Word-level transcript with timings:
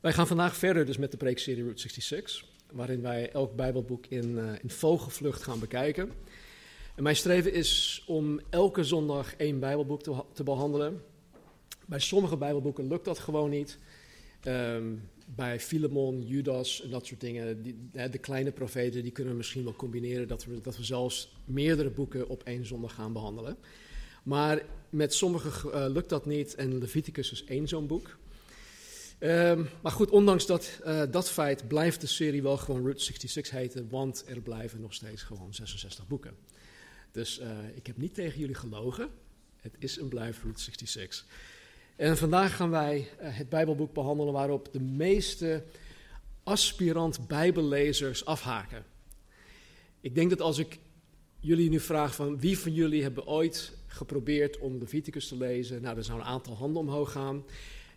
Wij 0.00 0.12
gaan 0.12 0.26
vandaag 0.26 0.56
verder 0.56 0.86
dus 0.86 0.96
met 0.96 1.10
de 1.10 1.16
preekserie 1.16 1.62
Route 1.62 1.80
66, 1.80 2.44
waarin 2.72 3.02
wij 3.02 3.30
elk 3.30 3.56
Bijbelboek 3.56 4.06
in, 4.06 4.30
uh, 4.30 4.52
in 4.62 4.70
vogelvlucht 4.70 5.42
gaan 5.42 5.60
bekijken. 5.60 6.10
En 6.96 7.02
mijn 7.02 7.16
streven 7.16 7.52
is 7.52 8.02
om 8.06 8.40
elke 8.50 8.84
zondag 8.84 9.34
één 9.36 9.60
Bijbelboek 9.60 10.02
te, 10.02 10.24
te 10.32 10.42
behandelen. 10.42 11.02
Bij 11.86 11.98
sommige 11.98 12.36
Bijbelboeken 12.36 12.88
lukt 12.88 13.04
dat 13.04 13.18
gewoon 13.18 13.50
niet. 13.50 13.78
Um, 14.44 15.08
bij 15.24 15.60
Filemon, 15.60 16.26
Judas 16.26 16.82
en 16.82 16.90
dat 16.90 17.06
soort 17.06 17.20
dingen, 17.20 17.62
die, 17.62 17.90
de 18.10 18.18
kleine 18.18 18.52
profeten, 18.52 19.02
die 19.02 19.12
kunnen 19.12 19.32
we 19.32 19.38
misschien 19.38 19.64
wel 19.64 19.76
combineren 19.76 20.28
dat 20.28 20.44
we, 20.44 20.60
dat 20.60 20.76
we 20.76 20.84
zelfs 20.84 21.32
meerdere 21.44 21.90
boeken 21.90 22.28
op 22.28 22.42
één 22.42 22.66
zondag 22.66 22.94
gaan 22.94 23.12
behandelen. 23.12 23.56
Maar 24.22 24.62
met 24.90 25.14
sommige 25.14 25.70
uh, 25.70 25.84
lukt 25.88 26.08
dat 26.08 26.26
niet 26.26 26.54
en 26.54 26.78
Leviticus 26.78 27.32
is 27.32 27.44
één 27.44 27.68
zo'n 27.68 27.86
boek. 27.86 28.18
Um, 29.22 29.68
maar 29.82 29.92
goed, 29.92 30.10
ondanks 30.10 30.46
dat, 30.46 30.80
uh, 30.86 31.02
dat 31.10 31.30
feit 31.30 31.68
blijft 31.68 32.00
de 32.00 32.06
serie 32.06 32.42
wel 32.42 32.56
gewoon 32.56 32.82
Route 32.82 33.02
66 33.02 33.52
heten, 33.52 33.88
want 33.88 34.24
er 34.26 34.40
blijven 34.40 34.80
nog 34.80 34.94
steeds 34.94 35.22
gewoon 35.22 35.54
66 35.54 36.06
boeken. 36.06 36.36
Dus 37.12 37.40
uh, 37.40 37.48
ik 37.74 37.86
heb 37.86 37.96
niet 37.96 38.14
tegen 38.14 38.38
jullie 38.38 38.54
gelogen, 38.54 39.08
het 39.60 39.74
is 39.78 39.98
en 39.98 40.08
blijft 40.08 40.42
Route 40.42 40.60
66. 40.60 41.26
En 41.96 42.16
vandaag 42.16 42.56
gaan 42.56 42.70
wij 42.70 42.98
uh, 42.98 43.06
het 43.20 43.48
Bijbelboek 43.48 43.92
behandelen 43.92 44.32
waarop 44.32 44.72
de 44.72 44.80
meeste 44.80 45.64
aspirant 46.42 47.28
Bijbellezers 47.28 48.24
afhaken. 48.24 48.84
Ik 50.00 50.14
denk 50.14 50.30
dat 50.30 50.40
als 50.40 50.58
ik 50.58 50.78
jullie 51.40 51.70
nu 51.70 51.80
vraag 51.80 52.14
van 52.14 52.40
wie 52.40 52.58
van 52.58 52.72
jullie 52.72 53.02
hebben 53.02 53.26
ooit 53.26 53.72
geprobeerd 53.86 54.58
om 54.58 54.78
Leviticus 54.78 55.28
te 55.28 55.36
lezen, 55.36 55.82
nou, 55.82 55.96
er 55.96 56.04
zou 56.04 56.20
een 56.20 56.26
aantal 56.26 56.56
handen 56.56 56.82
omhoog 56.82 57.12
gaan. 57.12 57.44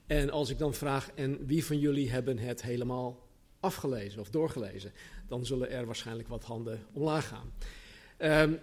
En 0.08 0.30
als 0.30 0.50
ik 0.50 0.58
dan 0.58 0.74
vraag, 0.74 1.12
en 1.16 1.46
wie 1.46 1.66
van 1.66 1.80
jullie 1.80 2.12
hebben 2.12 2.38
het 2.38 2.62
helemaal 2.62 3.28
afgelezen 3.60 4.20
of 4.20 4.30
doorgelezen, 4.30 4.92
dan 5.28 5.46
zullen 5.46 5.70
er 5.70 5.86
waarschijnlijk 5.86 6.28
wat 6.28 6.44
handen 6.44 6.86
omlaag 6.94 7.28
gaan. 7.28 7.54
Um, 8.18 8.60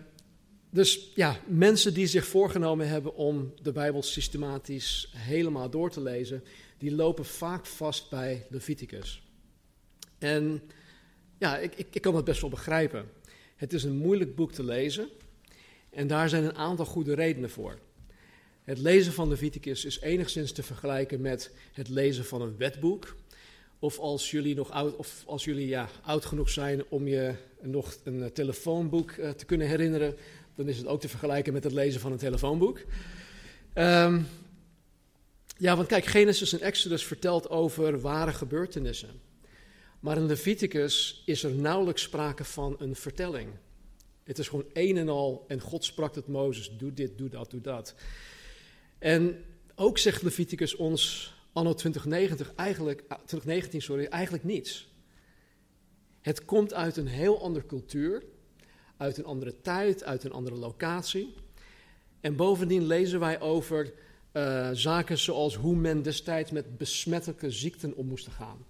dus 0.70 1.12
ja, 1.14 1.40
mensen 1.46 1.94
die 1.94 2.06
zich 2.06 2.26
voorgenomen 2.26 2.88
hebben 2.88 3.14
om 3.14 3.54
de 3.62 3.72
Bijbel 3.72 4.02
systematisch 4.02 5.12
helemaal 5.16 5.70
door 5.70 5.90
te 5.90 6.02
lezen, 6.02 6.44
die 6.78 6.94
lopen 6.94 7.24
vaak 7.24 7.66
vast 7.66 8.10
bij 8.10 8.46
Leviticus. 8.50 9.22
En 10.18 10.62
ja, 11.38 11.58
ik, 11.58 11.74
ik, 11.74 11.86
ik 11.92 12.02
kan 12.02 12.14
dat 12.14 12.24
best 12.24 12.40
wel 12.40 12.50
begrijpen. 12.50 13.10
Het 13.56 13.72
is 13.72 13.84
een 13.84 13.96
moeilijk 13.96 14.34
boek 14.34 14.52
te 14.52 14.64
lezen 14.64 15.08
en 15.90 16.06
daar 16.06 16.28
zijn 16.28 16.44
een 16.44 16.56
aantal 16.56 16.86
goede 16.86 17.14
redenen 17.14 17.50
voor. 17.50 17.78
Het 18.70 18.78
lezen 18.78 19.12
van 19.12 19.28
Leviticus 19.28 19.84
is 19.84 20.00
enigszins 20.00 20.52
te 20.52 20.62
vergelijken 20.62 21.20
met 21.20 21.50
het 21.72 21.88
lezen 21.88 22.24
van 22.24 22.42
een 22.42 22.56
wetboek. 22.56 23.16
Of 23.78 23.98
als 23.98 24.30
jullie, 24.30 24.54
nog 24.54 24.70
oud, 24.70 24.96
of 24.96 25.22
als 25.26 25.44
jullie 25.44 25.68
ja, 25.68 25.88
oud 26.02 26.24
genoeg 26.24 26.50
zijn 26.50 26.84
om 26.88 27.06
je 27.06 27.34
nog 27.62 27.96
een 28.04 28.32
telefoonboek 28.32 29.10
uh, 29.10 29.30
te 29.30 29.44
kunnen 29.44 29.66
herinneren, 29.66 30.16
dan 30.54 30.68
is 30.68 30.76
het 30.76 30.86
ook 30.86 31.00
te 31.00 31.08
vergelijken 31.08 31.52
met 31.52 31.64
het 31.64 31.72
lezen 31.72 32.00
van 32.00 32.12
een 32.12 32.18
telefoonboek. 32.18 32.78
Um, 33.74 34.26
ja, 35.56 35.76
want 35.76 35.88
kijk, 35.88 36.04
Genesis 36.04 36.52
en 36.52 36.60
Exodus 36.60 37.04
vertelt 37.04 37.48
over 37.48 38.00
ware 38.00 38.32
gebeurtenissen. 38.32 39.20
Maar 40.00 40.16
in 40.16 40.26
Leviticus 40.26 41.22
is 41.26 41.42
er 41.42 41.52
nauwelijks 41.52 42.02
sprake 42.02 42.44
van 42.44 42.76
een 42.78 42.96
vertelling. 42.96 43.48
Het 44.24 44.38
is 44.38 44.48
gewoon 44.48 44.66
een 44.72 44.96
en 44.96 45.08
al, 45.08 45.44
en 45.48 45.60
God 45.60 45.84
sprak 45.84 46.12
tot 46.12 46.26
Mozes, 46.26 46.70
doe 46.78 46.94
dit, 46.94 47.18
doe 47.18 47.28
dat, 47.28 47.50
doe 47.50 47.60
dat. 47.60 47.94
En 49.00 49.44
ook 49.74 49.98
zegt 49.98 50.22
Leviticus 50.22 50.76
ons 50.76 51.34
anno 51.52 51.74
2090 51.74 52.54
eigenlijk, 52.54 53.02
2019 53.06 53.82
sorry, 53.82 54.04
eigenlijk 54.04 54.44
niets. 54.44 54.88
Het 56.20 56.44
komt 56.44 56.74
uit 56.74 56.96
een 56.96 57.06
heel 57.06 57.42
andere 57.42 57.66
cultuur, 57.66 58.22
uit 58.96 59.18
een 59.18 59.24
andere 59.24 59.60
tijd, 59.60 60.04
uit 60.04 60.24
een 60.24 60.32
andere 60.32 60.56
locatie. 60.56 61.34
En 62.20 62.36
bovendien 62.36 62.86
lezen 62.86 63.20
wij 63.20 63.40
over 63.40 63.92
uh, 64.32 64.70
zaken 64.72 65.18
zoals 65.18 65.54
hoe 65.54 65.76
men 65.76 66.02
destijds 66.02 66.50
met 66.50 66.78
besmettelijke 66.78 67.50
ziekten 67.50 67.96
om 67.96 68.06
moest 68.06 68.28
gaan. 68.28 68.66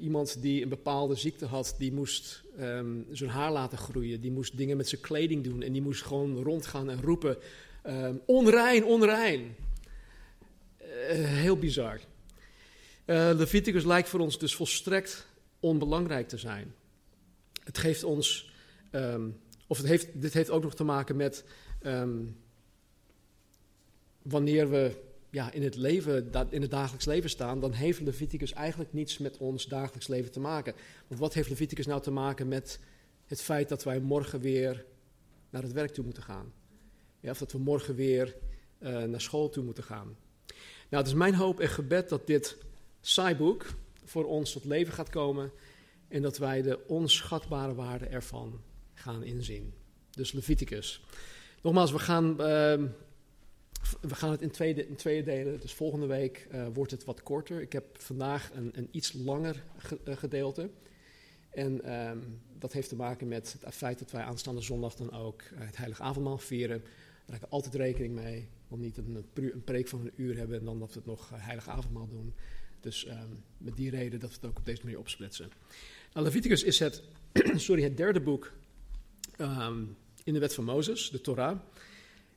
Iemand 0.00 0.42
die 0.42 0.62
een 0.62 0.68
bepaalde 0.68 1.14
ziekte 1.14 1.46
had, 1.46 1.74
die 1.78 1.92
moest 1.92 2.42
um, 2.60 3.06
zijn 3.10 3.30
haar 3.30 3.52
laten 3.52 3.78
groeien, 3.78 4.20
die 4.20 4.30
moest 4.30 4.56
dingen 4.56 4.76
met 4.76 4.88
zijn 4.88 5.00
kleding 5.00 5.44
doen 5.44 5.62
en 5.62 5.72
die 5.72 5.82
moest 5.82 6.02
gewoon 6.02 6.42
rondgaan 6.42 6.90
en 6.90 7.02
roepen: 7.02 7.36
um, 7.86 8.20
onrein, 8.26 8.84
onrein. 8.84 9.56
Uh, 10.80 10.86
heel 11.26 11.56
bizar. 11.56 12.00
Uh, 13.06 13.30
Leviticus 13.34 13.84
lijkt 13.84 14.08
voor 14.08 14.20
ons 14.20 14.38
dus 14.38 14.54
volstrekt 14.54 15.26
onbelangrijk 15.60 16.28
te 16.28 16.38
zijn. 16.38 16.74
Het 17.64 17.78
geeft 17.78 18.04
ons 18.04 18.50
Um, 18.94 19.40
of 19.66 19.78
het 19.78 19.86
heeft, 19.86 20.20
dit 20.20 20.32
heeft 20.32 20.50
ook 20.50 20.62
nog 20.62 20.74
te 20.74 20.84
maken 20.84 21.16
met 21.16 21.44
um, 21.82 22.36
wanneer 24.22 24.70
we 24.70 25.00
ja, 25.30 25.52
in, 25.52 25.62
het 25.62 25.76
leven, 25.76 26.30
in 26.50 26.62
het 26.62 26.70
dagelijks 26.70 27.04
leven 27.04 27.30
staan, 27.30 27.60
dan 27.60 27.72
heeft 27.72 28.00
Leviticus 28.00 28.52
eigenlijk 28.52 28.92
niets 28.92 29.18
met 29.18 29.36
ons 29.36 29.66
dagelijks 29.66 30.06
leven 30.06 30.30
te 30.30 30.40
maken. 30.40 30.74
Want 31.08 31.20
wat 31.20 31.34
heeft 31.34 31.48
Leviticus 31.48 31.86
nou 31.86 32.02
te 32.02 32.10
maken 32.10 32.48
met 32.48 32.80
het 33.26 33.42
feit 33.42 33.68
dat 33.68 33.84
wij 33.84 34.00
morgen 34.00 34.40
weer 34.40 34.84
naar 35.50 35.62
het 35.62 35.72
werk 35.72 35.90
toe 35.90 36.04
moeten 36.04 36.22
gaan? 36.22 36.52
Of 37.22 37.38
dat 37.38 37.52
we 37.52 37.58
morgen 37.58 37.94
weer 37.94 38.36
uh, 38.80 39.02
naar 39.02 39.20
school 39.20 39.48
toe 39.48 39.64
moeten 39.64 39.84
gaan. 39.84 40.16
Nou, 40.88 41.02
het 41.02 41.06
is 41.06 41.18
mijn 41.18 41.34
hoop 41.34 41.60
en 41.60 41.68
gebed 41.68 42.08
dat 42.08 42.26
dit 42.26 42.56
saaiboek 43.00 43.66
voor 44.04 44.24
ons 44.24 44.52
tot 44.52 44.64
leven 44.64 44.92
gaat 44.92 45.10
komen 45.10 45.52
en 46.08 46.22
dat 46.22 46.38
wij 46.38 46.62
de 46.62 46.86
onschatbare 46.86 47.74
waarde 47.74 48.06
ervan 48.06 48.60
gaan 48.94 49.24
inzien. 49.24 49.74
Dus 50.10 50.32
Leviticus. 50.32 51.04
Nogmaals, 51.62 51.92
we 51.92 51.98
gaan, 51.98 52.30
uh, 52.30 52.36
we 54.00 54.14
gaan 54.14 54.30
het 54.30 54.42
in 54.42 54.50
twee, 54.50 54.94
twee 54.94 55.22
delen. 55.22 55.60
Dus 55.60 55.74
volgende 55.74 56.06
week 56.06 56.46
uh, 56.52 56.66
wordt 56.72 56.90
het 56.90 57.04
wat 57.04 57.22
korter. 57.22 57.60
Ik 57.60 57.72
heb 57.72 57.84
vandaag 58.02 58.50
een, 58.54 58.70
een 58.74 58.88
iets 58.90 59.12
langer 59.12 59.62
ge, 59.78 59.98
uh, 60.04 60.16
gedeelte. 60.16 60.70
En 61.50 61.92
um, 61.92 62.40
dat 62.58 62.72
heeft 62.72 62.88
te 62.88 62.96
maken 62.96 63.28
met 63.28 63.56
het 63.60 63.74
feit 63.74 63.98
dat 63.98 64.10
wij 64.10 64.22
aanstaande 64.22 64.60
zondag 64.60 64.94
dan 64.94 65.12
ook 65.12 65.42
het 65.54 65.76
heilige 65.76 66.02
avondmaal 66.02 66.38
vieren. 66.38 66.84
Daar 67.26 67.34
heb 67.36 67.44
ik 67.44 67.52
altijd 67.52 67.74
rekening 67.74 68.14
mee. 68.14 68.48
Om 68.68 68.80
niet 68.80 68.96
een, 68.96 69.24
een 69.34 69.64
preek 69.64 69.88
van 69.88 70.00
een 70.00 70.12
uur 70.16 70.36
hebben 70.36 70.58
en 70.58 70.64
dan 70.64 70.78
dat 70.78 70.88
we 70.88 70.98
het 70.98 71.06
nog 71.06 71.30
heilige 71.34 71.70
avondmaal 71.70 72.08
doen. 72.08 72.34
Dus 72.80 73.06
um, 73.06 73.44
met 73.58 73.76
die 73.76 73.90
reden 73.90 74.20
dat 74.20 74.28
we 74.30 74.36
het 74.36 74.44
ook 74.44 74.58
op 74.58 74.66
deze 74.66 74.80
manier 74.82 74.98
opsplitsen. 74.98 75.50
Nou, 76.12 76.26
Leviticus 76.26 76.62
is 76.62 76.78
het, 76.78 77.02
sorry, 77.56 77.82
het 77.82 77.96
derde 77.96 78.20
boek 78.20 78.52
um, 79.38 79.96
in 80.24 80.32
de 80.32 80.38
wet 80.38 80.54
van 80.54 80.64
Mozes, 80.64 81.10
de 81.10 81.20
Torah. 81.20 81.58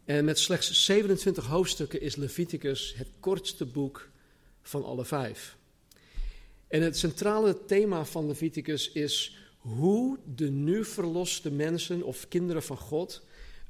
En 0.06 0.26
met 0.26 0.40
slechts 0.40 0.86
27 0.86 1.46
hoofdstukken 1.46 2.02
is 2.02 2.16
Leviticus 2.16 2.94
het 2.98 3.10
kortste 3.20 3.66
boek 3.66 4.10
van 4.62 4.84
alle 4.84 5.06
vijf. 5.06 5.58
En 6.68 6.82
het 6.82 6.98
centrale 6.98 7.66
thema 7.66 8.06
van 8.06 8.28
Leviticus 8.28 8.92
is 8.92 9.38
hoe 9.58 10.18
de 10.36 10.50
nu 10.50 10.86
verloste 10.86 11.52
mensen 11.52 12.04
of 12.04 12.28
kinderen 12.28 12.64
van 12.64 12.78
God 12.78 13.26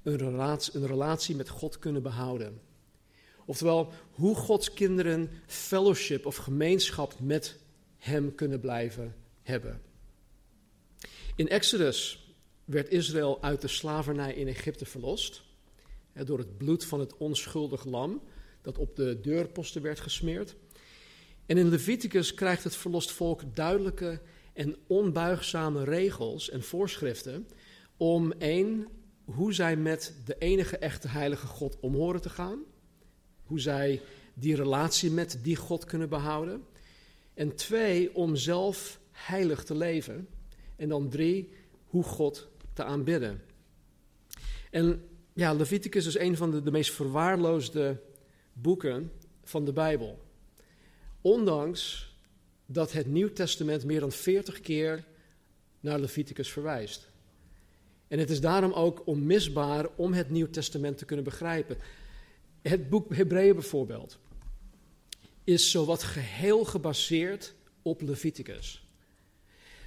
een 0.05 0.17
relatie, 0.17 0.75
een 0.75 0.87
relatie 0.87 1.35
met 1.35 1.49
God 1.49 1.79
kunnen 1.79 2.01
behouden. 2.01 2.61
Oftewel, 3.45 3.91
hoe 4.11 4.35
Gods 4.35 4.73
kinderen 4.73 5.29
fellowship 5.45 6.25
of 6.25 6.35
gemeenschap 6.35 7.19
met 7.19 7.59
Hem 7.97 8.35
kunnen 8.35 8.59
blijven 8.59 9.15
hebben. 9.41 9.81
In 11.35 11.49
Exodus 11.49 12.29
werd 12.65 12.89
Israël 12.89 13.43
uit 13.43 13.61
de 13.61 13.67
slavernij 13.67 14.33
in 14.33 14.47
Egypte 14.47 14.85
verlost. 14.85 15.43
Door 16.13 16.37
het 16.37 16.57
bloed 16.57 16.85
van 16.85 16.99
het 16.99 17.17
onschuldig 17.17 17.85
lam 17.85 18.21
dat 18.61 18.77
op 18.77 18.95
de 18.95 19.19
deurposten 19.21 19.81
werd 19.81 19.99
gesmeerd. 19.99 20.55
En 21.45 21.57
in 21.57 21.69
Leviticus 21.69 22.33
krijgt 22.33 22.63
het 22.63 22.75
verlost 22.75 23.11
volk 23.11 23.55
duidelijke 23.55 24.21
en 24.53 24.75
onbuigzame 24.87 25.83
regels 25.83 26.49
en 26.49 26.63
voorschriften 26.63 27.47
om 27.97 28.31
één, 28.31 28.87
hoe 29.25 29.53
zij 29.53 29.75
met 29.75 30.13
de 30.25 30.37
enige 30.37 30.77
echte 30.77 31.07
heilige 31.07 31.47
God 31.47 31.79
om 31.79 31.95
horen 31.95 32.21
te 32.21 32.29
gaan. 32.29 32.59
Hoe 33.43 33.59
zij 33.59 34.01
die 34.33 34.55
relatie 34.55 35.11
met 35.11 35.39
die 35.41 35.55
God 35.55 35.85
kunnen 35.85 36.09
behouden. 36.09 36.63
En 37.33 37.55
twee, 37.55 38.15
om 38.15 38.35
zelf 38.35 38.99
heilig 39.11 39.63
te 39.63 39.75
leven. 39.75 40.27
En 40.75 40.89
dan 40.89 41.09
drie, 41.09 41.49
hoe 41.85 42.03
God 42.03 42.47
te 42.73 42.83
aanbidden. 42.83 43.41
En 44.71 45.07
ja, 45.33 45.53
Leviticus 45.53 46.05
is 46.05 46.17
een 46.17 46.37
van 46.37 46.51
de, 46.51 46.61
de 46.61 46.71
meest 46.71 46.91
verwaarloosde 46.91 48.01
boeken 48.53 49.11
van 49.43 49.65
de 49.65 49.73
Bijbel. 49.73 50.19
Ondanks 51.21 52.13
dat 52.65 52.91
het 52.91 53.07
Nieuw 53.07 53.33
Testament 53.33 53.83
meer 53.83 53.99
dan 53.99 54.11
40 54.11 54.59
keer 54.59 55.05
naar 55.79 55.99
Leviticus 55.99 56.51
verwijst. 56.51 57.09
En 58.07 58.19
het 58.19 58.29
is 58.29 58.41
daarom 58.41 58.71
ook 58.71 59.01
onmisbaar 59.05 59.87
om 59.95 60.13
het 60.13 60.29
Nieuw 60.29 60.49
Testament 60.49 60.97
te 60.97 61.05
kunnen 61.05 61.25
begrijpen. 61.25 61.77
Het 62.61 62.89
boek 62.89 63.15
Hebreeën 63.15 63.53
bijvoorbeeld 63.53 64.19
is 65.43 65.71
zowat 65.71 66.03
geheel 66.03 66.65
gebaseerd 66.65 67.53
op 67.81 68.01
Leviticus. 68.01 68.83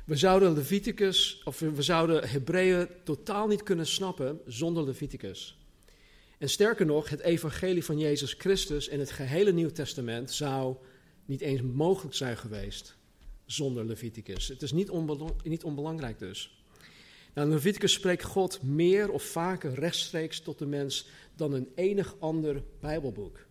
We 0.05 0.17
zouden 0.17 0.53
Leviticus, 0.53 1.43
of 1.45 1.59
we 1.59 1.83
zouden 1.83 2.29
Hebreeën 2.29 2.89
totaal 3.05 3.47
niet 3.47 3.63
kunnen 3.63 3.87
snappen 3.87 4.41
zonder 4.47 4.85
Leviticus. 4.85 5.59
En 6.39 6.49
sterker 6.49 6.87
nog, 6.87 7.09
het 7.09 7.21
evangelie 7.21 7.85
van 7.85 7.99
Jezus 7.99 8.33
Christus 8.33 8.89
en 8.89 8.99
het 8.99 9.11
gehele 9.11 9.53
Nieuw 9.53 9.71
Testament 9.71 10.31
zou 10.31 10.77
niet 11.25 11.41
eens 11.41 11.63
mogelijk 11.63 12.15
zijn 12.15 12.37
geweest 12.37 12.97
zonder 13.47 13.85
Leviticus. 13.85 14.49
Het 14.49 14.63
is 14.63 14.73
niet, 14.73 14.91
niet 15.43 15.65
onbelangrijk 15.65 16.19
dus. 16.19 16.58
Nou, 17.39 17.51
in 17.51 17.57
Leviticus 17.57 17.93
spreekt 17.93 18.25
God 18.25 18.63
meer 18.63 19.11
of 19.11 19.23
vaker 19.23 19.75
rechtstreeks 19.75 20.41
tot 20.41 20.59
de 20.59 20.67
mens 20.67 21.09
dan 21.37 21.53
een 21.53 21.69
enig 21.75 22.15
ander 22.19 22.63
Bijbelboek. 22.81 23.47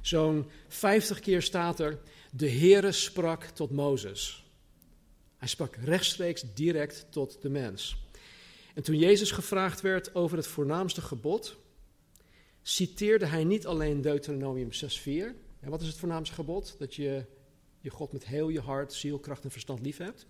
Zo'n 0.00 0.46
50 0.68 1.20
keer 1.20 1.42
staat 1.42 1.80
er, 1.80 1.98
de 2.32 2.50
Heere 2.50 2.92
sprak 2.92 3.44
tot 3.44 3.70
Mozes. 3.70 4.50
Hij 5.36 5.48
sprak 5.48 5.76
rechtstreeks 5.76 6.44
direct 6.54 7.06
tot 7.10 7.42
de 7.42 7.48
mens. 7.48 7.96
En 8.74 8.82
toen 8.82 8.98
Jezus 8.98 9.30
gevraagd 9.30 9.80
werd 9.80 10.14
over 10.14 10.36
het 10.36 10.46
voornaamste 10.46 11.00
gebod, 11.00 11.56
citeerde 12.62 13.26
hij 13.26 13.44
niet 13.44 13.66
alleen 13.66 14.00
Deuteronomium 14.00 14.72
6:4. 14.72 15.34
En 15.60 15.70
wat 15.70 15.80
is 15.80 15.86
het 15.88 15.96
voornaamste 15.96 16.34
gebod? 16.34 16.76
Dat 16.78 16.94
je 16.94 17.24
je 17.80 17.90
God 17.90 18.12
met 18.12 18.26
heel 18.26 18.48
je 18.48 18.60
hart, 18.60 18.92
ziel, 18.92 19.18
kracht 19.18 19.44
en 19.44 19.50
verstand 19.50 19.80
lief 19.80 19.96
hebt. 19.96 20.26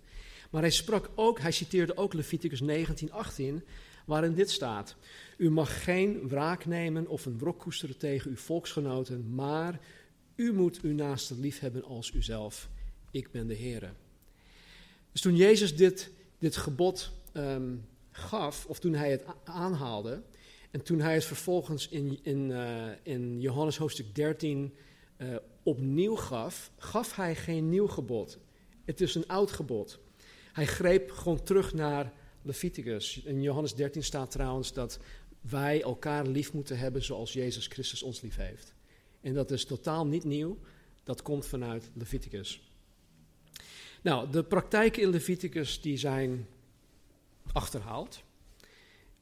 Maar 0.49 0.61
hij 0.61 0.71
sprak 0.71 1.09
ook, 1.15 1.39
hij 1.39 1.51
citeerde 1.51 1.97
ook 1.97 2.13
Leviticus 2.13 2.61
19:18, 2.61 3.43
waarin 4.05 4.33
dit 4.33 4.51
staat: 4.51 4.95
U 5.37 5.49
mag 5.49 5.83
geen 5.83 6.27
wraak 6.27 6.65
nemen 6.65 7.07
of 7.07 7.25
een 7.25 7.37
wrok 7.37 7.59
koesteren 7.59 7.97
tegen 7.97 8.29
uw 8.29 8.37
volksgenoten, 8.37 9.33
maar 9.35 9.79
u 10.35 10.53
moet 10.53 10.81
uw 10.81 10.93
naaste 10.93 11.35
lief 11.39 11.59
hebben 11.59 11.83
als 11.83 12.13
uzelf. 12.13 12.69
Ik 13.11 13.31
ben 13.31 13.47
de 13.47 13.53
Heer. 13.53 13.93
Dus 15.11 15.21
toen 15.21 15.35
Jezus 15.35 15.75
dit, 15.75 16.11
dit 16.39 16.55
gebod 16.55 17.11
ehm, 17.31 17.75
gaf, 18.11 18.65
of 18.65 18.79
toen 18.79 18.93
hij 18.93 19.11
het 19.11 19.25
aanhaalde, 19.43 20.21
en 20.71 20.83
toen 20.83 20.99
hij 20.99 21.13
het 21.13 21.25
vervolgens 21.25 21.87
in, 21.87 22.19
in, 22.21 22.49
uh, 22.49 22.87
in 23.03 23.41
Johannes 23.41 23.77
hoofdstuk 23.77 24.15
13 24.15 24.73
uh, 25.17 25.33
eh, 25.33 25.41
opnieuw 25.63 26.15
gaf, 26.15 26.71
gaf 26.77 27.15
hij 27.15 27.35
geen 27.35 27.69
nieuw 27.69 27.87
gebod. 27.87 28.37
Het 28.85 29.01
is 29.01 29.15
een 29.15 29.27
oud 29.27 29.51
gebod. 29.51 29.99
Hij 30.57 30.67
greep 30.67 31.11
gewoon 31.11 31.43
terug 31.43 31.73
naar 31.73 32.13
Leviticus. 32.41 33.21
In 33.23 33.41
Johannes 33.41 33.75
13 33.75 34.03
staat 34.03 34.31
trouwens 34.31 34.73
dat 34.73 34.99
wij 35.41 35.81
elkaar 35.81 36.25
lief 36.25 36.53
moeten 36.53 36.77
hebben 36.77 37.03
zoals 37.03 37.33
Jezus 37.33 37.67
Christus 37.67 38.03
ons 38.03 38.21
lief 38.21 38.35
heeft. 38.35 38.73
En 39.21 39.33
dat 39.33 39.51
is 39.51 39.65
totaal 39.65 40.07
niet 40.07 40.23
nieuw, 40.23 40.59
dat 41.03 41.21
komt 41.21 41.45
vanuit 41.45 41.89
Leviticus. 41.93 42.71
Nou, 44.01 44.31
de 44.31 44.43
praktijken 44.43 45.01
in 45.01 45.09
Leviticus 45.09 45.81
die 45.81 45.97
zijn 45.97 46.47
achterhaald. 47.51 48.23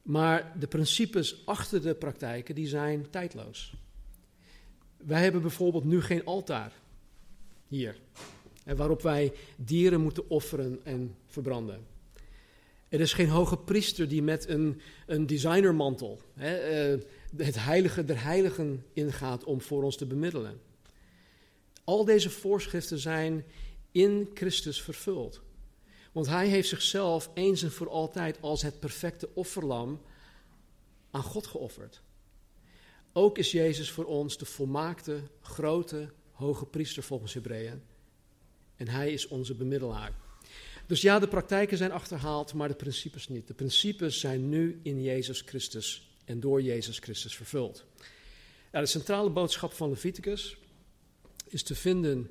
Maar 0.02 0.58
de 0.58 0.66
principes 0.66 1.46
achter 1.46 1.82
de 1.82 1.94
praktijken 1.94 2.54
die 2.54 2.66
zijn 2.68 3.10
tijdloos. 3.10 3.74
Wij 4.96 5.22
hebben 5.22 5.40
bijvoorbeeld 5.40 5.84
nu 5.84 6.02
geen 6.02 6.24
altaar 6.24 6.72
hier, 7.66 8.00
waarop 8.74 9.02
wij 9.02 9.32
dieren 9.56 10.00
moeten 10.00 10.30
offeren 10.30 10.80
en 10.84 11.16
verbranden. 11.26 11.86
Er 12.88 13.00
is 13.00 13.12
geen 13.12 13.28
hoge 13.28 13.58
priester 13.58 14.08
die 14.08 14.22
met 14.22 14.48
een, 14.48 14.80
een 15.06 15.26
designermantel 15.26 16.20
hè, 16.34 16.56
eh, 16.56 17.00
het 17.36 17.64
heilige 17.64 18.04
der 18.04 18.22
heiligen 18.22 18.84
ingaat 18.92 19.44
om 19.44 19.60
voor 19.60 19.82
ons 19.82 19.96
te 19.96 20.06
bemiddelen. 20.06 20.60
Al 21.84 22.04
deze 22.04 22.30
voorschriften 22.30 22.98
zijn 22.98 23.44
in 23.92 24.30
Christus 24.34 24.82
vervuld. 24.82 25.40
Want 26.12 26.26
hij 26.26 26.48
heeft 26.48 26.68
zichzelf 26.68 27.30
eens 27.34 27.62
en 27.62 27.72
voor 27.72 27.88
altijd 27.88 28.38
als 28.40 28.62
het 28.62 28.80
perfecte 28.80 29.28
offerlam 29.34 30.00
aan 31.10 31.22
God 31.22 31.46
geofferd. 31.46 32.02
Ook 33.12 33.38
is 33.38 33.50
Jezus 33.50 33.90
voor 33.90 34.04
ons 34.04 34.38
de 34.38 34.44
volmaakte, 34.44 35.20
grote, 35.40 36.08
hoge 36.32 36.66
priester 36.66 37.02
volgens 37.02 37.34
Hebreeën. 37.34 37.82
En 38.76 38.88
hij 38.88 39.12
is 39.12 39.28
onze 39.28 39.54
bemiddelaar. 39.54 40.12
Dus 40.86 41.00
ja, 41.00 41.18
de 41.18 41.28
praktijken 41.28 41.76
zijn 41.76 41.92
achterhaald, 41.92 42.54
maar 42.54 42.68
de 42.68 42.74
principes 42.74 43.28
niet. 43.28 43.46
De 43.46 43.54
principes 43.54 44.20
zijn 44.20 44.48
nu 44.48 44.80
in 44.82 45.02
Jezus 45.02 45.40
Christus 45.40 46.10
en 46.24 46.40
door 46.40 46.62
Jezus 46.62 46.98
Christus 46.98 47.36
vervuld. 47.36 47.84
Ja, 48.72 48.80
de 48.80 48.86
centrale 48.86 49.30
boodschap 49.30 49.72
van 49.72 49.88
Leviticus 49.88 50.56
is 51.48 51.62
te 51.62 51.74
vinden 51.74 52.30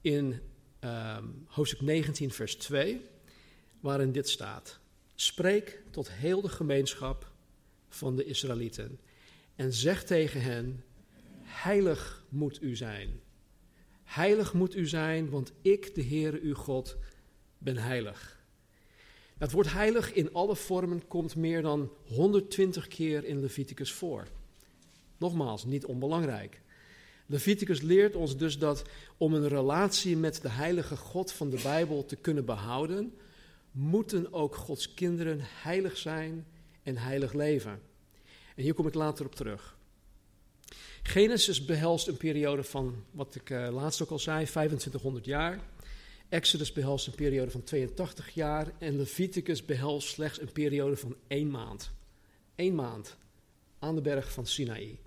in 0.00 0.40
um, 0.80 1.44
hoofdstuk 1.46 1.80
19, 1.80 2.30
vers 2.30 2.56
2, 2.56 3.00
waarin 3.80 4.12
dit 4.12 4.28
staat. 4.28 4.78
Spreek 5.14 5.82
tot 5.90 6.10
heel 6.10 6.40
de 6.40 6.48
gemeenschap 6.48 7.32
van 7.88 8.16
de 8.16 8.24
Israëlieten 8.24 8.98
en 9.56 9.72
zeg 9.72 10.04
tegen 10.04 10.42
hen, 10.42 10.84
heilig 11.42 12.24
moet 12.28 12.62
u 12.62 12.76
zijn. 12.76 13.20
Heilig 14.10 14.52
moet 14.52 14.76
u 14.76 14.86
zijn, 14.86 15.30
want 15.30 15.52
ik, 15.62 15.94
de 15.94 16.04
Heere 16.04 16.40
uw 16.40 16.54
God, 16.54 16.96
ben 17.58 17.76
heilig. 17.76 18.40
Het 19.38 19.52
woord 19.52 19.72
heilig 19.72 20.12
in 20.12 20.32
alle 20.32 20.56
vormen 20.56 21.06
komt 21.08 21.36
meer 21.36 21.62
dan 21.62 21.90
120 22.06 22.88
keer 22.88 23.24
in 23.24 23.40
Leviticus 23.40 23.92
voor. 23.92 24.26
Nogmaals, 25.16 25.64
niet 25.64 25.84
onbelangrijk. 25.84 26.60
Leviticus 27.26 27.80
leert 27.80 28.16
ons 28.16 28.36
dus 28.36 28.58
dat 28.58 28.82
om 29.16 29.34
een 29.34 29.48
relatie 29.48 30.16
met 30.16 30.42
de 30.42 30.50
heilige 30.50 30.96
God 30.96 31.32
van 31.32 31.50
de 31.50 31.60
Bijbel 31.62 32.04
te 32.04 32.16
kunnen 32.16 32.44
behouden, 32.44 33.14
moeten 33.70 34.32
ook 34.32 34.54
Gods 34.54 34.94
kinderen 34.94 35.38
heilig 35.42 35.96
zijn 35.96 36.46
en 36.82 36.96
heilig 36.96 37.32
leven. 37.32 37.80
En 38.56 38.62
hier 38.62 38.74
kom 38.74 38.86
ik 38.86 38.94
later 38.94 39.26
op 39.26 39.34
terug. 39.34 39.78
Genesis 41.02 41.64
behelst 41.64 42.06
een 42.06 42.16
periode 42.16 42.62
van, 42.62 43.04
wat 43.10 43.34
ik 43.34 43.50
uh, 43.50 43.68
laatst 43.72 44.02
ook 44.02 44.10
al 44.10 44.18
zei, 44.18 44.44
2500 44.46 45.24
jaar. 45.24 45.58
Exodus 46.28 46.72
behelst 46.72 47.06
een 47.06 47.14
periode 47.14 47.50
van 47.50 47.62
82 47.62 48.30
jaar. 48.34 48.72
En 48.78 48.96
Leviticus 48.96 49.64
behelst 49.64 50.08
slechts 50.08 50.40
een 50.40 50.52
periode 50.52 50.96
van 50.96 51.16
één 51.26 51.50
maand. 51.50 51.92
Eén 52.56 52.74
maand 52.74 53.16
aan 53.78 53.94
de 53.94 54.00
berg 54.00 54.32
van 54.32 54.46
Sinaï. 54.46 54.98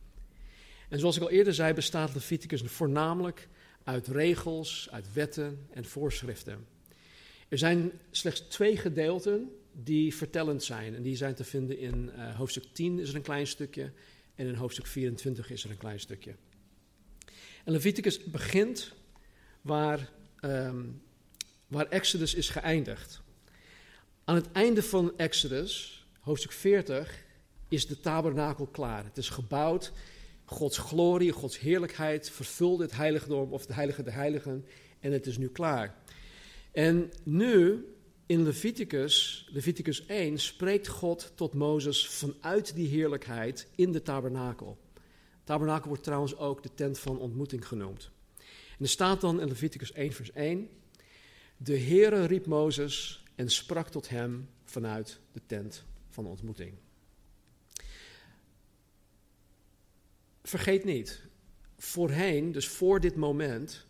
En 0.90 1.00
zoals 1.00 1.16
ik 1.16 1.22
al 1.22 1.30
eerder 1.30 1.54
zei, 1.54 1.74
bestaat 1.74 2.14
Leviticus 2.14 2.62
voornamelijk 2.62 3.48
uit 3.84 4.08
regels, 4.08 4.88
uit 4.92 5.14
wetten 5.14 5.68
en 5.72 5.86
voorschriften. 5.86 6.66
Er 7.48 7.58
zijn 7.58 7.92
slechts 8.12 8.40
twee 8.40 8.78
gedeelten 8.78 9.52
die 9.72 10.16
vertellend 10.16 10.64
zijn. 10.64 10.96
En 10.96 11.02
die 11.02 11.16
zijn 11.16 11.36
te 11.36 11.44
vinden 11.44 11.78
in 11.78 12.12
uh, 12.16 12.36
hoofdstuk 12.36 12.64
10 12.72 13.00
is 13.00 13.10
er 13.10 13.16
een 13.16 13.22
klein 13.22 13.48
stukje. 13.48 13.92
En 14.36 14.48
in 14.48 14.56
hoofdstuk 14.56 14.88
24 14.88 15.50
is 15.50 15.64
er 15.64 15.70
een 15.70 15.78
klein 15.78 16.00
stukje. 16.00 16.36
En 17.64 17.72
Leviticus 17.72 18.24
begint 18.24 18.94
waar, 19.62 20.10
um, 20.42 21.02
waar 21.68 21.88
Exodus 21.88 22.34
is 22.34 22.50
geëindigd. 22.50 23.22
Aan 24.24 24.36
het 24.36 24.52
einde 24.52 24.84
van 24.84 25.18
Exodus, 25.18 26.06
hoofdstuk 26.20 26.52
40, 26.52 27.24
is 27.68 27.88
de 27.88 28.00
tabernakel 28.00 28.66
klaar. 28.66 29.04
Het 29.04 29.18
is 29.18 29.30
gebouwd 29.30 29.92
Gods 30.46 30.78
glorie, 30.78 31.32
Gods 31.32 31.60
heerlijkheid 31.60 32.30
vervulde 32.30 32.84
het 32.84 32.96
heiligdom 32.96 33.52
of 33.52 33.62
het 33.62 33.76
heilige 33.76 34.04
der 34.04 34.14
heiligen 34.14 34.66
en 35.00 35.12
het 35.12 35.26
is 35.26 35.38
nu 35.38 35.48
klaar. 35.48 35.96
En 36.72 37.12
nu 37.24 37.86
in 38.34 38.44
Leviticus, 38.44 39.48
Leviticus 39.52 40.06
1, 40.06 40.40
spreekt 40.40 40.88
God 40.88 41.32
tot 41.36 41.54
Mozes 41.54 42.08
vanuit 42.08 42.76
die 42.76 42.88
heerlijkheid 42.88 43.68
in 43.76 43.92
de 43.92 44.02
tabernakel. 44.02 44.78
Tabernakel 45.44 45.88
wordt 45.88 46.04
trouwens 46.04 46.38
ook 46.38 46.64
de 46.64 46.74
tent 46.74 47.00
van 47.00 47.20
ontmoeting 47.20 47.68
genoemd. 47.68 48.12
En 48.78 48.80
er 48.80 48.90
staat 48.90 49.22
dan 49.22 49.42
in 49.42 49.48
Leviticus 49.48 49.92
1, 49.92 50.12
vers 50.12 50.32
1: 50.32 50.70
De 51.58 51.80
Heere 51.80 52.26
riep 52.26 52.46
Mozes 52.46 53.24
en 53.36 53.50
sprak 53.50 53.90
tot 53.90 54.10
hem 54.10 54.50
vanuit 54.64 55.20
de 55.32 55.42
tent 55.46 55.84
van 56.10 56.26
ontmoeting. 56.26 56.74
vergeet 60.44 60.84
niet, 60.84 61.22
voorheen, 61.78 62.52
dus 62.52 62.68
voor 62.68 63.00
dit 63.00 63.16
moment, 63.16 63.86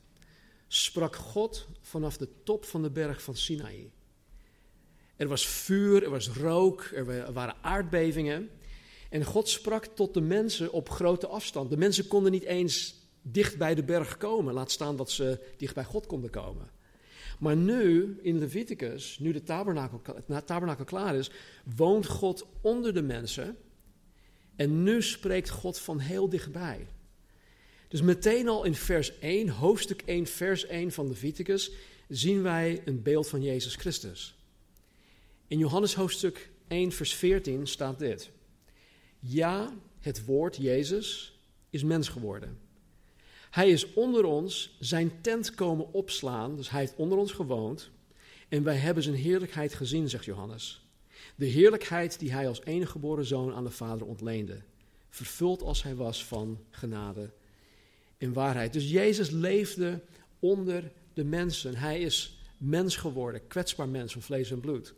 sprak 0.68 1.16
God 1.16 1.68
vanaf 1.82 2.18
de 2.18 2.30
top 2.44 2.66
van 2.66 2.82
de 2.82 2.92
berg 2.92 3.24
van 3.24 3.36
Sinaï. 3.36 3.92
Er 5.15 5.27
was 5.27 5.48
vuur, 5.48 6.03
er 6.03 6.10
was 6.10 6.29
rook, 6.29 6.91
er 6.96 7.34
waren 7.34 7.55
aardbevingen. 7.62 8.50
En 9.10 9.24
God 9.24 9.50
sprak 9.50 9.86
tot 9.86 10.13
de 10.13 10.22
mensen 10.22 10.72
op 10.72 10.89
grote 10.89 11.27
afstand. 11.27 11.70
De 11.70 11.77
mensen 11.77 12.08
konden 12.08 12.32
niet 12.32 12.43
eens 12.43 13.01
dicht 13.22 13.58
bij 13.58 13.75
de 13.75 13.84
berg 13.84 14.17
komen, 14.17 14.53
laat 14.53 14.72
staan 14.72 14.96
dat 14.96 15.12
ze 15.12 15.39
dicht 15.58 15.75
bij 15.75 15.84
God 15.84 16.05
konden 16.05 16.29
komen. 16.29 16.70
Maar 17.39 17.55
nu, 17.55 18.17
in 18.22 18.39
Leviticus, 18.39 19.20
nu 19.20 19.32
de 19.32 19.43
tabernakel, 19.43 20.01
het 20.27 20.48
tabernakel 20.48 20.86
klaar 20.86 21.15
is, 21.15 21.32
woont 21.75 22.05
God 22.05 22.46
onder 22.62 22.93
de 22.93 23.01
mensen. 23.01 23.58
En 24.55 24.84
nu 24.84 25.01
spreekt 25.01 25.50
God 25.50 25.79
van 25.79 26.00
heel 26.00 26.29
dichtbij. 26.29 26.88
Dus 27.88 28.01
meteen 28.01 28.48
al 28.48 28.63
in 28.63 28.75
vers 28.75 29.20
1, 29.20 29.50
hoofdstuk 29.50 30.01
1, 30.05 30.25
vers 30.25 30.65
1 30.65 30.91
van 30.91 31.08
Leviticus, 31.08 31.72
zien 32.08 32.41
wij 32.41 32.82
een 32.86 33.01
beeld 33.01 33.27
van 33.27 33.41
Jezus 33.41 33.75
Christus. 33.75 34.36
In 35.48 35.58
Johannes 35.58 35.94
hoofdstuk 35.94 36.50
1, 36.68 36.92
vers 36.92 37.14
14 37.14 37.68
staat 37.68 38.00
dit. 38.00 38.32
Ja, 39.20 39.74
het 40.00 40.26
woord 40.26 40.56
Jezus 40.56 41.38
is 41.70 41.84
mens 41.84 42.08
geworden. 42.10 42.58
Hij 43.50 43.70
is 43.70 43.94
onder 43.94 44.26
ons 44.26 44.78
zijn 44.80 45.22
tent 45.22 45.56
komen 45.56 45.94
opslaan, 45.94 46.56
dus 46.56 46.70
hij 46.70 46.80
heeft 46.80 46.96
onder 46.96 47.18
ons 47.18 47.32
gewoond. 47.32 47.92
En 48.50 48.64
wij 48.64 48.76
hebben 48.76 49.04
zijn 49.04 49.16
heerlijkheid 49.16 49.74
gezien, 49.74 50.10
zegt 50.10 50.26
Johannes. 50.26 50.88
De 51.36 51.46
heerlijkheid 51.46 52.20
die 52.20 52.32
hij 52.32 52.48
als 52.48 52.64
enige 52.64 52.92
geboren 52.92 53.26
zoon 53.26 53.54
aan 53.54 53.64
de 53.64 53.72
Vader 53.72 54.08
ontleende. 54.08 54.62
Vervuld 55.10 55.62
als 55.62 55.84
hij 55.84 55.96
was 55.96 56.26
van 56.26 56.60
genade 56.70 57.30
en 58.18 58.34
waarheid. 58.34 58.74
Dus 58.74 58.90
Jezus 58.90 59.30
leefde 59.30 60.02
onder 60.40 60.92
de 61.14 61.24
mensen. 61.24 61.76
Hij 61.76 62.02
is 62.02 62.38
mens 62.58 62.96
geworden, 62.96 63.48
kwetsbaar 63.48 63.90
mens 63.90 64.14
van 64.14 64.22
vlees 64.22 64.52
en 64.52 64.60
bloed. 64.60 64.94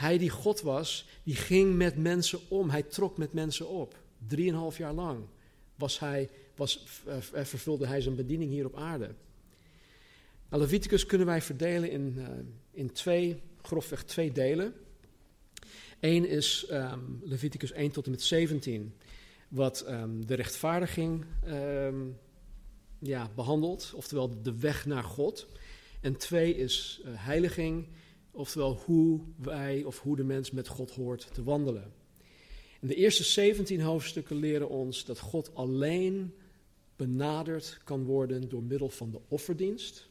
Hij 0.00 0.18
die 0.18 0.30
God 0.30 0.60
was, 0.60 1.08
die 1.22 1.34
ging 1.34 1.74
met 1.74 1.96
mensen 1.96 2.38
om. 2.48 2.70
Hij 2.70 2.82
trok 2.82 3.16
met 3.16 3.32
mensen 3.32 3.68
op. 3.68 3.98
Drieënhalf 4.26 4.78
jaar 4.78 4.92
lang 4.92 5.24
was 5.74 5.98
hij, 5.98 6.28
was, 6.56 6.86
uh, 7.08 7.44
vervulde 7.44 7.86
hij 7.86 8.00
zijn 8.00 8.14
bediening 8.14 8.50
hier 8.50 8.66
op 8.66 8.76
aarde. 8.76 9.14
Nou, 10.48 10.62
Leviticus 10.62 11.06
kunnen 11.06 11.26
wij 11.26 11.42
verdelen 11.42 11.90
in, 11.90 12.14
uh, 12.18 12.26
in 12.70 12.92
twee, 12.92 13.40
grofweg 13.62 14.04
twee 14.04 14.32
delen. 14.32 14.74
Eén 16.00 16.28
is 16.28 16.66
um, 16.70 17.20
Leviticus 17.24 17.72
1 17.72 17.90
tot 17.90 18.04
en 18.04 18.10
met 18.10 18.22
17, 18.22 18.94
wat 19.48 19.84
um, 19.88 20.26
de 20.26 20.34
rechtvaardiging 20.34 21.24
um, 21.46 22.16
ja, 22.98 23.30
behandelt, 23.34 23.92
oftewel 23.94 24.42
de 24.42 24.58
weg 24.58 24.86
naar 24.86 25.04
God. 25.04 25.46
En 26.00 26.16
twee 26.16 26.56
is 26.56 27.00
heiliging, 27.04 27.86
oftewel 28.30 28.80
hoe 28.84 29.20
wij 29.36 29.84
of 29.84 30.00
hoe 30.00 30.16
de 30.16 30.24
mens 30.24 30.50
met 30.50 30.68
God 30.68 30.90
hoort 30.90 31.34
te 31.34 31.42
wandelen. 31.42 31.92
En 32.80 32.88
de 32.88 32.94
eerste 32.94 33.24
17 33.24 33.80
hoofdstukken 33.80 34.36
leren 34.36 34.68
ons 34.68 35.04
dat 35.04 35.18
God 35.18 35.54
alleen 35.54 36.34
benaderd 36.96 37.80
kan 37.84 38.04
worden 38.04 38.48
door 38.48 38.62
middel 38.62 38.88
van 38.88 39.10
de 39.10 39.20
offerdienst, 39.28 40.08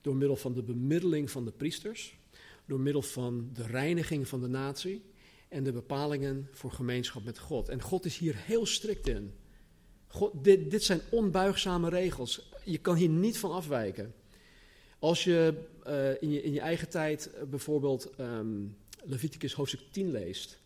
door 0.00 0.16
middel 0.16 0.36
van 0.36 0.52
de 0.52 0.62
bemiddeling 0.62 1.30
van 1.30 1.44
de 1.44 1.52
priesters, 1.52 2.18
door 2.66 2.80
middel 2.80 3.02
van 3.02 3.50
de 3.52 3.62
reiniging 3.62 4.28
van 4.28 4.40
de 4.40 4.48
natie 4.48 5.02
en 5.48 5.64
de 5.64 5.72
bepalingen 5.72 6.48
voor 6.52 6.72
gemeenschap 6.72 7.24
met 7.24 7.38
God. 7.38 7.68
En 7.68 7.82
God 7.82 8.04
is 8.04 8.18
hier 8.18 8.36
heel 8.36 8.66
strikt 8.66 9.08
in. 9.08 9.34
God, 10.06 10.44
dit, 10.44 10.70
dit 10.70 10.82
zijn 10.82 11.00
onbuigzame 11.10 11.88
regels. 11.88 12.50
Je 12.64 12.78
kan 12.78 12.94
hier 12.94 13.08
niet 13.08 13.38
van 13.38 13.52
afwijken. 13.52 14.14
Als 14.98 15.24
je 15.24 15.54
uh, 15.86 16.22
in, 16.22 16.30
je 16.30 16.42
in 16.42 16.52
je 16.52 16.60
eigen 16.60 16.88
tijd 16.88 17.30
uh, 17.34 17.42
bijvoorbeeld 17.42 18.10
um, 18.20 18.76
Leviticus 19.04 19.52
hoofdstuk 19.52 19.80
10 19.90 20.10
leest, 20.10 20.58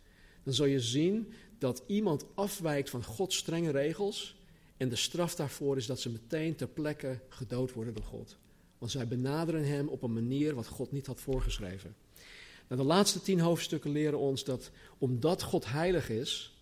dan 0.42 0.54
zal 0.54 0.66
je 0.66 0.80
zien 0.80 1.32
dat 1.58 1.82
iemand 1.86 2.24
afwijkt 2.34 2.90
van 2.90 3.04
Gods 3.04 3.36
strenge 3.36 3.70
regels. 3.70 4.38
En 4.76 4.88
de 4.88 4.96
straf 4.96 5.34
daarvoor 5.34 5.76
is 5.76 5.86
dat 5.86 6.00
ze 6.00 6.10
meteen 6.10 6.56
ter 6.56 6.68
plekke 6.68 7.18
gedood 7.28 7.72
worden 7.72 7.94
door 7.94 8.04
God. 8.04 8.36
Want 8.78 8.90
zij 8.92 9.08
benaderen 9.08 9.64
hem 9.64 9.88
op 9.88 10.02
een 10.02 10.12
manier 10.12 10.54
wat 10.54 10.66
God 10.66 10.92
niet 10.92 11.06
had 11.06 11.20
voorgeschreven. 11.20 11.96
Nou, 12.68 12.82
de 12.82 12.86
laatste 12.86 13.22
tien 13.22 13.40
hoofdstukken 13.40 13.90
leren 13.90 14.18
ons 14.18 14.44
dat 14.44 14.70
omdat 14.98 15.42
God 15.42 15.70
heilig 15.70 16.08
is, 16.08 16.58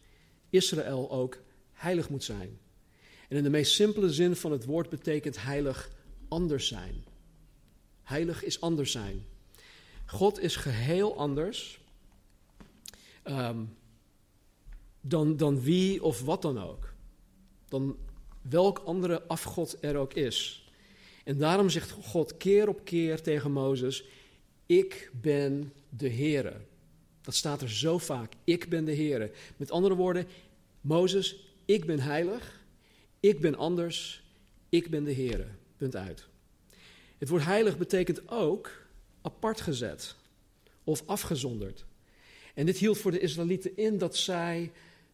Israël 0.51 1.11
ook 1.11 1.39
heilig 1.73 2.11
moet 2.11 2.25
zijn. 2.25 2.59
En 3.29 3.37
in 3.37 3.43
de 3.43 3.51
meest 3.51 3.73
simpele 3.73 4.13
zin 4.13 4.37
van 4.37 4.53
het 4.53 4.65
woord 4.65 4.89
betekent 4.89 5.43
heilig 5.43 5.91
anders 6.29 6.67
zijn. 6.67 7.05
Heilig 8.09 8.45
is 8.45 8.61
anders 8.61 8.93
zijn. 8.93 9.25
God 10.07 10.41
is 10.41 10.57
geheel 10.57 11.19
anders 11.19 11.81
um, 13.25 13.77
dan, 15.01 15.37
dan 15.37 15.61
wie 15.61 16.03
of 16.03 16.23
wat 16.23 16.43
dan 16.43 16.59
ook. 16.59 16.93
Dan 17.69 17.97
welk 18.43 18.79
andere 18.79 19.23
afgod 19.23 19.77
er 19.81 19.97
ook 19.97 20.15
is. 20.15 20.69
En 21.25 21.39
daarom 21.39 21.71
zegt 21.71 21.91
God 21.91 22.37
keer 22.37 22.69
op 22.69 22.85
keer 22.85 23.23
tegen 23.23 23.53
Mozes: 23.53 24.05
Ik 24.67 25.11
ben 25.21 25.73
de 25.89 26.11
Heere. 26.11 26.57
Dat 27.21 27.35
staat 27.35 27.63
er 27.63 27.71
zo 27.71 27.99
vaak. 27.99 28.33
Ik 28.45 28.69
ben 28.69 28.85
de 28.85 28.95
Heere. 28.95 29.31
Met 29.57 29.71
andere 29.71 29.95
woorden, 29.95 30.27
Mozes, 30.81 31.37
ik 31.65 31.87
ben 31.87 32.01
heilig. 32.01 32.61
Ik 33.21 33.41
ben 33.41 33.55
anders. 33.55 34.23
Ik 34.69 34.91
ben 34.91 35.05
de 35.05 35.15
Heere. 35.15 35.47
Punt 35.77 35.97
uit. 35.97 36.29
Het 37.19 37.29
woord 37.29 37.45
heilig 37.45 37.79
betekent 37.79 38.29
ook 38.29 38.71
apart 39.23 39.61
gezet 39.61 40.15
of 40.85 41.03
afgezonderd. 41.07 41.85
En 42.55 42.67
dit 42.67 42.79
hield 42.79 42.99
voor 42.99 43.11
de 43.11 43.21
Israëlieten 43.21 43.77
in 43.77 43.99
dat 43.99 44.17
zij 44.17 44.73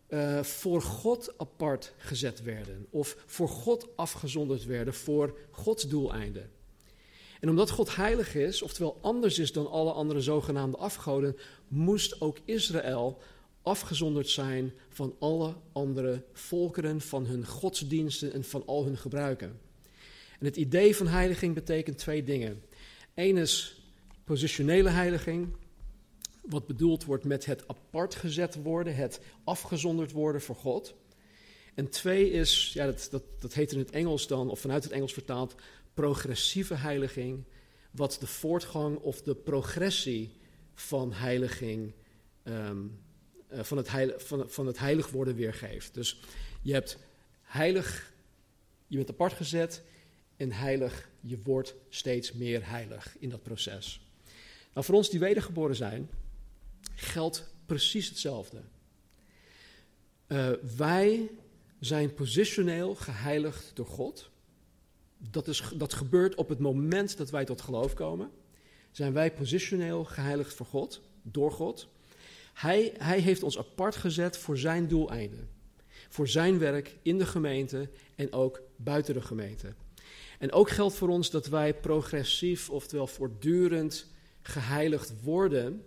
uh, 0.08 0.42
voor 0.42 0.82
God 0.82 1.38
apart 1.38 1.92
gezet 1.96 2.42
werden 2.42 2.86
of 2.90 3.16
voor 3.26 3.48
God 3.48 3.88
afgezonderd 3.96 4.64
werden 4.64 4.94
voor 4.94 5.38
Gods 5.50 5.88
doeleinden. 5.88 6.50
En 7.40 7.48
omdat 7.48 7.70
God 7.70 7.96
heilig 7.96 8.34
is, 8.34 8.62
oftewel 8.62 8.98
anders 9.00 9.38
is 9.38 9.52
dan 9.52 9.70
alle 9.70 9.92
andere 9.92 10.20
zogenaamde 10.20 10.76
afgoden, 10.76 11.36
moest 11.68 12.20
ook 12.20 12.38
Israël 12.44 13.22
afgezonderd 13.62 14.28
zijn 14.28 14.72
van 14.88 15.16
alle 15.18 15.54
andere 15.72 16.24
volkeren, 16.32 17.00
van 17.00 17.26
hun 17.26 17.46
godsdiensten 17.46 18.32
en 18.32 18.44
van 18.44 18.66
al 18.66 18.84
hun 18.84 18.96
gebruiken. 18.96 19.60
En 20.38 20.46
het 20.46 20.56
idee 20.56 20.96
van 20.96 21.06
heiliging 21.06 21.54
betekent 21.54 21.98
twee 21.98 22.24
dingen. 22.24 22.62
Eén 23.14 23.36
is 23.36 23.82
positionele 24.24 24.88
heiliging, 24.88 25.56
wat 26.42 26.66
bedoeld 26.66 27.04
wordt 27.04 27.24
met 27.24 27.44
het 27.44 27.68
apart 27.68 28.14
gezet 28.14 28.62
worden, 28.62 28.94
het 28.94 29.20
afgezonderd 29.44 30.12
worden 30.12 30.40
voor 30.40 30.56
God. 30.56 30.94
En 31.74 31.90
twee 31.90 32.30
is, 32.30 32.70
ja, 32.72 32.86
dat, 32.86 33.08
dat, 33.10 33.22
dat 33.38 33.54
heet 33.54 33.72
in 33.72 33.78
het 33.78 33.90
Engels 33.90 34.26
dan, 34.26 34.50
of 34.50 34.60
vanuit 34.60 34.84
het 34.84 34.92
Engels 34.92 35.12
vertaald, 35.12 35.54
progressieve 35.94 36.74
heiliging, 36.74 37.44
wat 37.90 38.16
de 38.20 38.26
voortgang 38.26 38.98
of 38.98 39.22
de 39.22 39.34
progressie 39.34 40.32
van 40.74 41.12
heiliging, 41.12 41.92
um, 42.44 42.98
uh, 43.52 43.62
van, 43.62 43.76
het 43.76 43.90
van, 44.16 44.50
van 44.50 44.66
het 44.66 44.78
heilig 44.78 45.10
worden 45.10 45.34
weergeeft. 45.34 45.94
Dus 45.94 46.20
je 46.62 46.72
hebt 46.72 46.98
heilig, 47.42 48.12
je 48.86 48.96
bent 48.96 49.10
apart 49.10 49.32
gezet 49.32 49.82
en 50.36 50.52
heilig, 50.52 51.08
je 51.20 51.38
wordt 51.42 51.74
steeds 51.88 52.32
meer 52.32 52.68
heilig 52.68 53.16
in 53.18 53.28
dat 53.28 53.42
proces. 53.42 54.00
Nou, 54.72 54.86
voor 54.86 54.94
ons 54.94 55.10
die 55.10 55.20
wedergeboren 55.20 55.76
zijn, 55.76 56.10
geldt 56.94 57.54
precies 57.66 58.08
hetzelfde. 58.08 58.60
Uh, 60.28 60.50
wij 60.76 61.30
zijn 61.80 62.14
positioneel 62.14 62.94
geheiligd 62.94 63.70
door 63.74 63.86
God. 63.86 64.30
Dat, 65.30 65.48
is, 65.48 65.62
dat 65.76 65.92
gebeurt 65.92 66.34
op 66.34 66.48
het 66.48 66.58
moment 66.58 67.16
dat 67.16 67.30
wij 67.30 67.44
tot 67.44 67.60
geloof 67.60 67.94
komen. 67.94 68.30
Zijn 68.90 69.12
wij 69.12 69.32
positioneel 69.32 70.04
geheiligd 70.04 70.54
voor 70.54 70.66
God, 70.66 71.00
door 71.22 71.52
God. 71.52 71.88
Hij, 72.52 72.92
hij 72.98 73.20
heeft 73.20 73.42
ons 73.42 73.58
apart 73.58 73.96
gezet 73.96 74.36
voor 74.36 74.58
zijn 74.58 74.88
doeleinden. 74.88 75.48
Voor 76.08 76.28
zijn 76.28 76.58
werk 76.58 76.96
in 77.02 77.18
de 77.18 77.26
gemeente 77.26 77.88
en 78.14 78.32
ook 78.32 78.62
buiten 78.76 79.14
de 79.14 79.22
gemeente. 79.22 79.74
En 80.38 80.52
ook 80.52 80.70
geldt 80.70 80.94
voor 80.94 81.08
ons 81.08 81.30
dat 81.30 81.46
wij 81.46 81.74
progressief, 81.74 82.70
oftewel 82.70 83.06
voortdurend 83.06 84.06
geheiligd 84.42 85.22
worden, 85.22 85.84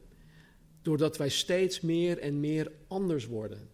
doordat 0.82 1.18
wij 1.18 1.30
steeds 1.30 1.82
meer 1.82 2.20
en 2.20 2.40
meer 2.40 2.72
anders 2.88 3.26
worden. 3.26 3.70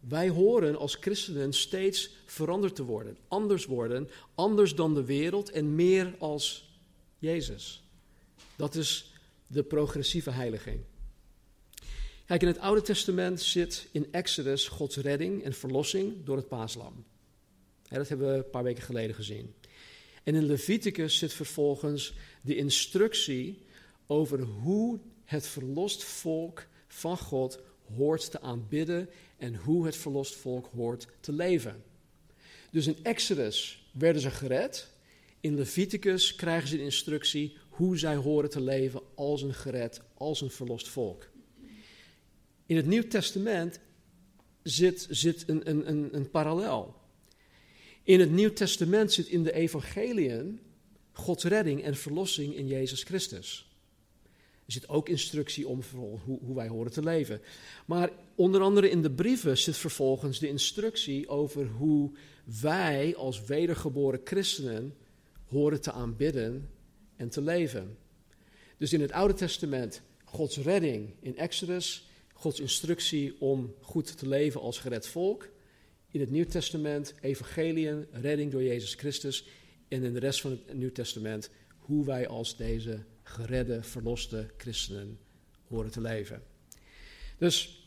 Wij 0.00 0.28
horen 0.28 0.76
als 0.76 0.94
christenen 0.94 1.52
steeds 1.52 2.10
veranderd 2.26 2.74
te 2.74 2.84
worden, 2.84 3.16
anders 3.28 3.64
worden, 3.64 4.08
anders 4.34 4.74
dan 4.74 4.94
de 4.94 5.04
wereld 5.04 5.50
en 5.50 5.74
meer 5.74 6.14
als 6.18 6.74
Jezus. 7.18 7.84
Dat 8.56 8.74
is 8.74 9.12
de 9.46 9.62
progressieve 9.62 10.30
heiliging. 10.30 10.80
Kijk, 12.26 12.42
in 12.42 12.48
het 12.48 12.58
Oude 12.58 12.82
Testament 12.82 13.40
zit 13.40 13.88
in 13.92 14.12
Exodus 14.12 14.68
Gods 14.68 14.96
redding 14.96 15.42
en 15.42 15.52
verlossing 15.52 16.24
door 16.24 16.36
het 16.36 16.48
paaslam. 16.48 17.04
dat 17.88 18.08
hebben 18.08 18.28
we 18.28 18.36
een 18.36 18.50
paar 18.50 18.62
weken 18.62 18.82
geleden 18.82 19.14
gezien. 19.14 19.54
En 20.26 20.34
in 20.34 20.46
Leviticus 20.46 21.18
zit 21.18 21.32
vervolgens 21.32 22.14
de 22.42 22.56
instructie 22.56 23.58
over 24.06 24.40
hoe 24.40 24.98
het 25.24 25.46
verlost 25.46 26.04
volk 26.04 26.66
van 26.88 27.18
God 27.18 27.60
hoort 27.96 28.30
te 28.30 28.40
aanbidden 28.40 29.08
en 29.36 29.56
hoe 29.56 29.86
het 29.86 29.96
verlost 29.96 30.34
volk 30.34 30.68
hoort 30.74 31.06
te 31.20 31.32
leven. 31.32 31.82
Dus 32.70 32.86
in 32.86 32.96
Exodus 33.02 33.88
werden 33.92 34.22
ze 34.22 34.30
gered. 34.30 34.90
In 35.40 35.54
Leviticus 35.54 36.34
krijgen 36.34 36.68
ze 36.68 36.76
de 36.76 36.82
instructie 36.82 37.56
hoe 37.68 37.98
zij 37.98 38.16
horen 38.16 38.50
te 38.50 38.60
leven 38.60 39.00
als 39.14 39.42
een 39.42 39.54
gered, 39.54 40.00
als 40.14 40.40
een 40.40 40.50
verlost 40.50 40.88
volk. 40.88 41.28
In 42.66 42.76
het 42.76 42.86
Nieuw 42.86 43.08
Testament 43.08 43.80
zit, 44.62 45.06
zit 45.10 45.48
een, 45.48 45.70
een, 45.70 45.88
een, 45.88 46.16
een 46.16 46.30
parallel. 46.30 47.04
In 48.06 48.20
het 48.20 48.30
Nieuw 48.30 48.52
Testament 48.52 49.12
zit 49.12 49.26
in 49.26 49.42
de 49.42 49.52
evangeliën 49.52 50.60
Gods 51.12 51.44
redding 51.44 51.82
en 51.82 51.96
verlossing 51.96 52.56
in 52.56 52.66
Jezus 52.66 53.02
Christus. 53.02 53.68
Er 54.66 54.72
zit 54.72 54.88
ook 54.88 55.08
instructie 55.08 55.68
om 55.68 55.80
hoe, 56.24 56.54
wij 56.54 56.68
horen 56.68 56.92
te 56.92 57.02
leven. 57.02 57.40
Maar 57.86 58.10
onder 58.34 58.60
andere 58.60 58.90
in 58.90 59.02
de 59.02 59.10
brieven 59.10 59.58
zit 59.58 59.76
vervolgens 59.76 60.38
de 60.38 60.48
instructie 60.48 61.28
over 61.28 61.66
hoe 61.66 62.10
wij 62.60 63.16
als 63.16 63.44
wedergeboren 63.44 64.20
christenen 64.24 64.94
horen 65.44 65.80
te 65.80 65.92
aanbidden 65.92 66.70
en 67.16 67.28
te 67.28 67.40
leven. 67.40 67.98
Dus 68.78 68.92
in 68.92 69.00
het 69.00 69.12
Oude 69.12 69.34
Testament 69.34 70.02
Gods 70.24 70.58
redding 70.58 71.14
in 71.20 71.36
Exodus, 71.36 72.08
Gods 72.32 72.60
instructie 72.60 73.40
om 73.40 73.74
goed 73.80 74.18
te 74.18 74.28
leven 74.28 74.60
als 74.60 74.78
gered 74.78 75.06
volk. 75.06 75.48
In 76.16 76.22
het 76.22 76.30
Nieuw 76.30 76.46
Testament 76.46 77.14
evangeliën, 77.20 78.06
redding 78.10 78.52
door 78.52 78.62
Jezus 78.62 78.94
Christus. 78.94 79.46
En 79.88 80.02
in 80.02 80.12
de 80.12 80.18
rest 80.18 80.40
van 80.40 80.50
het 80.50 80.74
Nieuw 80.74 80.92
Testament 80.92 81.50
hoe 81.78 82.04
wij 82.04 82.28
als 82.28 82.56
deze 82.56 83.04
geredde, 83.22 83.82
verloste 83.82 84.50
christenen 84.56 85.18
horen 85.66 85.90
te 85.90 86.00
leven. 86.00 86.42
Dus 87.38 87.82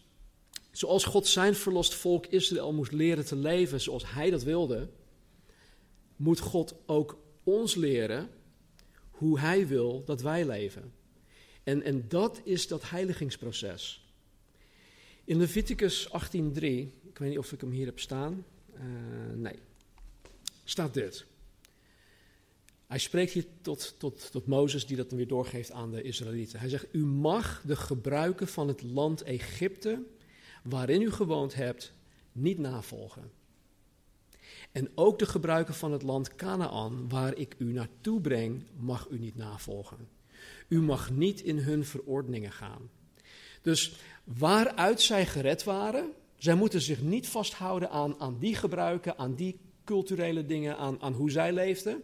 zoals 0.72 1.04
God 1.04 1.28
zijn 1.28 1.56
verlost 1.56 1.94
volk 1.94 2.26
Israël 2.26 2.74
moest 2.74 2.92
leren 2.92 3.26
te 3.26 3.36
leven 3.36 3.82
zoals 3.82 4.12
hij 4.12 4.30
dat 4.30 4.44
wilde, 4.44 4.90
moet 6.16 6.40
God 6.40 6.76
ook 6.86 7.20
ons 7.44 7.76
leren 7.76 8.30
hoe 9.10 9.40
hij 9.40 9.68
wil 9.68 10.04
dat 10.06 10.22
wij 10.22 10.46
leven. 10.46 10.94
En, 11.64 11.84
en 11.84 12.06
dat 12.08 12.42
is 12.44 12.68
dat 12.68 12.90
heiligingsproces. 12.90 14.10
In 15.30 15.38
Leviticus 15.38 16.08
18:3, 16.08 16.12
ik 16.64 16.94
weet 17.20 17.30
niet 17.30 17.38
of 17.38 17.52
ik 17.52 17.62
hem 17.62 17.72
hier 17.72 17.86
heb 17.86 18.00
staan. 18.00 18.46
Uh, 18.74 18.82
nee. 19.36 19.60
Staat 20.64 20.94
dit. 20.94 21.26
Hij 22.88 23.00
spreekt 23.00 23.32
hier 23.32 23.46
tot, 23.62 23.96
tot, 23.98 24.32
tot 24.32 24.48
Mozes, 24.48 24.86
die 24.86 24.98
dat 24.98 25.10
dan 25.10 25.18
weer 25.18 25.28
doorgeeft 25.28 25.72
aan 25.72 25.92
de 25.92 26.02
Israëlieten. 26.02 26.60
Hij 26.60 26.70
zegt: 26.70 26.88
U 26.92 27.06
mag 27.06 27.62
de 27.66 27.76
gebruiken 27.76 28.48
van 28.48 28.68
het 28.68 28.82
land 28.82 29.22
Egypte, 29.22 30.04
waarin 30.64 31.02
u 31.02 31.12
gewoond 31.12 31.56
hebt, 31.56 31.94
niet 32.32 32.58
navolgen. 32.58 33.32
En 34.72 34.90
ook 34.96 35.20
de 35.20 35.26
gebruiken 35.26 35.74
van 35.74 35.92
het 35.92 36.02
land 36.02 36.36
Canaan, 36.36 37.10
waar 37.10 37.36
ik 37.36 37.56
u 37.58 37.72
naartoe 37.72 38.22
breng, 38.22 38.64
mag 38.78 39.08
u 39.10 39.20
niet 39.20 39.36
navolgen. 39.36 40.08
U 40.68 40.82
mag 40.82 41.12
niet 41.12 41.42
in 41.42 41.58
hun 41.58 41.86
verordeningen 41.86 42.52
gaan. 42.52 42.90
Dus 43.62 43.96
waaruit 44.24 45.02
zij 45.02 45.26
gered 45.26 45.64
waren, 45.64 46.12
zij 46.40 46.56
moeten 46.56 46.82
zich 46.82 47.02
niet 47.02 47.28
vasthouden 47.28 47.90
aan, 47.90 48.20
aan 48.20 48.38
die 48.40 48.56
gebruiken, 48.56 49.18
aan 49.18 49.36
die 49.36 49.60
culturele 49.84 50.46
dingen, 50.46 50.78
aan, 50.78 51.02
aan 51.02 51.14
hoe 51.14 51.32
zij 51.32 51.54
leefden. 51.54 52.04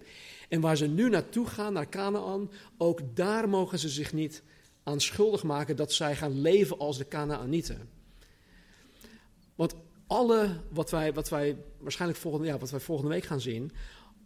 En 0.50 0.62
waar 0.62 0.78
ze 0.78 0.88
nu 0.88 1.10
naartoe 1.10 1.48
gaan, 1.48 1.74
naar 1.74 1.90
Canaan, 1.90 2.52
ook 2.78 3.16
daar 3.16 3.50
mogen 3.50 3.80
ze 3.80 3.90
zich 3.90 4.14
niet 4.14 4.44
aan 4.84 5.00
schuldig 5.00 5.44
maken 5.44 5.76
dat 5.76 5.94
zij 5.94 6.16
gaan 6.16 6.42
leven 6.42 6.80
als 6.80 6.98
de 6.98 7.08
Canaanieten. 7.08 7.90
Want 9.56 9.76
alle, 10.08 10.62
wat 10.70 10.92
wij, 10.92 11.14
wat 11.14 11.30
wij 11.30 11.58
waarschijnlijk 11.80 12.20
volgende, 12.20 12.48
ja, 12.48 12.58
wat 12.58 12.70
wij 12.70 12.80
volgende 12.80 13.12
week 13.12 13.24
gaan 13.24 13.42
zien, 13.42 13.72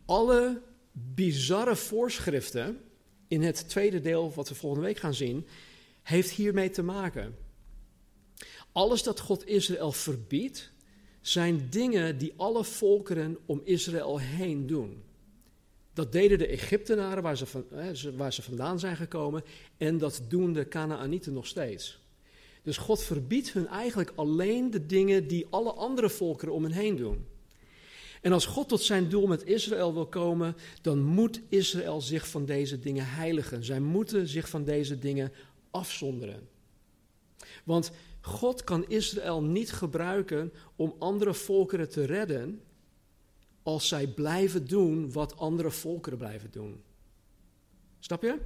alle 0.05 0.61
bizarre 0.91 1.75
voorschriften 1.75 2.81
in 3.27 3.41
het 3.41 3.69
tweede 3.69 4.01
deel 4.01 4.33
wat 4.33 4.49
we 4.49 4.55
volgende 4.55 4.85
week 4.85 4.97
gaan 4.97 5.13
zien, 5.13 5.47
heeft 6.03 6.29
hiermee 6.29 6.69
te 6.69 6.83
maken. 6.83 7.35
Alles 8.71 9.03
dat 9.03 9.19
God 9.19 9.47
Israël 9.47 9.91
verbiedt, 9.91 10.71
zijn 11.21 11.67
dingen 11.69 12.17
die 12.17 12.33
alle 12.35 12.63
volkeren 12.63 13.37
om 13.45 13.61
Israël 13.63 14.19
heen 14.19 14.67
doen. 14.67 15.03
Dat 15.93 16.11
deden 16.11 16.37
de 16.37 16.47
Egyptenaren 16.47 17.23
waar 17.23 17.37
ze, 17.37 17.45
van, 17.45 17.65
waar 18.15 18.33
ze 18.33 18.41
vandaan 18.41 18.79
zijn 18.79 18.95
gekomen 18.95 19.43
en 19.77 19.97
dat 19.97 20.21
doen 20.27 20.53
de 20.53 20.67
Canaanieten 20.67 21.33
nog 21.33 21.47
steeds. 21.47 21.99
Dus 22.63 22.77
God 22.77 23.03
verbiedt 23.03 23.53
hun 23.53 23.67
eigenlijk 23.67 24.11
alleen 24.15 24.71
de 24.71 24.85
dingen 24.85 25.27
die 25.27 25.47
alle 25.49 25.73
andere 25.73 26.09
volkeren 26.09 26.53
om 26.53 26.63
hen 26.63 26.71
heen 26.71 26.95
doen. 26.95 27.25
En 28.21 28.31
als 28.31 28.45
God 28.45 28.67
tot 28.67 28.81
zijn 28.81 29.09
doel 29.09 29.27
met 29.27 29.45
Israël 29.45 29.93
wil 29.93 30.07
komen, 30.07 30.55
dan 30.81 30.99
moet 31.03 31.41
Israël 31.49 32.01
zich 32.01 32.27
van 32.27 32.45
deze 32.45 32.79
dingen 32.79 33.05
heiligen. 33.05 33.63
Zij 33.63 33.79
moeten 33.79 34.27
zich 34.27 34.49
van 34.49 34.63
deze 34.63 34.99
dingen 34.99 35.31
afzonderen. 35.71 36.47
Want 37.63 37.91
God 38.21 38.63
kan 38.63 38.87
Israël 38.87 39.43
niet 39.43 39.71
gebruiken 39.71 40.53
om 40.75 40.95
andere 40.99 41.33
volkeren 41.33 41.89
te 41.89 42.05
redden 42.05 42.61
als 43.63 43.87
zij 43.87 44.07
blijven 44.07 44.67
doen 44.67 45.11
wat 45.11 45.37
andere 45.37 45.71
volkeren 45.71 46.17
blijven 46.17 46.51
doen. 46.51 46.83
Snap 47.99 48.21
je? 48.21 48.37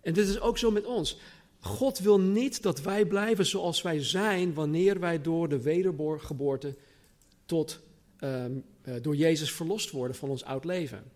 En 0.00 0.14
dit 0.14 0.28
is 0.28 0.40
ook 0.40 0.58
zo 0.58 0.70
met 0.70 0.86
ons. 0.86 1.18
God 1.60 1.98
wil 1.98 2.20
niet 2.20 2.62
dat 2.62 2.80
wij 2.80 3.06
blijven 3.06 3.46
zoals 3.46 3.82
wij 3.82 4.02
zijn 4.02 4.54
wanneer 4.54 5.00
wij 5.00 5.20
door 5.22 5.48
de 5.48 5.60
wedergeboorte 5.60 6.76
tot, 7.44 7.80
um, 8.20 8.64
uh, 8.84 8.94
door 9.02 9.16
Jezus 9.16 9.52
verlost 9.52 9.90
worden 9.90 10.16
van 10.16 10.28
ons 10.28 10.44
oud 10.44 10.64
leven. 10.64 11.12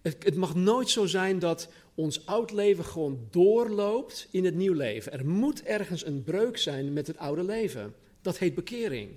Het, 0.00 0.24
het, 0.24 0.34
mag 0.34 0.54
nooit 0.54 0.88
zo 0.88 1.06
zijn 1.06 1.38
dat 1.38 1.68
ons 1.98 2.26
oud 2.26 2.52
leven 2.52 2.84
gewoon 2.84 3.26
doorloopt 3.30 4.28
in 4.30 4.44
het 4.44 4.54
nieuw 4.54 4.72
leven. 4.72 5.12
Er 5.12 5.26
moet 5.26 5.62
ergens 5.62 6.06
een 6.06 6.22
breuk 6.22 6.56
zijn 6.56 6.92
met 6.92 7.06
het 7.06 7.18
oude 7.18 7.42
leven. 7.42 7.94
Dat 8.22 8.38
heet 8.38 8.54
bekering. 8.54 9.10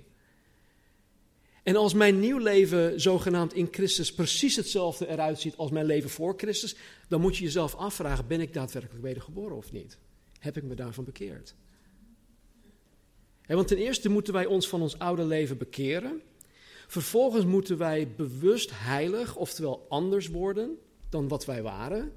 En 1.62 1.76
als 1.76 1.94
mijn 1.94 2.20
nieuw 2.20 2.38
leven 2.38 3.00
zogenaamd 3.00 3.54
in 3.54 3.68
Christus 3.70 4.14
precies 4.14 4.56
hetzelfde 4.56 5.08
eruit 5.08 5.40
ziet 5.40 5.56
als 5.56 5.70
mijn 5.70 5.86
leven 5.86 6.10
voor 6.10 6.34
Christus, 6.36 6.76
dan 7.08 7.20
moet 7.20 7.36
je 7.36 7.44
jezelf 7.44 7.74
afvragen, 7.74 8.26
ben 8.26 8.40
ik 8.40 8.52
daadwerkelijk 8.52 9.02
wedergeboren 9.02 9.56
of 9.56 9.72
niet? 9.72 9.98
Heb 10.38 10.56
ik 10.56 10.62
me 10.62 10.74
daarvan 10.74 11.04
bekeerd? 11.04 11.54
want 13.46 13.68
ten 13.68 13.76
eerste 13.76 14.08
moeten 14.08 14.32
wij 14.32 14.46
ons 14.46 14.68
van 14.68 14.82
ons 14.82 14.98
oude 14.98 15.24
leven 15.24 15.58
bekeren. 15.58 16.22
Vervolgens 16.86 17.44
moeten 17.44 17.78
wij 17.78 18.08
bewust 18.16 18.70
heilig, 18.72 19.36
oftewel 19.36 19.86
anders 19.88 20.28
worden 20.28 20.78
dan 21.08 21.28
wat 21.28 21.44
wij 21.44 21.62
waren. 21.62 22.12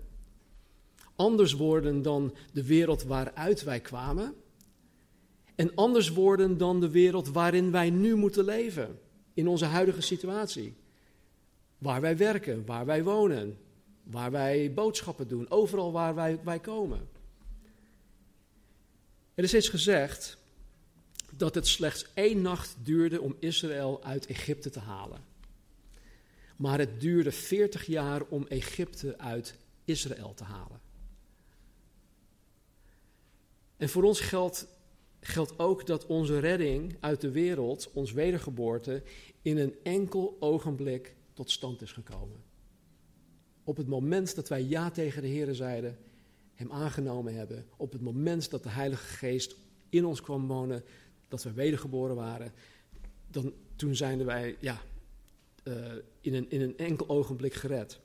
Anders 1.15 1.53
worden 1.53 2.01
dan 2.01 2.35
de 2.53 2.65
wereld 2.65 3.03
waaruit 3.03 3.63
wij 3.63 3.79
kwamen. 3.79 4.35
En 5.55 5.75
anders 5.75 6.09
worden 6.09 6.57
dan 6.57 6.79
de 6.79 6.89
wereld 6.89 7.29
waarin 7.29 7.71
wij 7.71 7.89
nu 7.89 8.15
moeten 8.15 8.45
leven 8.45 8.99
in 9.33 9.47
onze 9.47 9.65
huidige 9.65 10.01
situatie. 10.01 10.75
Waar 11.77 12.01
wij 12.01 12.17
werken, 12.17 12.65
waar 12.65 12.85
wij 12.85 13.03
wonen, 13.03 13.57
waar 14.03 14.31
wij 14.31 14.73
boodschappen 14.73 15.27
doen, 15.27 15.49
overal 15.49 15.91
waar 15.91 16.15
wij, 16.43 16.59
komen. 16.59 17.07
Er 19.33 19.43
is 19.43 19.53
eens 19.53 19.69
gezegd 19.69 20.37
dat 21.31 21.55
het 21.55 21.67
slechts 21.67 22.05
één 22.13 22.41
nacht 22.41 22.75
duurde 22.83 23.21
om 23.21 23.35
Israël 23.39 24.03
uit 24.03 24.25
Egypte 24.25 24.69
te 24.69 24.79
halen. 24.79 25.23
Maar 26.55 26.79
het 26.79 27.01
duurde 27.01 27.31
40 27.31 27.85
jaar 27.85 28.21
om 28.29 28.45
Egypte 28.47 29.17
uit 29.17 29.55
Israël 29.85 30.33
te 30.33 30.43
halen. 30.43 30.84
En 33.77 33.89
voor 33.89 34.03
ons 34.03 34.19
geldt 34.19 34.67
geldt 35.25 35.59
ook 35.59 35.85
dat 35.85 36.05
onze 36.05 36.39
redding 36.39 36.97
uit 36.99 37.21
de 37.21 37.31
wereld, 37.31 37.91
ons 37.93 38.11
wedergeboorte, 38.11 39.03
in 39.41 39.57
een 39.57 39.75
enkel 39.83 40.37
ogenblik 40.39 41.15
tot 41.33 41.51
stand 41.51 41.81
is 41.81 41.91
gekomen. 41.91 42.43
Op 43.63 43.77
het 43.77 43.87
moment 43.87 44.35
dat 44.35 44.47
wij 44.47 44.63
ja 44.63 44.91
tegen 44.91 45.21
de 45.21 45.27
Heer 45.27 45.53
zeiden, 45.53 45.97
Hem 46.53 46.71
aangenomen 46.71 47.35
hebben, 47.35 47.65
op 47.77 47.91
het 47.91 48.01
moment 48.01 48.49
dat 48.49 48.63
de 48.63 48.69
Heilige 48.69 49.05
Geest 49.05 49.55
in 49.89 50.05
ons 50.05 50.21
kwam 50.21 50.47
wonen, 50.47 50.83
dat 51.27 51.43
we 51.43 51.53
wedergeboren 51.53 52.15
waren, 52.15 52.51
dan, 53.31 53.53
toen 53.75 53.95
zijn 53.95 54.25
wij 54.25 54.57
ja, 54.59 54.81
uh, 55.63 55.75
in, 56.21 56.33
een, 56.33 56.49
in 56.49 56.61
een 56.61 56.77
enkel 56.77 57.09
ogenblik 57.09 57.53
gered. 57.53 57.99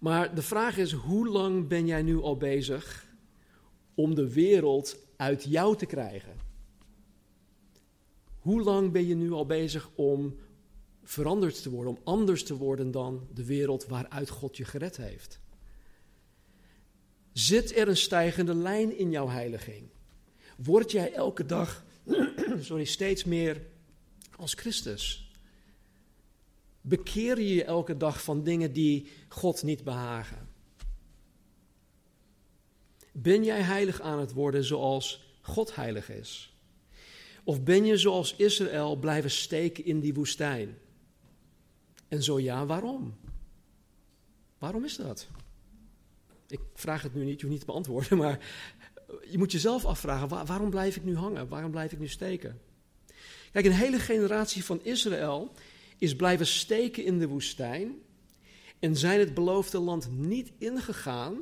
Maar 0.00 0.34
de 0.34 0.42
vraag 0.42 0.76
is, 0.76 0.92
hoe 0.92 1.28
lang 1.28 1.68
ben 1.68 1.86
jij 1.86 2.02
nu 2.02 2.16
al 2.16 2.36
bezig 2.36 3.11
om 3.94 4.14
de 4.14 4.32
wereld 4.32 4.96
uit 5.16 5.44
jou 5.44 5.76
te 5.76 5.86
krijgen. 5.86 6.36
Hoe 8.38 8.62
lang 8.62 8.92
ben 8.92 9.06
je 9.06 9.14
nu 9.14 9.32
al 9.32 9.46
bezig 9.46 9.90
om 9.94 10.36
veranderd 11.02 11.62
te 11.62 11.70
worden, 11.70 11.92
om 11.92 12.00
anders 12.04 12.44
te 12.44 12.56
worden 12.56 12.90
dan 12.90 13.28
de 13.34 13.44
wereld 13.44 13.86
waaruit 13.86 14.28
God 14.28 14.56
je 14.56 14.64
gered 14.64 14.96
heeft? 14.96 15.40
Zit 17.32 17.76
er 17.76 17.88
een 17.88 17.96
stijgende 17.96 18.54
lijn 18.54 18.98
in 18.98 19.10
jouw 19.10 19.28
heiliging? 19.28 19.88
Word 20.56 20.90
jij 20.90 21.12
elke 21.12 21.46
dag 21.46 21.84
sorry, 22.60 22.84
steeds 22.84 23.24
meer 23.24 23.62
als 24.36 24.54
Christus? 24.54 25.30
Bekeer 26.80 27.38
je 27.40 27.54
je 27.54 27.64
elke 27.64 27.96
dag 27.96 28.22
van 28.22 28.44
dingen 28.44 28.72
die 28.72 29.06
God 29.28 29.62
niet 29.62 29.84
behagen? 29.84 30.51
Ben 33.12 33.44
jij 33.44 33.60
heilig 33.60 34.00
aan 34.00 34.18
het 34.18 34.32
worden 34.32 34.64
zoals 34.64 35.36
God 35.40 35.74
heilig 35.74 36.10
is? 36.10 36.56
Of 37.44 37.62
ben 37.62 37.84
je 37.84 37.96
zoals 37.96 38.36
Israël 38.36 38.96
blijven 38.96 39.30
steken 39.30 39.84
in 39.84 40.00
die 40.00 40.14
woestijn? 40.14 40.78
En 42.08 42.22
zo 42.22 42.40
ja, 42.40 42.66
waarom? 42.66 43.16
Waarom 44.58 44.84
is 44.84 44.96
dat? 44.96 45.28
Ik 46.48 46.60
vraag 46.74 47.02
het 47.02 47.14
nu 47.14 47.24
niet, 47.24 47.40
je 47.40 47.46
hoeft 47.46 47.50
niet 47.50 47.60
te 47.60 47.66
beantwoorden, 47.66 48.18
maar 48.24 48.38
je 49.30 49.38
moet 49.38 49.52
jezelf 49.52 49.84
afvragen, 49.84 50.28
waarom 50.28 50.70
blijf 50.70 50.96
ik 50.96 51.04
nu 51.04 51.16
hangen? 51.16 51.48
Waarom 51.48 51.70
blijf 51.70 51.92
ik 51.92 51.98
nu 51.98 52.08
steken? 52.08 52.60
Kijk, 53.52 53.64
een 53.64 53.72
hele 53.72 53.98
generatie 53.98 54.64
van 54.64 54.84
Israël 54.84 55.52
is 55.98 56.16
blijven 56.16 56.46
steken 56.46 57.04
in 57.04 57.18
de 57.18 57.28
woestijn 57.28 57.94
en 58.78 58.96
zijn 58.96 59.18
het 59.18 59.34
beloofde 59.34 59.78
land 59.78 60.10
niet 60.10 60.52
ingegaan 60.58 61.38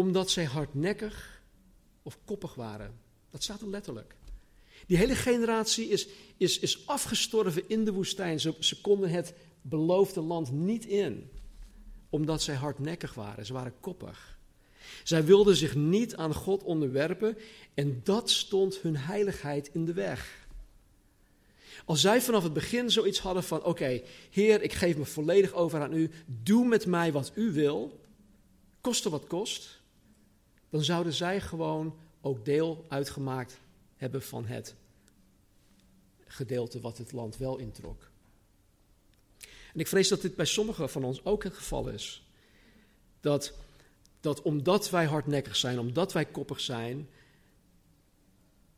omdat 0.00 0.30
zij 0.30 0.44
hardnekkig 0.44 1.42
of 2.02 2.18
koppig 2.24 2.54
waren. 2.54 2.98
Dat 3.30 3.42
staat 3.42 3.60
er 3.60 3.68
letterlijk. 3.68 4.14
Die 4.86 4.96
hele 4.96 5.14
generatie 5.14 5.88
is, 5.88 6.08
is, 6.36 6.58
is 6.58 6.86
afgestorven 6.86 7.68
in 7.68 7.84
de 7.84 7.92
woestijn. 7.92 8.40
Ze, 8.40 8.80
konden 8.80 9.10
het 9.10 9.34
beloofde 9.62 10.20
land 10.20 10.52
niet 10.52 10.86
in, 10.86 11.30
omdat 12.10 12.42
zij 12.42 12.54
hardnekkig 12.54 13.14
waren. 13.14 13.46
Ze 13.46 13.52
waren 13.52 13.74
koppig. 13.80 14.38
Zij 15.04 15.24
wilden 15.24 15.56
zich 15.56 15.74
niet 15.74 16.16
aan 16.16 16.34
God 16.34 16.62
onderwerpen 16.62 17.36
en 17.74 18.00
dat 18.04 18.30
stond 18.30 18.78
hun 18.78 18.96
heiligheid 18.96 19.70
in 19.72 19.84
de 19.84 19.92
weg. 19.92 20.48
Als 21.84 22.00
zij 22.00 22.22
vanaf 22.22 22.42
het 22.42 22.52
begin 22.52 22.90
zoiets 22.90 23.18
hadden 23.18 23.44
van: 23.44 23.64
Oké, 23.64 24.02
Heer, 24.30 24.62
ik 24.62 24.72
geef 24.72 24.96
me 24.96 25.04
volledig 25.04 25.52
over 25.52 25.80
aan 25.80 25.94
U, 25.94 26.10
doe 26.26 26.66
met 26.66 26.86
mij 26.86 27.12
wat 27.12 27.32
U 27.34 27.52
wil, 27.52 28.00
koste 28.80 29.10
wat 29.10 29.26
kost, 29.26 29.79
dan 30.70 30.84
zouden 30.84 31.12
zij 31.12 31.40
gewoon 31.40 31.98
ook 32.20 32.44
deel 32.44 32.84
uitgemaakt 32.88 33.60
hebben 33.96 34.22
van 34.22 34.46
het 34.46 34.74
gedeelte 36.26 36.80
wat 36.80 36.98
het 36.98 37.12
land 37.12 37.36
wel 37.36 37.58
introk. 37.58 38.10
En 39.72 39.80
ik 39.80 39.86
vrees 39.86 40.08
dat 40.08 40.20
dit 40.20 40.36
bij 40.36 40.44
sommigen 40.44 40.90
van 40.90 41.04
ons 41.04 41.24
ook 41.24 41.44
het 41.44 41.54
geval 41.54 41.88
is. 41.88 42.24
Dat, 43.20 43.52
dat 44.20 44.42
omdat 44.42 44.90
wij 44.90 45.04
hardnekkig 45.04 45.56
zijn, 45.56 45.78
omdat 45.78 46.12
wij 46.12 46.24
koppig 46.24 46.60
zijn, 46.60 47.08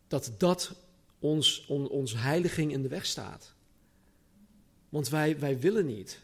dat 0.09 0.33
dat 0.39 0.75
ons, 1.19 1.67
on, 1.67 1.89
ons 1.89 2.15
heiliging 2.15 2.73
in 2.73 2.83
de 2.83 2.89
weg 2.89 3.07
staat. 3.07 3.55
Want 4.89 5.09
wij, 5.09 5.39
wij 5.39 5.59
willen 5.59 5.87
niet. 5.87 6.21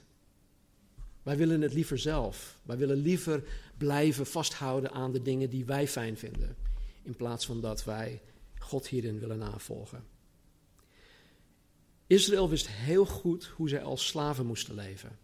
Wij 1.22 1.36
willen 1.36 1.60
het 1.60 1.72
liever 1.72 1.98
zelf. 1.98 2.58
Wij 2.62 2.76
willen 2.76 2.96
liever 2.96 3.44
blijven 3.78 4.26
vasthouden 4.26 4.90
aan 4.90 5.12
de 5.12 5.22
dingen 5.22 5.50
die 5.50 5.64
wij 5.64 5.88
fijn 5.88 6.16
vinden, 6.16 6.56
in 7.02 7.16
plaats 7.16 7.46
van 7.46 7.60
dat 7.60 7.84
wij 7.84 8.20
God 8.58 8.86
hierin 8.88 9.18
willen 9.18 9.38
navolgen. 9.38 10.04
Israël 12.06 12.48
wist 12.48 12.68
heel 12.68 13.06
goed 13.06 13.44
hoe 13.44 13.68
zij 13.68 13.82
als 13.82 14.06
slaven 14.06 14.46
moesten 14.46 14.74
leven. 14.74 15.18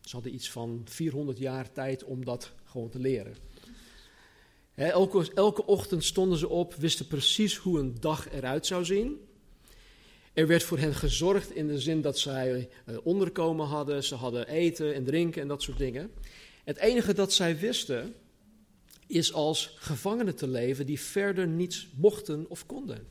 Ze 0.00 0.10
hadden 0.10 0.34
iets 0.34 0.50
van 0.50 0.82
400 0.84 1.38
jaar 1.38 1.72
tijd 1.72 2.04
om 2.04 2.24
dat 2.24 2.52
gewoon 2.64 2.88
te 2.88 2.98
leren. 2.98 3.36
elke, 4.74 5.32
elke 5.34 5.66
ochtend 5.66 6.04
stonden 6.04 6.38
ze 6.38 6.48
op, 6.48 6.74
wisten 6.74 7.06
precies 7.06 7.56
hoe 7.56 7.78
een 7.78 8.00
dag 8.00 8.32
eruit 8.32 8.66
zou 8.66 8.84
zien. 8.84 9.28
Er 10.32 10.46
werd 10.46 10.62
voor 10.62 10.78
hen 10.78 10.94
gezorgd 10.94 11.50
in 11.50 11.66
de 11.66 11.80
zin 11.80 12.00
dat 12.00 12.18
zij 12.18 12.68
eh, 12.84 12.96
onderkomen 13.02 13.66
hadden, 13.66 14.04
ze 14.04 14.14
hadden 14.14 14.48
eten 14.48 14.94
en 14.94 15.04
drinken 15.04 15.42
en 15.42 15.48
dat 15.48 15.62
soort 15.62 15.78
dingen. 15.78 16.10
Het 16.70 16.78
enige 16.78 17.14
dat 17.14 17.32
zij 17.32 17.58
wisten 17.58 18.14
is 19.06 19.32
als 19.32 19.74
gevangenen 19.76 20.36
te 20.36 20.48
leven 20.48 20.86
die 20.86 21.00
verder 21.00 21.46
niets 21.46 21.88
mochten 21.96 22.46
of 22.48 22.66
konden. 22.66 23.06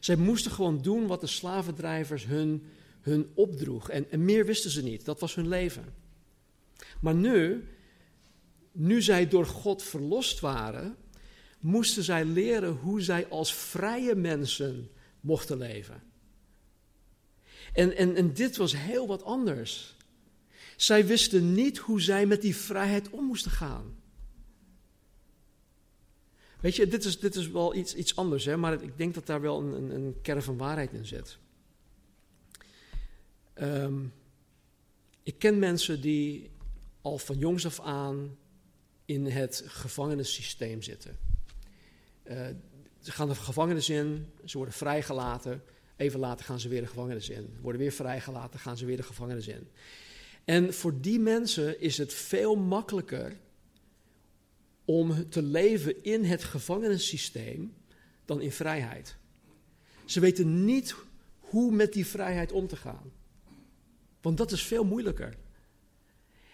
Zij 0.00 0.16
moesten 0.16 0.50
gewoon 0.50 0.82
doen 0.82 1.06
wat 1.06 1.20
de 1.20 1.26
slavendrijvers 1.26 2.24
hun, 2.24 2.66
hun 3.00 3.30
opdroeg. 3.34 3.90
En, 3.90 4.10
en 4.10 4.24
meer 4.24 4.46
wisten 4.46 4.70
ze 4.70 4.82
niet. 4.82 5.04
Dat 5.04 5.20
was 5.20 5.34
hun 5.34 5.48
leven. 5.48 5.94
Maar 7.00 7.14
nu, 7.14 7.68
nu 8.72 9.02
zij 9.02 9.28
door 9.28 9.46
God 9.46 9.82
verlost 9.82 10.40
waren, 10.40 10.96
moesten 11.60 12.02
zij 12.02 12.24
leren 12.24 12.72
hoe 12.72 13.00
zij 13.00 13.26
als 13.28 13.54
vrije 13.54 14.14
mensen 14.14 14.90
mochten 15.20 15.58
leven. 15.58 16.02
En, 17.72 17.96
en, 17.96 18.16
en 18.16 18.34
dit 18.34 18.56
was 18.56 18.76
heel 18.76 19.06
wat 19.06 19.24
anders. 19.24 19.95
Zij 20.76 21.06
wisten 21.06 21.52
niet 21.52 21.78
hoe 21.78 22.00
zij 22.00 22.26
met 22.26 22.42
die 22.42 22.56
vrijheid 22.56 23.10
om 23.10 23.24
moesten 23.24 23.50
gaan. 23.50 23.96
Weet 26.60 26.76
je, 26.76 26.86
dit 26.86 27.04
is, 27.04 27.18
dit 27.20 27.34
is 27.34 27.50
wel 27.50 27.74
iets, 27.74 27.94
iets 27.94 28.16
anders, 28.16 28.44
hè, 28.44 28.56
maar 28.56 28.82
ik 28.82 28.98
denk 28.98 29.14
dat 29.14 29.26
daar 29.26 29.40
wel 29.40 29.60
een, 29.60 29.72
een, 29.72 29.90
een 29.90 30.20
kern 30.22 30.42
van 30.42 30.56
waarheid 30.56 30.92
in 30.92 31.06
zit. 31.06 31.38
Ehm, 33.54 34.04
ik 35.22 35.38
ken 35.38 35.58
mensen 35.58 36.00
die 36.00 36.50
al 37.00 37.18
van 37.18 37.38
jongs 37.38 37.66
af 37.66 37.80
aan 37.80 38.36
in 39.04 39.26
het 39.26 39.62
gevangenissysteem 39.66 40.82
zitten. 40.82 41.18
Uh, 42.24 42.46
ze 43.00 43.12
gaan 43.12 43.28
de 43.28 43.34
gevangenis 43.34 43.88
in, 43.88 44.32
ze 44.44 44.56
worden 44.56 44.74
vrijgelaten. 44.74 45.62
Even 45.96 46.20
later 46.20 46.44
gaan 46.44 46.60
ze 46.60 46.68
weer 46.68 46.80
de 46.80 46.86
gevangenis 46.86 47.28
in. 47.28 47.56
Worden 47.60 47.80
weer 47.80 47.92
vrijgelaten, 47.92 48.60
gaan 48.60 48.76
ze 48.76 48.86
weer 48.86 48.96
de 48.96 49.02
gevangenis 49.02 49.48
in. 49.48 49.68
En 50.46 50.74
voor 50.74 51.00
die 51.00 51.18
mensen 51.18 51.80
is 51.80 51.98
het 51.98 52.14
veel 52.14 52.56
makkelijker 52.56 53.36
om 54.84 55.28
te 55.28 55.42
leven 55.42 56.04
in 56.04 56.24
het 56.24 56.44
gevangenissysteem 56.44 57.74
dan 58.24 58.40
in 58.40 58.52
vrijheid. 58.52 59.16
Ze 60.04 60.20
weten 60.20 60.64
niet 60.64 60.94
hoe 61.38 61.72
met 61.72 61.92
die 61.92 62.06
vrijheid 62.06 62.52
om 62.52 62.66
te 62.66 62.76
gaan. 62.76 63.12
Want 64.20 64.36
dat 64.36 64.52
is 64.52 64.62
veel 64.62 64.84
moeilijker. 64.84 65.36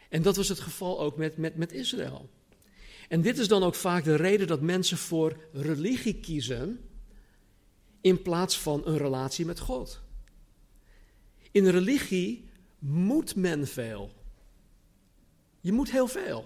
En 0.09 0.22
dat 0.22 0.37
was 0.37 0.48
het 0.48 0.61
geval 0.61 1.00
ook 1.00 1.16
met, 1.16 1.37
met, 1.37 1.57
met 1.57 1.72
Israël. 1.72 2.31
En 3.09 3.20
dit 3.20 3.38
is 3.38 3.48
dan 3.48 3.62
ook 3.62 3.74
vaak 3.74 4.05
de 4.05 4.16
reden 4.16 4.46
dat 4.46 4.61
mensen 4.61 4.98
voor 4.98 5.37
religie 5.52 6.20
kiezen 6.20 6.81
in 8.00 8.22
plaats 8.22 8.59
van 8.59 8.87
een 8.87 8.98
relatie 8.98 9.46
met 9.46 9.59
God. 9.59 10.00
In 11.50 11.66
religie 11.66 12.50
moet 12.83 13.37
men 13.37 13.66
veel. 13.66 14.12
Je 15.61 15.73
moet 15.73 15.90
heel 15.90 16.07
veel. 16.07 16.45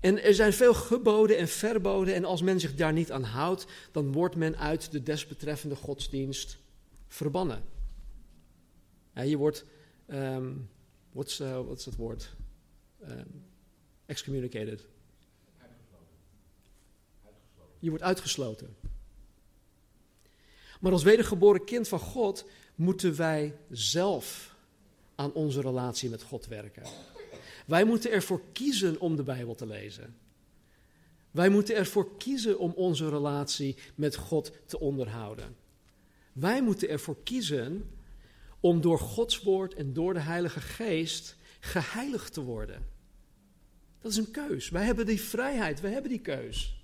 En 0.00 0.22
er 0.22 0.34
zijn 0.34 0.52
veel 0.52 0.74
geboden 0.74 1.38
en 1.38 1.48
verboden. 1.48 2.14
En 2.14 2.24
als 2.24 2.42
men 2.42 2.60
zich 2.60 2.74
daar 2.74 2.92
niet 2.92 3.12
aan 3.12 3.22
houdt, 3.22 3.66
dan 3.92 4.12
wordt 4.12 4.36
men 4.36 4.56
uit 4.58 4.92
de 4.92 5.02
desbetreffende 5.02 5.76
godsdienst 5.76 6.58
verbannen. 7.08 7.62
Je 9.12 9.36
wordt, 9.36 9.64
um, 10.08 10.70
wat 11.12 11.28
is 11.76 11.84
het 11.84 11.96
woord? 11.96 12.34
Um, 13.08 13.44
excommunicated. 14.06 14.86
Je 17.78 17.88
wordt 17.88 18.04
uitgesloten. 18.04 18.76
Maar 20.80 20.92
als 20.92 21.02
wedergeboren 21.02 21.64
kind 21.64 21.88
van 21.88 21.98
God 21.98 22.44
moeten 22.74 23.16
wij 23.16 23.56
zelf 23.70 24.53
aan 25.14 25.32
onze 25.32 25.60
relatie 25.60 26.10
met 26.10 26.22
God 26.22 26.46
werken. 26.46 26.82
Wij 27.66 27.84
moeten 27.84 28.10
ervoor 28.10 28.40
kiezen 28.52 29.00
om 29.00 29.16
de 29.16 29.22
Bijbel 29.22 29.54
te 29.54 29.66
lezen. 29.66 30.16
Wij 31.30 31.48
moeten 31.48 31.74
ervoor 31.74 32.16
kiezen 32.16 32.58
om 32.58 32.72
onze 32.72 33.08
relatie 33.08 33.76
met 33.94 34.16
God 34.16 34.52
te 34.66 34.80
onderhouden. 34.80 35.56
Wij 36.32 36.62
moeten 36.62 36.88
ervoor 36.88 37.22
kiezen 37.22 37.90
om 38.60 38.80
door 38.80 38.98
Gods 38.98 39.42
woord 39.42 39.74
en 39.74 39.92
door 39.92 40.14
de 40.14 40.20
Heilige 40.20 40.60
Geest 40.60 41.36
geheiligd 41.60 42.32
te 42.32 42.40
worden. 42.40 42.86
Dat 44.00 44.10
is 44.10 44.18
een 44.18 44.30
keus. 44.30 44.68
Wij 44.68 44.84
hebben 44.84 45.06
die 45.06 45.20
vrijheid, 45.20 45.80
wij 45.80 45.92
hebben 45.92 46.10
die 46.10 46.20
keus. 46.20 46.82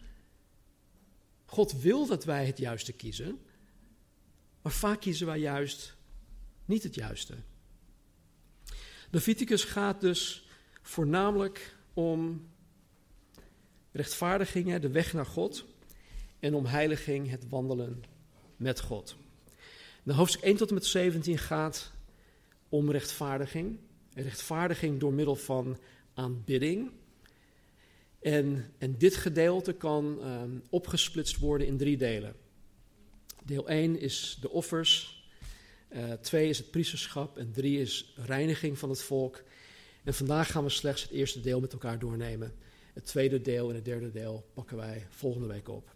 God 1.45 1.81
wil 1.81 2.07
dat 2.07 2.25
wij 2.25 2.47
het 2.47 2.59
juiste 2.59 2.93
kiezen, 2.93 3.39
maar 4.63 4.73
vaak 4.73 5.01
kiezen 5.01 5.27
wij 5.27 5.39
juist 5.39 5.97
niet 6.65 6.83
het 6.83 6.95
juiste. 6.95 7.35
Leviticus 9.11 9.65
gaat 9.65 10.01
dus 10.01 10.49
voornamelijk 10.83 11.77
om 11.95 12.49
rechtvaardiging, 13.93 14.77
de 14.77 14.91
weg 14.91 15.13
naar 15.13 15.27
God, 15.27 15.65
en 16.39 16.55
om 16.55 16.65
heiliging, 16.67 17.31
het 17.31 17.49
wandelen 17.49 18.03
met 18.57 18.81
God. 18.81 19.17
De 20.03 20.13
hoofdstuk 20.13 20.43
1 20.43 20.57
tot 20.57 20.69
en 20.69 20.75
met 20.75 20.85
17 20.85 21.39
gaat 21.39 21.93
om 22.69 22.91
rechtvaardiging. 22.91 23.79
Rechtvaardiging 24.15 25.01
door 25.01 25.13
middel 25.13 25.37
van 25.37 25.79
aanbidding. 26.15 26.91
En, 28.21 28.73
en 28.79 28.99
dit 28.99 29.17
gedeelte 29.17 29.73
kan 29.73 30.23
ehm, 30.23 30.51
opgesplitst 30.69 31.39
worden 31.39 31.67
in 31.67 31.77
drie 31.77 31.97
delen. 31.97 32.35
Deel 33.45 33.69
1 33.69 33.99
is 33.99 34.39
de 34.41 34.51
offers, 34.51 35.20
uh, 35.93 36.13
2 36.13 36.49
is 36.49 36.59
het 36.59 36.71
priesterschap 36.71 37.39
en 37.39 37.53
3 37.53 37.81
is 37.81 38.13
reiniging 38.17 38.79
van 38.79 38.89
het 38.89 39.03
volk. 39.03 39.43
En 40.05 40.15
vandaag 40.15 40.51
gaan 40.51 40.65
we 40.65 40.71
slechts 40.71 41.03
het 41.03 41.11
eerste 41.11 41.41
deel 41.41 41.61
met 41.61 41.73
elkaar 41.73 41.99
doornemen. 41.99 42.55
Het 42.95 43.07
tweede 43.07 43.41
deel 43.41 43.69
en 43.69 43.75
het 43.75 43.85
derde 43.85 44.11
deel 44.11 44.51
pakken 44.55 44.77
wij 44.77 45.07
volgende 45.11 45.47
week 45.47 45.69
op, 45.69 45.95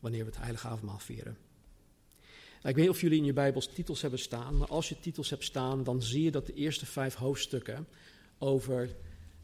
wanneer 0.00 0.24
we 0.24 0.30
het 0.30 0.40
Heilige 0.40 0.66
Avondmaal 0.66 0.98
vieren. 0.98 1.36
Nou, 2.66 2.68
ik 2.68 2.74
weet 2.74 2.84
niet 2.84 2.94
of 2.94 3.00
jullie 3.00 3.18
in 3.18 3.24
je 3.24 3.32
Bijbels 3.32 3.68
titels 3.68 4.00
hebben 4.00 4.20
staan, 4.20 4.56
maar 4.56 4.68
als 4.68 4.88
je 4.88 5.00
titels 5.00 5.30
hebt 5.30 5.44
staan, 5.44 5.84
dan 5.84 6.02
zie 6.02 6.22
je 6.22 6.30
dat 6.30 6.46
de 6.46 6.54
eerste 6.54 6.86
vijf 6.86 7.14
hoofdstukken 7.14 7.86
over 8.38 8.96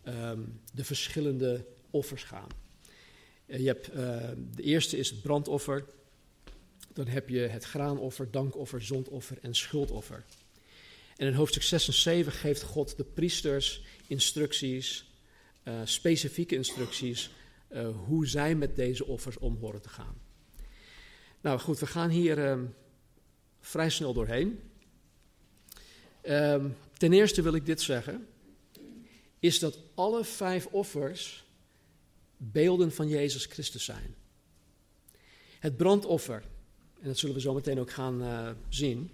um, 0.05 0.61
de 0.75 0.85
verschillende 0.85 1.67
offers 1.91 2.23
gaan. 2.23 2.49
Eh, 3.47 3.59
je 3.59 3.67
hebt, 3.67 3.89
uh, 3.89 3.97
de 4.55 4.63
eerste 4.63 4.97
is 4.97 5.11
het 5.11 5.23
brandoffer, 5.23 5.85
dan 6.93 7.07
heb 7.07 7.29
je 7.29 7.39
het 7.39 7.65
graanoffer, 7.65 8.31
dankoffer, 8.31 8.83
zondoffer 8.83 9.39
en 9.41 9.55
schuldoffer. 9.55 10.25
En 11.17 11.27
in 11.27 11.35
hoofdstuk 11.35 11.63
6 11.63 11.87
en 11.87 11.93
7 11.93 12.33
geeft 12.33 12.63
God 12.63 12.97
de 12.97 13.05
priesters 13.05 13.85
instructies, 14.07 15.11
uh, 15.65 15.81
specifieke 15.85 16.55
instructies, 16.55 17.31
uh, 17.71 17.89
hoe 18.07 18.27
zij 18.27 18.55
met 18.55 18.77
deze 18.77 19.07
offers 19.07 19.39
om 19.39 19.57
horen 19.61 19.83
te 19.83 19.89
gaan. 19.89 20.21
Nou 21.41 21.59
goed, 21.59 21.79
we 21.79 21.87
gaan 21.87 22.11
hier 22.11 22.39
uh, 22.39 22.59
vrij 23.61 23.91
snel 23.91 24.13
doorheen. 24.13 24.61
Ehm, 26.21 26.69
ten 26.97 27.13
eerste 27.13 27.43
wil 27.43 27.55
ik 27.55 27.67
dit 27.67 27.81
zeggen, 27.81 28.27
is 29.39 29.59
dat 29.59 29.79
alle 29.95 30.25
vijf 30.25 30.67
offers 30.67 31.45
beelden 32.37 32.93
van 32.93 33.09
Jezus 33.09 33.45
Christus 33.45 33.85
zijn. 33.85 34.15
Het 35.59 35.77
brandoffer, 35.77 36.43
en 37.03 37.09
dat 37.09 37.19
zullen 37.19 37.35
we 37.35 37.41
zo 37.41 37.55
meteen 37.55 37.81
ook 37.81 37.91
gaan 37.91 38.23
uh, 38.23 38.51
zien, 38.69 39.11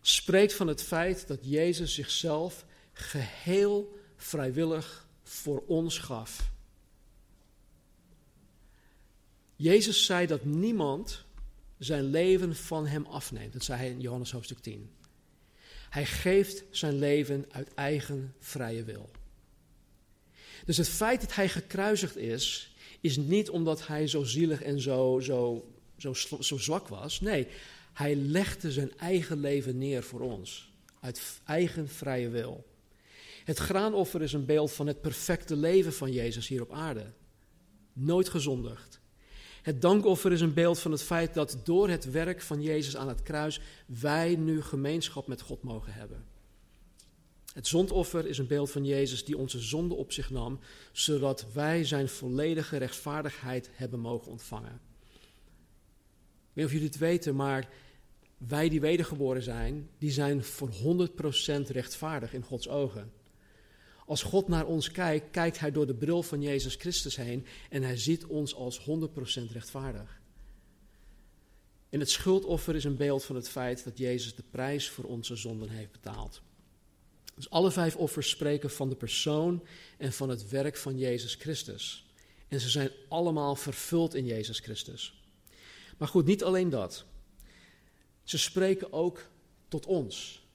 spreekt 0.00 0.54
van 0.54 0.66
het 0.66 0.82
feit 0.82 1.26
dat 1.26 1.38
Jezus 1.42 1.94
zichzelf 1.94 2.64
geheel 2.92 3.98
vrijwillig 4.16 5.06
voor 5.22 5.62
ons 5.66 5.98
gaf. 5.98 6.50
Jezus 9.56 10.04
zei 10.04 10.26
dat 10.26 10.44
niemand 10.44 11.24
zijn 11.78 12.04
leven 12.04 12.56
van 12.56 12.86
hem 12.86 13.06
afneemt. 13.06 13.52
Dat 13.52 13.64
zei 13.64 13.78
hij 13.78 13.90
in 13.90 14.00
Johannes 14.00 14.32
hoofdstuk 14.32 14.58
10. 14.58 14.90
Hij 15.90 16.06
geeft 16.06 16.64
zijn 16.70 16.98
leven 16.98 17.44
uit 17.50 17.74
eigen 17.74 18.34
vrije 18.38 18.84
wil. 18.84 19.10
Dus 20.64 20.76
het 20.76 20.88
feit 20.88 21.20
dat 21.20 21.34
hij 21.34 21.48
gekruisigd 21.48 22.16
is, 22.16 22.74
is 23.00 23.16
niet 23.16 23.50
omdat 23.50 23.86
hij 23.86 24.06
zo 24.06 24.22
zielig 24.22 24.62
en 24.62 24.80
zo, 24.80 25.20
zo, 25.20 25.68
zo, 25.98 26.12
zo 26.40 26.58
zwak 26.58 26.88
was. 26.88 27.20
Nee, 27.20 27.46
hij 27.92 28.14
legde 28.16 28.72
zijn 28.72 28.98
eigen 28.98 29.40
leven 29.40 29.78
neer 29.78 30.02
voor 30.02 30.20
ons. 30.20 30.72
Uit 31.00 31.40
eigen 31.44 31.88
vrije 31.88 32.28
wil. 32.28 32.66
Het 33.44 33.58
graanoffer 33.58 34.22
is 34.22 34.32
een 34.32 34.44
beeld 34.44 34.72
van 34.72 34.86
het 34.86 35.00
perfecte 35.00 35.56
leven 35.56 35.92
van 35.92 36.12
Jezus 36.12 36.48
hier 36.48 36.62
op 36.62 36.72
aarde. 36.72 37.12
Nooit 37.92 38.28
gezondigd. 38.28 39.00
Het 39.62 39.82
dankoffer 39.82 40.32
is 40.32 40.40
een 40.40 40.54
beeld 40.54 40.78
van 40.78 40.90
het 40.90 41.02
feit 41.02 41.34
dat 41.34 41.60
door 41.64 41.88
het 41.88 42.10
werk 42.10 42.40
van 42.40 42.62
Jezus 42.62 42.96
aan 42.96 43.08
het 43.08 43.22
kruis 43.22 43.60
wij 43.86 44.36
nu 44.36 44.62
gemeenschap 44.62 45.26
met 45.26 45.40
God 45.40 45.62
mogen 45.62 45.92
hebben. 45.92 46.24
Het 47.52 47.66
zondoffer 47.66 48.26
is 48.26 48.38
een 48.38 48.46
beeld 48.46 48.70
van 48.70 48.84
Jezus 48.84 49.24
die 49.24 49.38
onze 49.38 49.58
zonde 49.58 49.94
op 49.94 50.12
zich 50.12 50.30
nam, 50.30 50.58
zodat 50.92 51.46
wij 51.52 51.84
zijn 51.84 52.08
volledige 52.08 52.76
rechtvaardigheid 52.76 53.70
hebben 53.72 54.00
mogen 54.00 54.30
ontvangen. 54.30 54.80
Weet 56.58 56.66
of 56.66 56.72
jullie 56.72 56.88
het 56.88 56.98
weten, 56.98 57.36
maar 57.36 57.68
wij 58.36 58.68
die 58.68 58.80
wedergeboren 58.80 59.42
zijn, 59.42 59.88
die 59.98 60.10
zijn 60.10 60.44
voor 60.44 60.70
100% 60.70 61.66
rechtvaardig 61.66 62.32
in 62.32 62.42
Gods 62.42 62.68
ogen. 62.68 63.12
Als 64.06 64.22
God 64.22 64.48
naar 64.48 64.66
ons 64.66 64.90
kijkt, 64.90 65.30
kijkt 65.30 65.58
Hij 65.58 65.72
door 65.72 65.86
de 65.86 65.94
bril 65.94 66.22
van 66.22 66.42
Jezus 66.42 66.74
Christus 66.74 67.16
heen 67.16 67.46
en 67.70 67.82
Hij 67.82 67.96
ziet 67.96 68.26
ons 68.26 68.54
als 68.54 68.80
100% 68.80 68.84
rechtvaardig. 69.52 70.20
En 71.88 72.00
het 72.00 72.10
schuldoffer 72.10 72.74
is 72.74 72.84
een 72.84 72.96
beeld 72.96 73.24
van 73.24 73.36
het 73.36 73.48
feit 73.48 73.84
dat 73.84 73.98
Jezus 73.98 74.34
de 74.34 74.44
prijs 74.50 74.88
voor 74.88 75.04
onze 75.04 75.36
zonden 75.36 75.68
heeft 75.68 75.92
betaald. 75.92 76.42
Dus 77.34 77.50
alle 77.50 77.70
vijf 77.70 77.96
offers 77.96 78.28
spreken 78.28 78.70
van 78.70 78.88
de 78.88 78.96
persoon 78.96 79.66
en 79.98 80.12
van 80.12 80.28
het 80.28 80.48
werk 80.48 80.76
van 80.76 80.98
Jezus 80.98 81.34
Christus. 81.34 82.06
En 82.48 82.60
ze 82.60 82.68
zijn 82.68 82.90
allemaal 83.08 83.56
vervuld 83.56 84.14
in 84.14 84.26
Jezus 84.26 84.58
Christus. 84.58 85.17
Maar 85.98 86.08
goed, 86.08 86.26
niet 86.26 86.44
alleen 86.44 86.70
dat. 86.70 87.04
Ze 88.22 88.38
spreken 88.38 88.92
ook 88.92 89.28
tot 89.68 89.86
ons. 89.86 90.46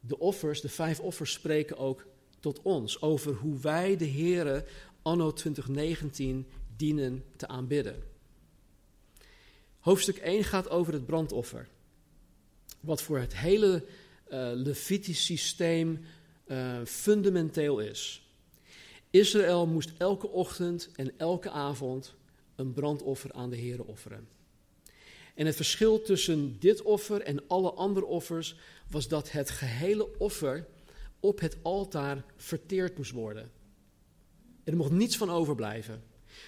De 0.00 0.18
offers, 0.18 0.60
de 0.60 0.68
vijf 0.68 1.00
offers 1.00 1.32
spreken 1.32 1.76
ook 1.76 2.06
tot 2.40 2.62
ons 2.62 3.00
over 3.00 3.34
hoe 3.34 3.58
wij 3.58 3.96
de 3.96 4.08
Here 4.10 4.64
anno 5.02 5.32
2019 5.32 6.46
dienen 6.76 7.24
te 7.36 7.46
aanbidden. 7.46 8.02
Hoofdstuk 9.78 10.16
1 10.16 10.44
gaat 10.44 10.68
over 10.68 10.92
het 10.92 11.06
brandoffer. 11.06 11.68
Wat 12.80 13.02
voor 13.02 13.18
het 13.18 13.36
hele 13.36 13.84
uh, 14.28 14.50
Levitisch 14.54 15.24
systeem 15.24 16.04
uh, 16.46 16.80
fundamenteel 16.84 17.78
is. 17.78 18.28
Israël 19.10 19.66
moest 19.66 19.92
elke 19.98 20.28
ochtend 20.28 20.90
en 20.96 21.18
elke 21.18 21.50
avond 21.50 22.14
een 22.56 22.72
brandoffer 22.72 23.32
aan 23.32 23.50
de 23.50 23.58
Here 23.58 23.84
offeren. 23.84 24.28
En 25.34 25.46
het 25.46 25.56
verschil 25.56 26.02
tussen 26.02 26.56
dit 26.58 26.82
offer 26.82 27.20
en 27.20 27.46
alle 27.46 27.72
andere 27.72 28.06
offers 28.06 28.56
was 28.90 29.08
dat 29.08 29.30
het 29.30 29.50
gehele 29.50 30.18
offer 30.18 30.66
op 31.20 31.40
het 31.40 31.56
altaar 31.62 32.24
verteerd 32.36 32.96
moest 32.96 33.10
worden. 33.10 33.50
Er 34.64 34.76
mocht 34.76 34.90
niets 34.90 35.16
van 35.16 35.30
overblijven. 35.30 36.02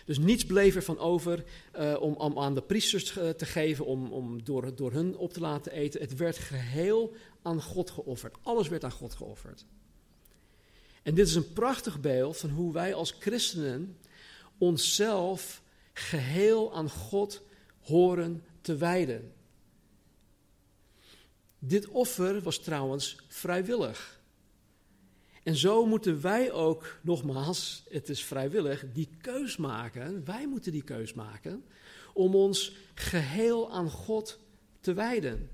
Dus 0.04 0.18
niets 0.18 0.46
bleef 0.46 0.74
er 0.74 0.82
van 0.82 0.98
over 0.98 1.44
uh, 1.78 1.96
om, 2.00 2.14
om, 2.14 2.38
aan 2.38 2.54
de 2.54 2.62
priesters 2.62 3.16
uh, 3.16 3.28
te 3.28 3.46
geven, 3.46 3.86
om, 3.86 4.12
om 4.12 4.44
door, 4.44 4.74
door 4.74 4.92
hun 4.92 5.16
op 5.16 5.32
te 5.32 5.40
laten 5.40 5.72
eten. 5.72 6.00
Het 6.00 6.16
werd 6.16 6.38
geheel 6.38 7.14
aan 7.42 7.62
God 7.62 7.90
geofferd. 7.90 8.36
Alles 8.42 8.68
werd 8.68 8.84
aan 8.84 8.92
God 8.92 9.14
geofferd. 9.14 9.64
En 11.02 11.14
dit 11.14 11.26
is 11.26 11.34
een 11.34 11.52
prachtig 11.52 12.00
beeld 12.00 12.36
van 12.36 12.50
hoe 12.50 12.72
wij 12.72 12.94
als 12.94 13.16
christenen 13.18 13.98
onszelf 14.58 15.62
geheel 15.92 16.74
aan 16.74 16.90
God 16.90 17.42
horen 17.80 18.44
te 18.66 18.76
wijden. 18.76 19.32
Dit 21.58 21.88
offer 21.88 22.40
was 22.40 22.58
trouwens 22.58 23.16
vrijwillig. 23.28 24.20
En 25.42 25.56
zo 25.56 25.86
moeten 25.86 26.20
wij 26.20 26.52
ook, 26.52 26.98
nogmaals, 27.02 27.84
het 27.88 28.08
is 28.08 28.24
vrijwillig, 28.24 28.84
die 28.92 29.08
keus 29.20 29.56
maken. 29.56 30.24
Wij 30.24 30.48
moeten 30.48 30.72
die 30.72 30.82
keus 30.82 31.12
maken 31.12 31.64
om 32.12 32.34
ons 32.34 32.76
geheel 32.94 33.72
aan 33.72 33.90
God 33.90 34.38
te 34.80 34.94
wijden. 34.94 35.50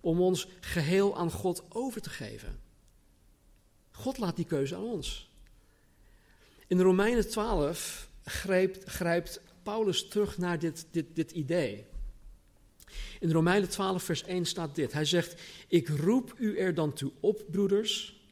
Om 0.00 0.20
ons 0.20 0.48
geheel 0.60 1.16
aan 1.16 1.30
God 1.30 1.64
over 1.68 2.00
te 2.00 2.10
geven. 2.10 2.60
God 3.90 4.18
laat 4.18 4.36
die 4.36 4.44
keuze 4.46 4.74
aan 4.74 4.84
ons. 4.84 5.30
In 6.66 6.80
Romeinen 6.80 7.28
12 7.28 8.10
grijpt, 8.24 8.90
grijpt 8.90 9.40
Paulus 9.62 10.08
terug 10.08 10.38
naar 10.38 10.58
dit, 10.58 10.86
dit, 10.90 11.06
dit 11.14 11.30
idee. 11.30 11.92
In 13.20 13.32
Romeinen 13.32 13.68
12, 13.68 14.02
vers 14.02 14.22
1 14.22 14.44
staat 14.44 14.74
dit. 14.74 14.92
Hij 14.92 15.04
zegt: 15.04 15.40
Ik 15.68 15.88
roep 15.88 16.34
u 16.38 16.58
er 16.58 16.74
dan 16.74 16.92
toe 16.92 17.12
op, 17.20 17.44
broeders, 17.50 18.22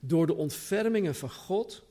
door 0.00 0.26
de 0.26 0.34
ontfermingen 0.34 1.14
van 1.14 1.30
God, 1.30 1.84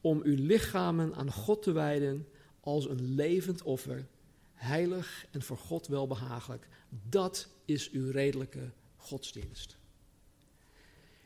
om 0.00 0.20
uw 0.22 0.36
lichamen 0.44 1.14
aan 1.14 1.32
God 1.32 1.62
te 1.62 1.72
wijden 1.72 2.26
als 2.60 2.88
een 2.88 3.14
levend 3.14 3.62
offer, 3.62 4.06
heilig 4.54 5.26
en 5.30 5.42
voor 5.42 5.58
God 5.58 5.86
welbehagelijk. 5.86 6.68
Dat 7.08 7.48
is 7.64 7.90
uw 7.90 8.10
redelijke 8.10 8.70
godsdienst. 8.96 9.76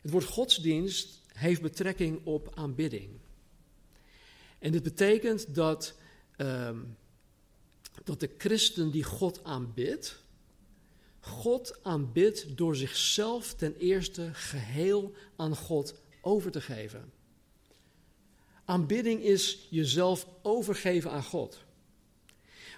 Het 0.01 0.11
woord 0.11 0.25
godsdienst 0.25 1.21
heeft 1.33 1.63
betrekking 1.63 2.21
op 2.25 2.53
aanbidding. 2.55 3.11
En 4.59 4.73
dit 4.73 4.83
betekent 4.83 5.55
dat, 5.55 5.95
um, 6.37 6.97
dat 8.05 8.21
de 8.21 8.31
christen 8.39 8.91
die 8.91 9.05
God 9.05 9.45
aanbidt, 9.45 10.23
God 11.21 11.79
aanbidt 11.83 12.57
door 12.57 12.77
zichzelf 12.77 13.55
ten 13.55 13.77
eerste 13.77 14.31
geheel 14.33 15.13
aan 15.37 15.57
God 15.57 15.95
over 16.21 16.51
te 16.51 16.61
geven. 16.61 17.13
Aanbidding 18.65 19.23
is 19.23 19.67
jezelf 19.71 20.27
overgeven 20.43 21.11
aan 21.11 21.25
God. 21.25 21.65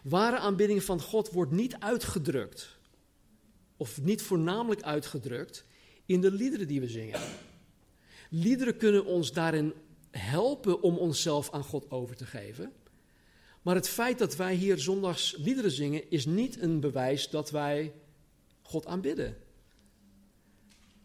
Ware 0.03 0.39
aanbidding 0.39 0.83
van 0.83 1.01
God 1.01 1.31
wordt 1.31 1.53
niet 1.53 1.77
uitgedrukt, 1.79 2.79
of 3.77 4.01
niet 4.01 4.23
voornamelijk 4.23 4.83
uitgedrukt, 4.83 5.65
in 6.07 6.21
de 6.21 6.31
liederen 6.31 6.67
die 6.67 6.81
we 6.81 6.89
zingen. 6.89 7.21
Liederen 8.31 8.77
kunnen 8.77 9.05
ons 9.05 9.33
daarin 9.33 9.73
helpen 10.11 10.83
om 10.83 10.97
onszelf 10.97 11.51
aan 11.51 11.65
God 11.65 11.91
over 11.91 12.17
te 12.17 12.27
geven. 12.27 12.73
Maar 13.63 13.75
het 13.75 13.89
feit 13.89 14.19
dat 14.19 14.37
wij 14.37 14.55
hier 14.55 14.79
zondags 14.79 15.35
liederen 15.39 15.71
zingen 15.71 16.11
is 16.11 16.27
niet 16.27 16.61
een 16.61 16.81
bewijs 16.81 17.31
dat 17.31 17.51
wij 17.51 17.93
God 18.63 18.87
aanbidden. 18.87 19.37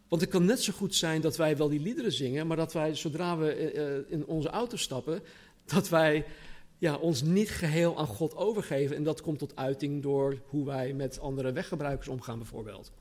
Want 0.07 0.21
het 0.21 0.31
kan 0.31 0.45
net 0.45 0.61
zo 0.61 0.73
goed 0.73 0.95
zijn 0.95 1.21
dat 1.21 1.37
wij 1.37 1.57
wel 1.57 1.69
die 1.69 1.79
liederen 1.79 2.11
zingen, 2.11 2.47
maar 2.47 2.57
dat 2.57 2.73
wij 2.73 2.95
zodra 2.95 3.37
we 3.37 3.51
eh, 3.51 3.97
eh, 3.97 4.03
in 4.07 4.25
onze 4.25 4.49
auto 4.49 4.77
stappen, 4.77 5.23
dat 5.65 5.89
wij 5.89 6.25
ja, 6.77 6.95
ons 6.95 7.21
niet 7.21 7.49
geheel 7.49 7.97
aan 7.97 8.07
God 8.07 8.35
overgeven. 8.35 8.95
En 8.95 9.03
dat 9.03 9.21
komt 9.21 9.39
tot 9.39 9.55
uiting 9.55 10.03
door 10.03 10.41
hoe 10.45 10.65
wij 10.65 10.93
met 10.93 11.19
andere 11.19 11.51
weggebruikers 11.51 12.07
omgaan, 12.07 12.37
bijvoorbeeld. 12.37 12.91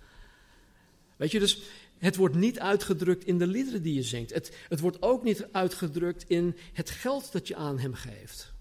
Weet 1.16 1.30
je, 1.30 1.38
dus 1.38 1.62
het 1.98 2.16
wordt 2.16 2.34
niet 2.34 2.58
uitgedrukt 2.58 3.24
in 3.24 3.38
de 3.38 3.46
liederen 3.46 3.82
die 3.82 3.94
je 3.94 4.02
zingt. 4.02 4.34
Het, 4.34 4.56
het 4.68 4.80
wordt 4.80 5.02
ook 5.02 5.22
niet 5.22 5.46
uitgedrukt 5.52 6.24
in 6.28 6.56
het 6.72 6.90
geld 6.90 7.32
dat 7.32 7.48
je 7.48 7.56
aan 7.56 7.78
hem 7.78 7.94
geeft. 7.94 8.54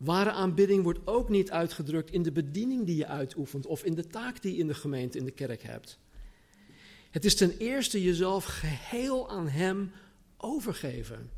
Ware 0.00 0.30
aanbidding 0.30 0.82
wordt 0.82 1.06
ook 1.06 1.28
niet 1.28 1.50
uitgedrukt 1.50 2.10
in 2.10 2.22
de 2.22 2.32
bediening 2.32 2.86
die 2.86 2.96
je 2.96 3.06
uitoefent 3.06 3.66
of 3.66 3.84
in 3.84 3.94
de 3.94 4.06
taak 4.06 4.42
die 4.42 4.52
je 4.52 4.58
in 4.58 4.66
de 4.66 4.74
gemeente, 4.74 5.18
in 5.18 5.24
de 5.24 5.30
kerk 5.30 5.62
hebt. 5.62 5.98
Het 7.10 7.24
is 7.24 7.34
ten 7.34 7.56
eerste 7.58 8.02
jezelf 8.02 8.44
geheel 8.44 9.30
aan 9.30 9.48
Hem 9.48 9.92
overgeven. 10.36 11.30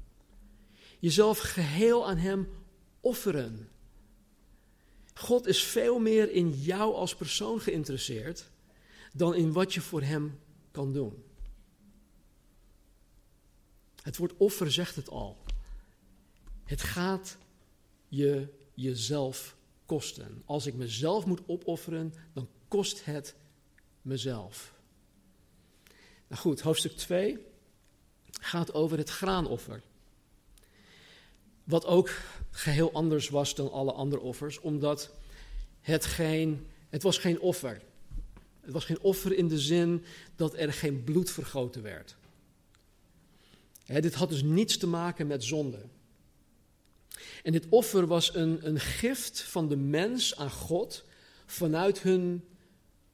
Jezelf 0.99 1.39
geheel 1.39 2.09
aan 2.09 2.17
Hem 2.17 2.49
offeren. 3.01 3.69
God 5.15 5.47
is 5.47 5.65
veel 5.65 5.99
meer 5.99 6.31
in 6.31 6.51
jou 6.51 6.95
als 6.95 7.15
persoon 7.15 7.61
geïnteresseerd 7.61 8.51
dan 9.13 9.35
in 9.35 9.53
wat 9.53 9.75
je 9.75 9.81
voor 9.81 10.03
Hem 10.03 10.39
kan 10.71 10.93
doen. 10.93 11.25
Het 14.03 14.17
woord 14.17 14.37
offer 14.37 14.73
zegt 14.73 14.97
het 14.97 15.09
al. 15.09 15.37
Het 16.65 16.83
gaat 16.83 17.37
je 18.15 18.49
jezelf 18.75 19.57
kosten. 19.87 20.43
Als 20.45 20.67
ik 20.67 20.75
mezelf 20.75 21.27
moet 21.27 21.41
opofferen, 21.47 22.15
dan 22.33 22.49
kost 22.69 23.05
het 23.05 23.35
mezelf. 24.03 24.75
Nou 26.29 26.41
goed, 26.41 26.61
hoofdstuk 26.61 26.93
2 26.93 27.39
gaat 28.31 28.75
over 28.75 28.99
het 28.99 29.11
graanoffer. 29.11 29.83
Wat 31.65 31.87
ook 31.87 32.11
geheel 32.51 32.93
anders 32.93 33.29
was 33.29 33.55
dan 33.55 33.73
alle 33.73 33.93
andere 33.93 34.23
offers, 34.23 34.61
omdat 34.61 35.11
het 35.81 36.05
geen, 36.05 36.67
het 36.89 37.03
was 37.03 37.19
geen 37.19 37.41
offer. 37.41 37.83
Het 38.61 38.73
was 38.73 38.85
geen 38.85 39.01
offer 39.01 39.37
in 39.37 39.49
de 39.49 39.59
zin 39.59 40.05
dat 40.37 40.55
er 40.55 40.73
geen 40.73 41.05
bloed 41.05 41.31
vergoten 41.31 41.83
werd. 41.83 42.17
dit 43.87 44.15
had 44.15 44.29
dus 44.29 44.43
niets 44.43 44.77
te 44.77 44.87
maken 44.87 45.27
met 45.27 45.45
zonde. 45.45 45.83
En 47.43 47.53
dit 47.53 47.67
offer 47.69 48.07
was 48.07 48.35
een, 48.35 48.67
een 48.67 48.81
gift 48.81 49.43
van 49.43 49.69
de 49.69 49.77
mens 49.77 50.37
aan 50.37 50.51
God 50.51 51.05
vanuit 51.47 52.01
hun, 52.01 52.45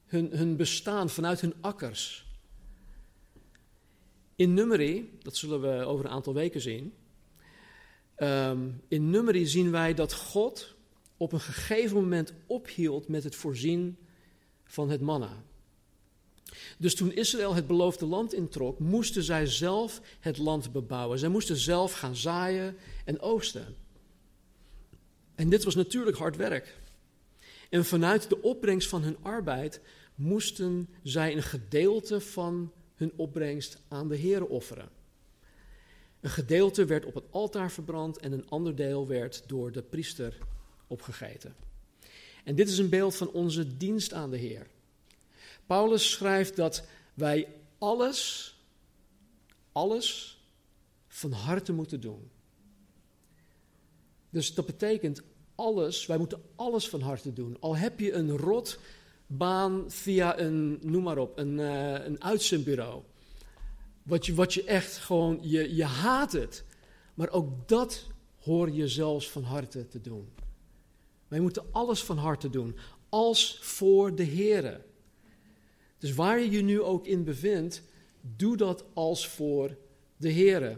hun, 0.05 0.29
hun 0.31 0.55
bestaan, 0.55 1.09
vanuit 1.09 1.41
hun 1.41 1.53
akkers. 1.61 2.27
In 4.35 4.53
Numeri, 4.53 5.17
dat 5.21 5.35
zullen 5.35 5.61
we 5.61 5.85
over 5.85 6.05
een 6.05 6.11
aantal 6.11 6.33
weken 6.33 6.61
zien. 6.61 6.93
Um, 8.17 8.81
in 8.87 9.09
Numeri 9.09 9.45
zien 9.45 9.71
wij 9.71 9.93
dat 9.93 10.13
God 10.13 10.75
op 11.17 11.31
een 11.31 11.39
gegeven 11.39 11.95
moment 11.95 12.33
ophield 12.47 13.07
met 13.07 13.23
het 13.23 13.35
voorzien 13.35 13.97
van 14.63 14.89
het 14.89 15.01
manna. 15.01 15.43
Dus 16.77 16.95
toen 16.95 17.13
Israël 17.13 17.55
het 17.55 17.67
beloofde 17.67 18.05
land 18.05 18.33
introk, 18.33 18.79
moesten 18.79 19.23
zij 19.23 19.45
zelf 19.45 20.01
het 20.19 20.37
land 20.37 20.71
bebouwen. 20.71 21.19
Zij 21.19 21.29
moesten 21.29 21.57
zelf 21.57 21.93
gaan 21.93 22.15
zaaien 22.15 22.77
en 23.05 23.19
oosten. 23.19 23.75
En 25.39 25.49
dit 25.49 25.63
was 25.63 25.75
natuurlijk 25.75 26.17
hard 26.17 26.35
werk. 26.35 26.77
En 27.69 27.85
vanuit 27.85 28.29
de 28.29 28.41
opbrengst 28.41 28.89
van 28.89 29.01
hun 29.01 29.17
arbeid 29.21 29.81
moesten 30.15 30.89
zij 31.03 31.35
een 31.35 31.43
gedeelte 31.43 32.21
van 32.21 32.71
hun 32.95 33.11
opbrengst 33.15 33.77
aan 33.87 34.07
de 34.07 34.15
Heer 34.15 34.45
offeren. 34.45 34.89
Een 36.19 36.29
gedeelte 36.29 36.85
werd 36.85 37.05
op 37.05 37.13
het 37.13 37.23
altaar 37.29 37.71
verbrand 37.71 38.17
en 38.17 38.31
een 38.31 38.49
ander 38.49 38.75
deel 38.75 39.07
werd 39.07 39.43
door 39.47 39.71
de 39.71 39.81
priester 39.81 40.37
opgegeten. 40.87 41.55
En 42.43 42.55
dit 42.55 42.69
is 42.69 42.77
een 42.77 42.89
beeld 42.89 43.15
van 43.15 43.31
onze 43.31 43.77
dienst 43.77 44.13
aan 44.13 44.29
de 44.29 44.37
Heer. 44.37 44.67
Paulus 45.65 46.11
schrijft 46.11 46.55
dat 46.55 46.83
wij 47.13 47.47
alles, 47.77 48.53
alles 49.71 50.37
van 51.07 51.31
harte 51.31 51.73
moeten 51.73 52.01
doen. 52.01 52.29
Dus 54.29 54.53
dat 54.53 54.65
betekent 54.65 55.21
alles, 55.55 56.05
wij 56.05 56.17
moeten 56.17 56.41
alles 56.55 56.89
van 56.89 57.01
harte 57.01 57.33
doen. 57.33 57.57
Al 57.59 57.77
heb 57.77 57.99
je 57.99 58.13
een 58.13 58.37
rotbaan 58.37 59.91
via 59.91 60.39
een, 60.39 60.79
noem 60.81 61.03
maar 61.03 61.17
op, 61.17 61.37
een, 61.37 61.57
uh, 61.57 62.05
een 62.05 62.23
uitzendbureau. 62.23 63.01
Wat 64.03 64.25
je, 64.25 64.33
wat 64.33 64.53
je 64.53 64.63
echt 64.63 64.97
gewoon, 64.97 65.39
je, 65.41 65.75
je 65.75 65.83
haat 65.83 66.31
het. 66.31 66.63
Maar 67.13 67.29
ook 67.29 67.67
dat 67.67 68.07
hoor 68.39 68.71
je 68.71 68.87
zelfs 68.87 69.29
van 69.29 69.43
harte 69.43 69.87
te 69.87 70.01
doen. 70.01 70.29
Wij 71.27 71.39
moeten 71.39 71.65
alles 71.71 72.03
van 72.03 72.17
harte 72.17 72.49
doen, 72.49 72.75
als 73.09 73.59
voor 73.61 74.15
de 74.15 74.25
Here. 74.25 74.81
Dus 75.97 76.13
waar 76.13 76.39
je 76.39 76.49
je 76.49 76.61
nu 76.61 76.81
ook 76.81 77.05
in 77.05 77.23
bevindt, 77.23 77.83
doe 78.21 78.57
dat 78.57 78.85
als 78.93 79.27
voor 79.27 79.77
de 80.17 80.33
Here. 80.33 80.77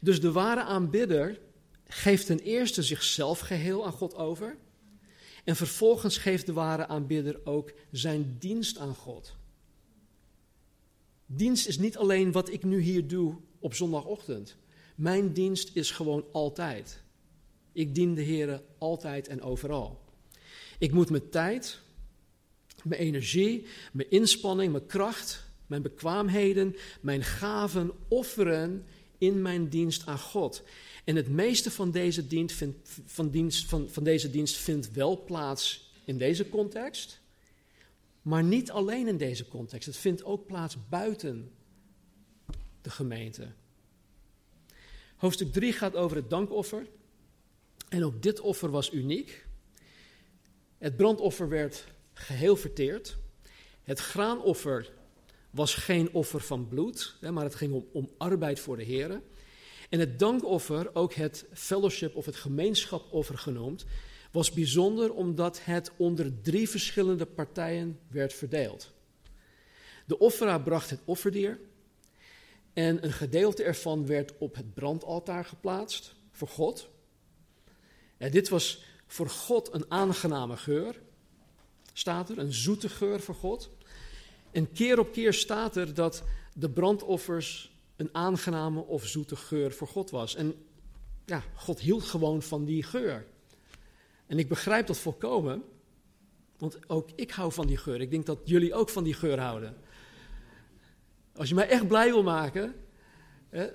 Dus 0.00 0.20
de 0.20 0.32
ware 0.32 0.62
aanbidder 0.62 1.40
geeft 1.92 2.26
ten 2.26 2.38
eerste 2.38 2.82
zichzelf 2.82 3.38
geheel 3.38 3.86
aan 3.86 3.92
God 3.92 4.14
over. 4.14 4.56
En 5.44 5.56
vervolgens 5.56 6.16
geeft 6.16 6.46
de 6.46 6.52
ware 6.52 6.86
aanbidder 6.86 7.40
ook 7.44 7.72
zijn 7.90 8.36
dienst 8.38 8.78
aan 8.78 8.94
God. 8.94 9.36
Dienst 11.26 11.66
is 11.66 11.78
niet 11.78 11.96
alleen 11.96 12.32
wat 12.32 12.52
ik 12.52 12.64
nu 12.64 12.80
hier 12.80 13.06
doe 13.06 13.36
op 13.58 13.74
zondagochtend. 13.74 14.56
Mijn 14.94 15.32
dienst 15.32 15.76
is 15.76 15.90
gewoon 15.90 16.24
altijd. 16.32 17.02
Ik 17.72 17.94
dien 17.94 18.14
de 18.14 18.22
Heer 18.22 18.62
altijd 18.78 19.28
en 19.28 19.42
overal. 19.42 20.00
Ik 20.78 20.92
moet 20.92 21.10
mijn 21.10 21.28
tijd, 21.28 21.80
mijn 22.82 23.00
energie, 23.00 23.66
mijn 23.92 24.10
inspanning, 24.10 24.72
mijn 24.72 24.86
kracht, 24.86 25.44
mijn 25.66 25.82
bekwaamheden, 25.82 26.76
mijn 27.00 27.22
gaven 27.22 27.90
offeren 28.08 28.84
in 29.20 29.42
mijn 29.42 29.68
dienst 29.68 30.06
aan 30.06 30.18
God. 30.18 30.62
En 31.04 31.16
het 31.16 31.28
meeste 31.28 31.70
van 31.70 31.90
deze 31.90 32.26
dienst, 32.26 32.56
vindt, 32.56 32.90
van, 33.06 33.30
dienst, 33.30 33.68
van, 33.68 33.88
van 33.90 34.04
deze 34.04 34.30
dienst 34.30 34.56
vindt 34.56 34.92
wel 34.92 35.24
plaats 35.24 35.92
in 36.04 36.18
deze 36.18 36.48
context, 36.48 37.20
maar 38.22 38.44
niet 38.44 38.70
alleen 38.70 39.08
in 39.08 39.16
deze 39.16 39.48
context. 39.48 39.86
Het 39.86 39.96
vindt 39.96 40.24
ook 40.24 40.46
plaats 40.46 40.76
buiten 40.88 41.52
de 42.82 42.90
gemeente. 42.90 43.52
Hoofdstuk 45.16 45.52
3 45.52 45.72
gaat 45.72 45.96
over 45.96 46.16
het 46.16 46.30
dankoffer. 46.30 46.86
En 47.88 48.04
ook 48.04 48.22
dit 48.22 48.40
offer 48.40 48.70
was 48.70 48.92
uniek. 48.92 49.46
Het 50.78 50.96
brandoffer 50.96 51.48
werd 51.48 51.84
geheel 52.12 52.56
verteerd. 52.56 53.16
Het 53.82 53.98
graanoffer 53.98 54.92
was 55.50 55.74
geen 55.74 56.12
offer 56.12 56.40
van 56.40 56.68
bloed, 56.68 57.16
maar 57.30 57.44
het 57.44 57.54
ging 57.54 57.72
om, 57.72 57.86
om 57.92 58.10
arbeid 58.18 58.60
voor 58.60 58.76
de 58.76 58.82
Heer. 58.82 59.22
En 59.88 60.00
het 60.00 60.18
dankoffer, 60.18 60.94
ook 60.94 61.14
het 61.14 61.46
fellowship 61.52 62.16
of 62.16 62.26
het 62.26 62.36
gemeenschapoffer 62.36 63.38
genoemd, 63.38 63.84
was 64.32 64.50
bijzonder 64.50 65.14
omdat 65.14 65.64
het 65.64 65.90
onder 65.96 66.40
drie 66.42 66.68
verschillende 66.68 67.26
partijen 67.26 67.98
werd 68.08 68.32
verdeeld. 68.32 68.92
De 70.06 70.18
offeraar 70.18 70.62
bracht 70.62 70.90
het 70.90 71.00
offerdier 71.04 71.60
en 72.72 73.04
een 73.04 73.12
gedeelte 73.12 73.62
ervan 73.62 74.06
werd 74.06 74.38
op 74.38 74.54
het 74.54 74.74
brandaltaar 74.74 75.44
geplaatst 75.44 76.14
voor 76.30 76.48
God. 76.48 76.88
En 78.16 78.30
dit 78.30 78.48
was 78.48 78.82
voor 79.06 79.28
God 79.28 79.74
een 79.74 79.84
aangename 79.88 80.56
geur, 80.56 81.00
staat 81.92 82.30
er, 82.30 82.38
een 82.38 82.52
zoete 82.52 82.88
geur 82.88 83.20
voor 83.20 83.34
God. 83.34 83.70
En 84.52 84.72
keer 84.72 84.98
op 84.98 85.12
keer 85.12 85.32
staat 85.32 85.76
er 85.76 85.94
dat 85.94 86.22
de 86.54 86.70
brandoffers 86.70 87.72
een 87.96 88.08
aangename 88.12 88.80
of 88.80 89.06
zoete 89.06 89.36
geur 89.36 89.72
voor 89.72 89.88
God 89.88 90.10
was. 90.10 90.34
En 90.34 90.54
ja, 91.26 91.42
God 91.54 91.80
hield 91.80 92.04
gewoon 92.04 92.42
van 92.42 92.64
die 92.64 92.82
geur. 92.82 93.26
En 94.26 94.38
ik 94.38 94.48
begrijp 94.48 94.86
dat 94.86 94.98
volkomen, 94.98 95.62
want 96.58 96.78
ook 96.88 97.08
ik 97.14 97.30
hou 97.30 97.52
van 97.52 97.66
die 97.66 97.76
geur. 97.76 98.00
Ik 98.00 98.10
denk 98.10 98.26
dat 98.26 98.38
jullie 98.44 98.74
ook 98.74 98.88
van 98.88 99.04
die 99.04 99.14
geur 99.14 99.40
houden. 99.40 99.76
Als 101.34 101.48
je 101.48 101.54
mij 101.54 101.68
echt 101.68 101.88
blij 101.88 102.08
wil 102.08 102.22
maken, 102.22 102.74
hè, 103.48 103.68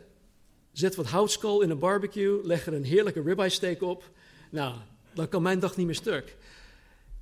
zet 0.71 0.95
wat 0.95 1.05
houtskool 1.05 1.61
in 1.61 1.69
een 1.69 1.79
barbecue, 1.79 2.39
leg 2.43 2.65
er 2.65 2.73
een 2.73 2.83
heerlijke 2.83 3.21
ribeye 3.21 3.49
steak 3.49 3.81
op. 3.81 4.09
Nou, 4.51 4.75
dan 5.13 5.29
kan 5.29 5.41
mijn 5.41 5.59
dag 5.59 5.77
niet 5.77 5.85
meer 5.85 5.95
stuk. 5.95 6.35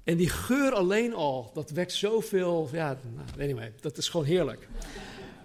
En 0.03 0.17
die 0.17 0.29
geur 0.29 0.73
alleen 0.73 1.13
al, 1.13 1.51
dat 1.53 1.69
wekt 1.69 1.91
zoveel, 1.91 2.69
ja, 2.71 2.99
nou, 3.15 3.27
anyway, 3.41 3.73
dat 3.79 3.97
is 3.97 4.09
gewoon 4.09 4.25
heerlijk. 4.25 4.67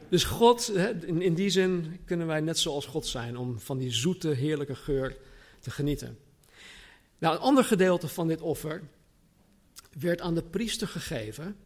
Dus 0.09 0.25
God, 0.25 0.73
in 1.07 1.35
die 1.35 1.51
zin 1.51 2.01
kunnen 2.05 2.27
wij 2.27 2.41
net 2.41 2.59
zoals 2.59 2.87
God 2.87 3.07
zijn 3.07 3.37
om 3.37 3.59
van 3.59 3.79
die 3.79 3.93
zoete, 3.93 4.29
heerlijke 4.29 4.75
geur 4.75 5.17
te 5.61 5.71
genieten. 5.71 6.19
Nou, 7.19 7.35
een 7.35 7.41
ander 7.41 7.65
gedeelte 7.65 8.09
van 8.09 8.29
dit 8.29 8.41
offer 8.41 8.83
werd 9.99 10.21
aan 10.21 10.35
de 10.35 10.43
priester 10.43 10.89
gegeven 10.89 11.57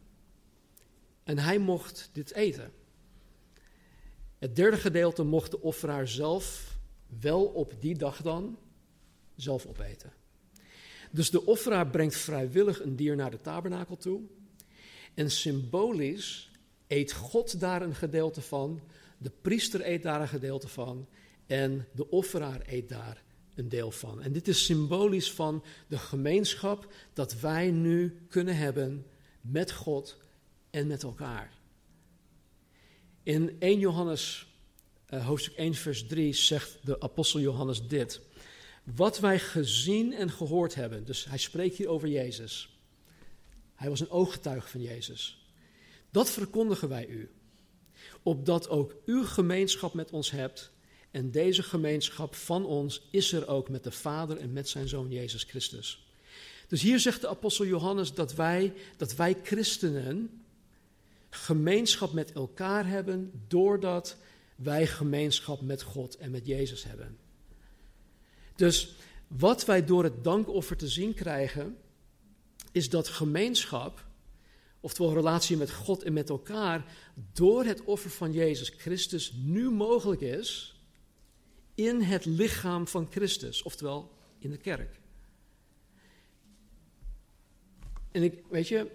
en 1.23 1.37
hij 1.37 1.57
mocht 1.57 2.09
dit 2.13 2.33
eten. 2.33 2.71
Het 4.39 4.55
derde 4.55 4.77
gedeelte 4.77 5.23
mocht 5.23 5.51
de 5.51 5.61
offeraar 5.61 6.07
zelf 6.07 6.77
wel 7.19 7.45
op 7.45 7.73
die 7.79 7.97
dag 7.97 8.21
dan 8.21 8.57
zelf 9.35 9.65
opeten. 9.65 10.13
Dus 11.13 11.29
de 11.29 11.45
offeraar 11.45 11.87
brengt 11.87 12.15
vrijwillig 12.15 12.83
een 12.83 12.95
dier 12.95 13.15
naar 13.15 13.31
de 13.31 13.41
tabernakel 13.41 13.97
toe. 13.97 14.21
En 15.13 15.31
symbolisch 15.31 16.51
eet 16.87 17.11
God 17.13 17.59
daar 17.59 17.81
een 17.81 17.95
gedeelte 17.95 18.41
van, 18.41 18.81
de 19.17 19.31
priester 19.41 19.87
eet 19.87 20.03
daar 20.03 20.21
een 20.21 20.27
gedeelte 20.27 20.67
van 20.67 21.07
en 21.47 21.87
de 21.91 22.09
offeraar 22.09 22.61
eet 22.65 22.89
daar 22.89 23.23
een 23.55 23.69
deel 23.69 23.91
van. 23.91 24.21
En 24.21 24.31
dit 24.31 24.47
is 24.47 24.65
symbolisch 24.65 25.31
van 25.31 25.63
de 25.87 25.97
gemeenschap 25.97 26.93
dat 27.13 27.39
wij 27.39 27.71
nu 27.71 28.25
kunnen 28.29 28.57
hebben 28.57 29.05
met 29.41 29.71
God 29.71 30.17
en 30.69 30.87
met 30.87 31.03
elkaar. 31.03 31.53
In 33.23 33.55
1 33.59 33.79
Johannes, 33.79 34.47
uh, 35.09 35.25
hoofdstuk 35.25 35.55
1, 35.55 35.73
vers 35.73 36.07
3, 36.07 36.33
zegt 36.33 36.79
de 36.83 36.99
apostel 36.99 37.39
Johannes 37.39 37.87
dit. 37.87 38.21
Wat 38.83 39.19
wij 39.19 39.39
gezien 39.39 40.13
en 40.13 40.31
gehoord 40.31 40.75
hebben, 40.75 41.05
dus 41.05 41.25
hij 41.25 41.37
spreekt 41.37 41.77
hier 41.77 41.87
over 41.87 42.07
Jezus. 42.07 42.77
Hij 43.75 43.89
was 43.89 43.99
een 43.99 44.09
ooggetuige 44.09 44.67
van 44.67 44.81
Jezus. 44.81 45.47
Dat 46.11 46.29
verkondigen 46.29 46.89
wij 46.89 47.07
u, 47.07 47.31
opdat 48.23 48.69
ook 48.69 48.95
u 49.05 49.25
gemeenschap 49.25 49.93
met 49.93 50.11
ons 50.11 50.31
hebt. 50.31 50.71
En 51.11 51.31
deze 51.31 51.63
gemeenschap 51.63 52.35
van 52.35 52.65
ons 52.65 53.07
is 53.11 53.31
er 53.31 53.47
ook 53.47 53.69
met 53.69 53.83
de 53.83 53.91
Vader 53.91 54.37
en 54.37 54.53
met 54.53 54.69
zijn 54.69 54.87
Zoon 54.87 55.11
Jezus 55.11 55.43
Christus. 55.43 56.07
Dus 56.67 56.81
hier 56.81 56.99
zegt 56.99 57.21
de 57.21 57.27
apostel 57.27 57.65
Johannes 57.65 58.13
dat 58.13 58.33
wij, 58.33 58.73
dat 58.97 59.15
wij 59.15 59.37
christenen 59.43 60.43
gemeenschap 61.29 62.13
met 62.13 62.31
elkaar 62.31 62.87
hebben 62.87 63.31
doordat 63.47 64.17
wij 64.55 64.87
gemeenschap 64.87 65.61
met 65.61 65.81
God 65.81 66.17
en 66.17 66.31
met 66.31 66.45
Jezus 66.45 66.83
hebben. 66.83 67.17
Dus 68.63 68.95
wat 69.27 69.65
wij 69.65 69.85
door 69.85 70.03
het 70.03 70.23
dankoffer 70.23 70.77
te 70.77 70.87
zien 70.87 71.13
krijgen, 71.13 71.77
is 72.71 72.89
dat 72.89 73.07
gemeenschap, 73.07 74.05
oftewel 74.79 75.13
relatie 75.13 75.57
met 75.57 75.71
God 75.71 76.03
en 76.03 76.13
met 76.13 76.29
elkaar, 76.29 76.85
door 77.33 77.65
het 77.65 77.83
offer 77.83 78.09
van 78.09 78.31
Jezus 78.31 78.69
Christus 78.69 79.33
nu 79.35 79.69
mogelijk 79.69 80.21
is 80.21 80.79
in 81.75 82.01
het 82.01 82.25
lichaam 82.25 82.87
van 82.87 83.07
Christus, 83.11 83.61
oftewel 83.61 84.11
in 84.39 84.49
de 84.49 84.57
kerk. 84.57 84.99
En 88.11 88.23
ik, 88.23 88.43
weet 88.49 88.67
je, 88.67 88.91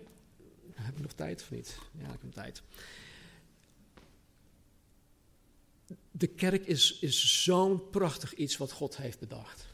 heb 0.72 0.96
ik 0.96 1.02
nog 1.02 1.12
tijd 1.12 1.42
of 1.42 1.50
niet? 1.50 1.78
Ja, 1.92 2.12
ik 2.12 2.20
heb 2.20 2.32
tijd. 2.32 2.62
De 6.10 6.26
kerk 6.26 6.66
is, 6.66 6.98
is 6.98 7.42
zo'n 7.44 7.90
prachtig 7.90 8.34
iets 8.34 8.56
wat 8.56 8.72
God 8.72 8.96
heeft 8.96 9.18
bedacht. 9.18 9.66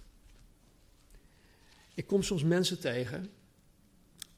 Ik 1.94 2.06
kom 2.06 2.22
soms 2.22 2.42
mensen 2.42 2.80
tegen 2.80 3.30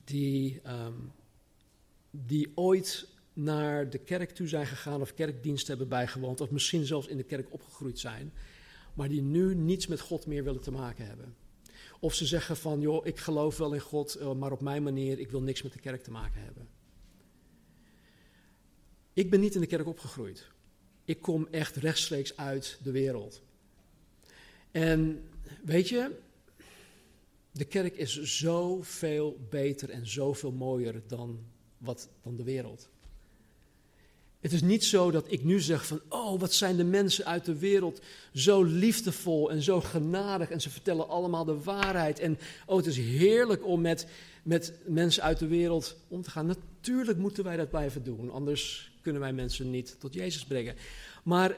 die, 0.04 0.60
ehm, 0.62 1.00
die 2.10 2.52
ooit 2.54 3.08
naar 3.32 3.90
de 3.90 3.98
kerk 3.98 4.30
toe 4.30 4.48
zijn 4.48 4.66
gegaan 4.66 5.00
of 5.00 5.14
kerkdienst 5.14 5.66
hebben 5.66 5.88
bijgewoond, 5.88 6.40
of 6.40 6.50
misschien 6.50 6.84
zelfs 6.84 7.06
in 7.06 7.16
de 7.16 7.22
kerk 7.22 7.52
opgegroeid 7.52 7.98
zijn, 7.98 8.32
maar 8.94 9.08
die 9.08 9.22
nu 9.22 9.54
niets 9.54 9.86
met 9.86 10.00
God 10.00 10.26
meer 10.26 10.44
willen 10.44 10.62
te 10.62 10.70
maken 10.70 11.06
hebben. 11.06 11.36
Of 12.00 12.14
ze 12.14 12.26
zeggen 12.26 12.56
van, 12.56 12.80
joh, 12.80 13.06
ik 13.06 13.18
geloof 13.18 13.56
wel 13.56 13.72
in 13.72 13.80
God, 13.80 14.14
eh, 14.14 14.32
maar 14.32 14.52
op 14.52 14.60
mijn 14.60 14.82
manier, 14.82 15.18
ik 15.18 15.30
wil 15.30 15.42
niks 15.42 15.62
met 15.62 15.72
de 15.72 15.80
kerk 15.80 16.02
te 16.02 16.10
maken 16.10 16.40
hebben. 16.42 16.68
Ik 19.12 19.30
ben 19.30 19.40
niet 19.40 19.54
in 19.54 19.60
de 19.60 19.66
kerk 19.66 19.86
opgegroeid. 19.86 20.50
Ik 21.06 21.20
kom 21.20 21.48
echt 21.50 21.76
rechtstreeks 21.76 22.36
uit 22.36 22.78
de 22.82 22.90
wereld. 22.90 23.42
En 24.70 25.22
weet 25.64 25.88
je, 25.88 26.10
de 27.50 27.64
kerk 27.64 27.96
is 27.96 28.22
zoveel 28.22 29.38
beter 29.50 29.90
en 29.90 30.06
zoveel 30.06 30.52
mooier 30.52 31.02
dan, 31.06 31.38
wat, 31.78 32.08
dan 32.22 32.36
de 32.36 32.42
wereld. 32.42 32.88
Het 34.40 34.52
is 34.52 34.62
niet 34.62 34.84
zo 34.84 35.10
dat 35.10 35.32
ik 35.32 35.44
nu 35.44 35.60
zeg 35.60 35.86
van, 35.86 36.00
oh, 36.08 36.40
wat 36.40 36.52
zijn 36.52 36.76
de 36.76 36.84
mensen 36.84 37.24
uit 37.24 37.44
de 37.44 37.58
wereld 37.58 38.00
zo 38.34 38.62
liefdevol 38.62 39.50
en 39.50 39.62
zo 39.62 39.80
genadig 39.80 40.50
en 40.50 40.60
ze 40.60 40.70
vertellen 40.70 41.08
allemaal 41.08 41.44
de 41.44 41.62
waarheid. 41.62 42.18
En 42.18 42.38
oh, 42.66 42.76
het 42.76 42.86
is 42.86 42.96
heerlijk 42.96 43.66
om 43.66 43.80
met, 43.80 44.06
met 44.42 44.72
mensen 44.86 45.22
uit 45.22 45.38
de 45.38 45.46
wereld 45.46 45.96
om 46.08 46.22
te 46.22 46.30
gaan. 46.30 46.46
Natuurlijk 46.46 47.18
moeten 47.18 47.44
wij 47.44 47.56
dat 47.56 47.70
blijven 47.70 48.04
doen, 48.04 48.30
anders 48.30 48.94
kunnen 49.06 49.24
wij 49.24 49.32
mensen 49.32 49.70
niet 49.70 50.00
tot 50.00 50.14
Jezus 50.14 50.44
brengen. 50.44 50.76
Maar 51.24 51.56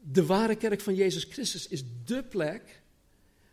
de 0.00 0.26
ware 0.26 0.56
kerk 0.56 0.80
van 0.80 0.94
Jezus 0.94 1.24
Christus 1.24 1.68
is 1.68 1.84
dé 2.04 2.22
plek 2.22 2.82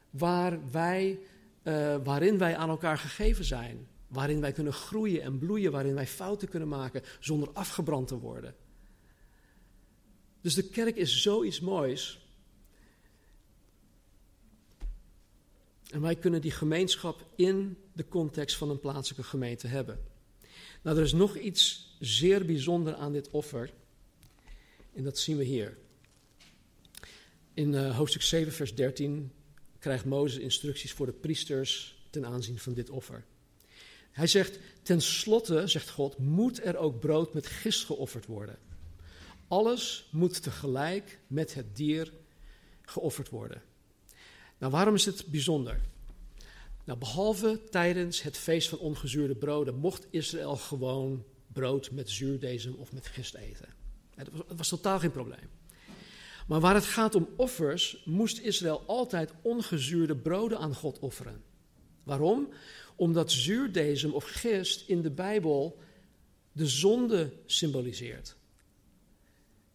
waar 0.10 0.72
wij, 0.72 1.20
uh, 1.64 1.98
waarin 2.04 2.38
wij 2.38 2.56
aan 2.56 2.70
elkaar 2.70 2.98
gegeven 2.98 3.46
zijn. 3.46 3.88
Waarin 4.08 4.42
wij 4.42 4.52
kunnen 4.52 4.74
groeien 4.74 5.22
en 5.22 5.38
bloeien, 5.38 5.72
waarin 5.72 5.94
wij 5.94 6.08
fouten 6.08 6.50
kunnen 6.50 6.68
maken 6.68 7.02
zonder 7.20 7.50
afgebrand 7.54 8.08
te 8.08 8.20
worden. 8.20 8.56
Dus 10.42 10.56
de 10.56 10.70
kerk 10.70 10.96
is 10.96 11.22
zoiets 11.22 11.60
moois. 11.60 12.26
En 15.90 16.02
wij 16.02 16.16
kunnen 16.16 16.42
die 16.42 16.52
gemeenschap 16.52 17.26
in 17.36 17.78
de 17.94 18.08
context 18.08 18.58
van 18.58 18.70
een 18.70 18.80
plaatselijke 18.80 19.30
gemeente 19.30 19.68
hebben. 19.68 20.11
Nou, 20.82 20.98
er 20.98 21.04
is 21.04 21.14
nog 21.14 21.38
iets 21.38 21.96
zeer 22.00 22.46
bijzonder 22.46 22.96
aan 22.96 23.12
dit 23.12 23.30
offer. 23.30 23.74
En 24.94 25.04
dat 25.04 25.20
zien 25.20 25.38
we 25.38 25.44
hier. 25.44 25.78
In 27.54 27.74
uh, 27.74 27.98
hoofdstuk 27.98 28.22
7, 28.22 28.54
vers 28.54 28.76
13 28.76 29.32
krijgt 29.80 30.06
Mozes 30.06 30.40
instructies 30.40 30.92
voor 30.94 31.06
de 31.06 31.12
priesters 31.12 32.00
ten 32.10 32.26
aanzien 32.26 32.60
van 32.60 32.74
dit 32.74 32.90
offer. 32.90 33.26
Hij 34.12 34.28
zegt, 34.28 34.60
ten 34.82 35.02
slotte, 35.02 35.68
zegt 35.68 35.90
God, 35.90 36.18
moet 36.18 36.66
er 36.66 36.78
ook 36.78 37.00
brood 37.00 37.34
met 37.34 37.48
gist 37.48 37.86
geofferd 37.86 38.26
worden. 38.26 38.58
Alles 39.48 40.08
moet 40.12 40.44
tegelijk 40.44 41.20
met 41.28 41.54
het 41.54 41.76
dier 41.76 42.14
geofferd 42.82 43.30
worden. 43.30 43.62
Nou, 44.58 44.72
waarom 44.72 44.96
is 44.96 45.06
het 45.06 45.26
bijzonder? 45.26 45.80
Nou, 46.86 47.00
behalve 47.00 47.60
tijdens 47.70 48.22
het 48.22 48.38
feest 48.38 48.70
van 48.70 48.80
ongezuurde 48.80 49.36
broden 49.36 49.76
mocht 49.76 50.08
Israël 50.10 50.56
gewoon 50.56 51.24
brood 51.54 51.92
met 51.92 52.10
zuurdezem 52.10 52.74
of 52.74 52.92
met 52.92 53.08
gist 53.08 53.36
eten. 53.36 53.70
Het 54.16 54.30
was, 54.32 54.42
het 54.48 54.58
was 54.58 54.68
totaal 54.70 55.00
geen 55.00 55.12
probleem. 55.12 55.50
Maar 56.48 56.60
waar 56.60 56.76
het 56.76 56.86
gaat 56.86 57.16
om 57.16 57.30
offers, 57.36 58.02
moest 58.06 58.40
Israël 58.40 58.84
altijd 58.86 59.32
ongezuurde 59.42 60.16
broden 60.16 60.58
aan 60.58 60.76
God 60.76 61.00
offeren. 61.00 61.44
Waarom? 62.04 62.50
Omdat 62.96 63.32
zuurdezem 63.32 64.14
of 64.14 64.24
gist 64.24 64.90
in 64.90 65.02
de 65.02 65.12
Bijbel 65.12 65.80
de 66.52 66.68
zonde 66.68 67.34
symboliseert. 67.46 68.36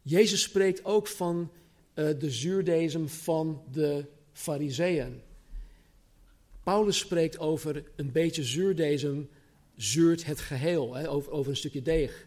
Jezus 0.03 0.43
spreekt 0.43 0.85
ook 0.85 1.07
van 1.07 1.53
uh, 1.95 2.19
de 2.19 2.31
zuurdezem 2.31 3.09
van 3.09 3.63
de 3.73 4.07
Fariseeën. 4.33 5.23
Paulus 6.67 6.99
spreekt 6.99 7.39
over 7.39 7.85
een 7.97 8.13
beetje 8.13 8.45
zuurdezem 8.45 9.29
zuurt 9.77 10.25
het 10.25 10.41
geheel, 10.41 10.95
hè, 10.95 11.11
over, 11.11 11.33
over 11.33 11.51
een 11.51 11.57
stukje 11.57 11.83
deeg. 11.83 12.27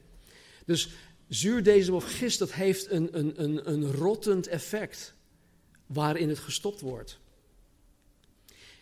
Dus 0.66 0.90
zuurdezem 1.28 1.94
of 1.94 2.18
gist, 2.18 2.40
dat 2.40 2.54
heeft 2.54 2.92
een, 2.92 3.18
een, 3.18 3.44
een, 3.44 3.70
een 3.72 3.92
rottend 3.92 4.48
effect 4.48 5.14
waarin 5.86 6.30
het 6.30 6.40
gestopt 6.40 6.82
wordt. 6.82 7.20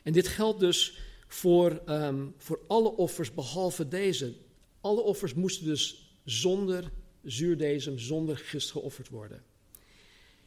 En 0.04 0.14
dit 0.14 0.28
geldt 0.28 0.60
dus 0.60 0.98
voor, 1.28 1.82
um, 1.90 2.34
voor 2.38 2.60
alle 2.68 2.92
offers 2.92 3.34
behalve 3.34 3.88
deze. 3.88 4.34
Alle 4.82 5.02
offers 5.02 5.34
moesten 5.34 5.66
dus 5.66 6.12
zonder 6.24 6.92
zuurdezem, 7.24 8.00
zonder 8.00 8.38
gist 8.38 8.72
geofferd 8.72 9.10
worden. 9.10 9.44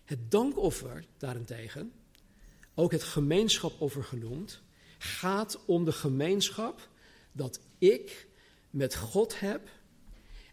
Het 0.04 0.30
dankoffer 0.30 1.04
daarentegen, 1.18 1.92
ook 2.74 2.92
het 2.92 3.02
gemeenschapoffer 3.02 4.04
genoemd, 4.04 4.62
gaat 5.02 5.64
om 5.66 5.84
de 5.84 5.92
gemeenschap 5.92 6.88
dat 7.32 7.60
ik 7.78 8.28
met 8.70 8.96
God 8.96 9.40
heb 9.40 9.68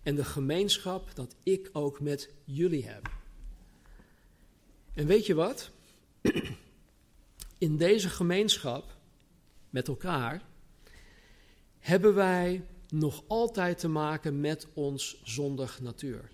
en 0.04 0.16
de 0.16 0.26
gemeenschap 0.26 1.16
dat 1.16 1.36
ik 1.44 1.70
ook 1.74 2.00
met 2.00 2.30
jullie 2.44 2.86
heb. 2.86 3.10
En 4.94 5.08
weet 5.08 5.26
je 5.26 5.34
wat? 5.34 5.72
In 7.58 7.78
deze 7.78 8.10
gemeenschap 8.10 8.98
met 9.70 9.88
elkaar 9.88 10.42
hebben 11.80 12.14
wij 12.14 12.66
nog 12.90 13.24
altijd 13.28 13.78
te 13.78 13.88
maken 13.88 14.40
met 14.40 14.68
ons 14.74 15.22
zondig 15.24 15.82
natuur. 15.82 16.30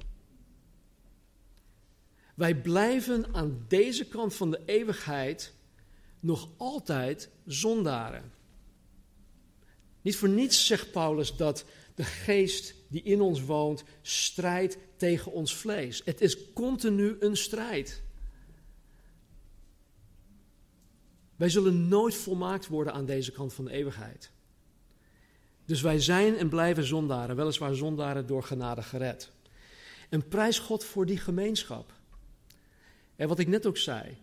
Wij 2.36 2.62
blijven 2.62 3.34
aan 3.34 3.66
deze 3.68 4.08
kant 4.08 4.36
van 4.36 4.52
de 4.52 4.62
eeuwigheid 4.66 5.54
nog 6.24 6.50
altijd 6.58 7.30
zondaren. 7.46 8.32
Niet 10.02 10.16
voor 10.16 10.30
niets 10.30 10.66
zegt 10.66 10.92
Paulus 10.92 11.36
dat 11.36 11.66
de 11.96 12.04
geest 12.04 12.76
die 12.88 13.04
in 13.04 13.22
ons 13.22 13.44
woont 13.44 13.84
strijdt 14.02 14.78
tegen 14.98 15.32
ons 15.32 15.56
vlees. 15.56 16.02
Het 16.06 16.22
is 16.22 16.54
continu 16.54 17.16
een 17.20 17.38
strijd. 17.38 18.04
Wij 21.36 21.50
zullen 21.50 21.88
nooit 21.88 22.16
volmaakt 22.16 22.68
worden 22.68 22.94
aan 22.94 23.06
deze 23.06 23.32
kant 23.32 23.54
van 23.54 23.66
de 23.66 23.72
eeuwigheid. 23.72 24.32
Dus 25.66 25.82
wij 25.82 26.00
zijn 26.00 26.38
en 26.38 26.50
blijven 26.50 26.84
zondaren, 26.84 27.36
weliswaar 27.36 27.76
zondaren 27.76 28.28
door 28.28 28.44
genade 28.44 28.82
gered. 28.82 29.32
En 30.10 30.28
prijs 30.28 30.60
God 30.60 30.84
voor 30.84 31.06
die 31.06 31.18
gemeenschap. 31.18 31.94
En 33.16 33.28
wat 33.28 33.40
ik 33.40 33.48
net 33.48 33.66
ook 33.66 33.78
zei. 33.78 34.18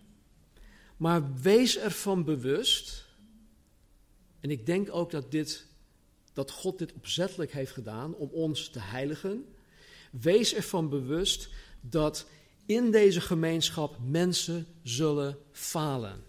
Maar 1.01 1.35
wees 1.35 1.79
ervan 1.79 2.25
bewust, 2.25 3.07
en 4.41 4.51
ik 4.51 4.67
denk 4.67 4.89
ook 4.93 5.11
dat, 5.11 5.31
dit, 5.31 5.67
dat 6.33 6.51
God 6.51 6.79
dit 6.79 6.93
opzettelijk 6.93 7.53
heeft 7.53 7.73
gedaan 7.73 8.15
om 8.15 8.29
ons 8.29 8.69
te 8.69 8.79
heiligen. 8.81 9.45
Wees 10.11 10.55
ervan 10.55 10.89
bewust 10.89 11.49
dat 11.81 12.27
in 12.67 12.91
deze 12.91 13.21
gemeenschap 13.21 13.97
mensen 14.01 14.67
zullen 14.83 15.39
falen. 15.53 16.23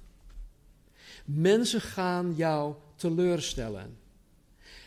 Mensen 1.25 1.81
gaan 1.81 2.35
jou 2.35 2.75
teleurstellen. 2.95 3.97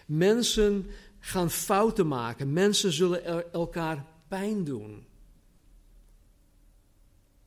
Mensen 0.07 0.87
gaan 1.19 1.51
fouten 1.51 2.07
maken. 2.07 2.53
Mensen 2.53 2.93
zullen 2.93 3.53
elkaar 3.53 4.07
pijn 4.29 4.65
doen. 4.65 5.07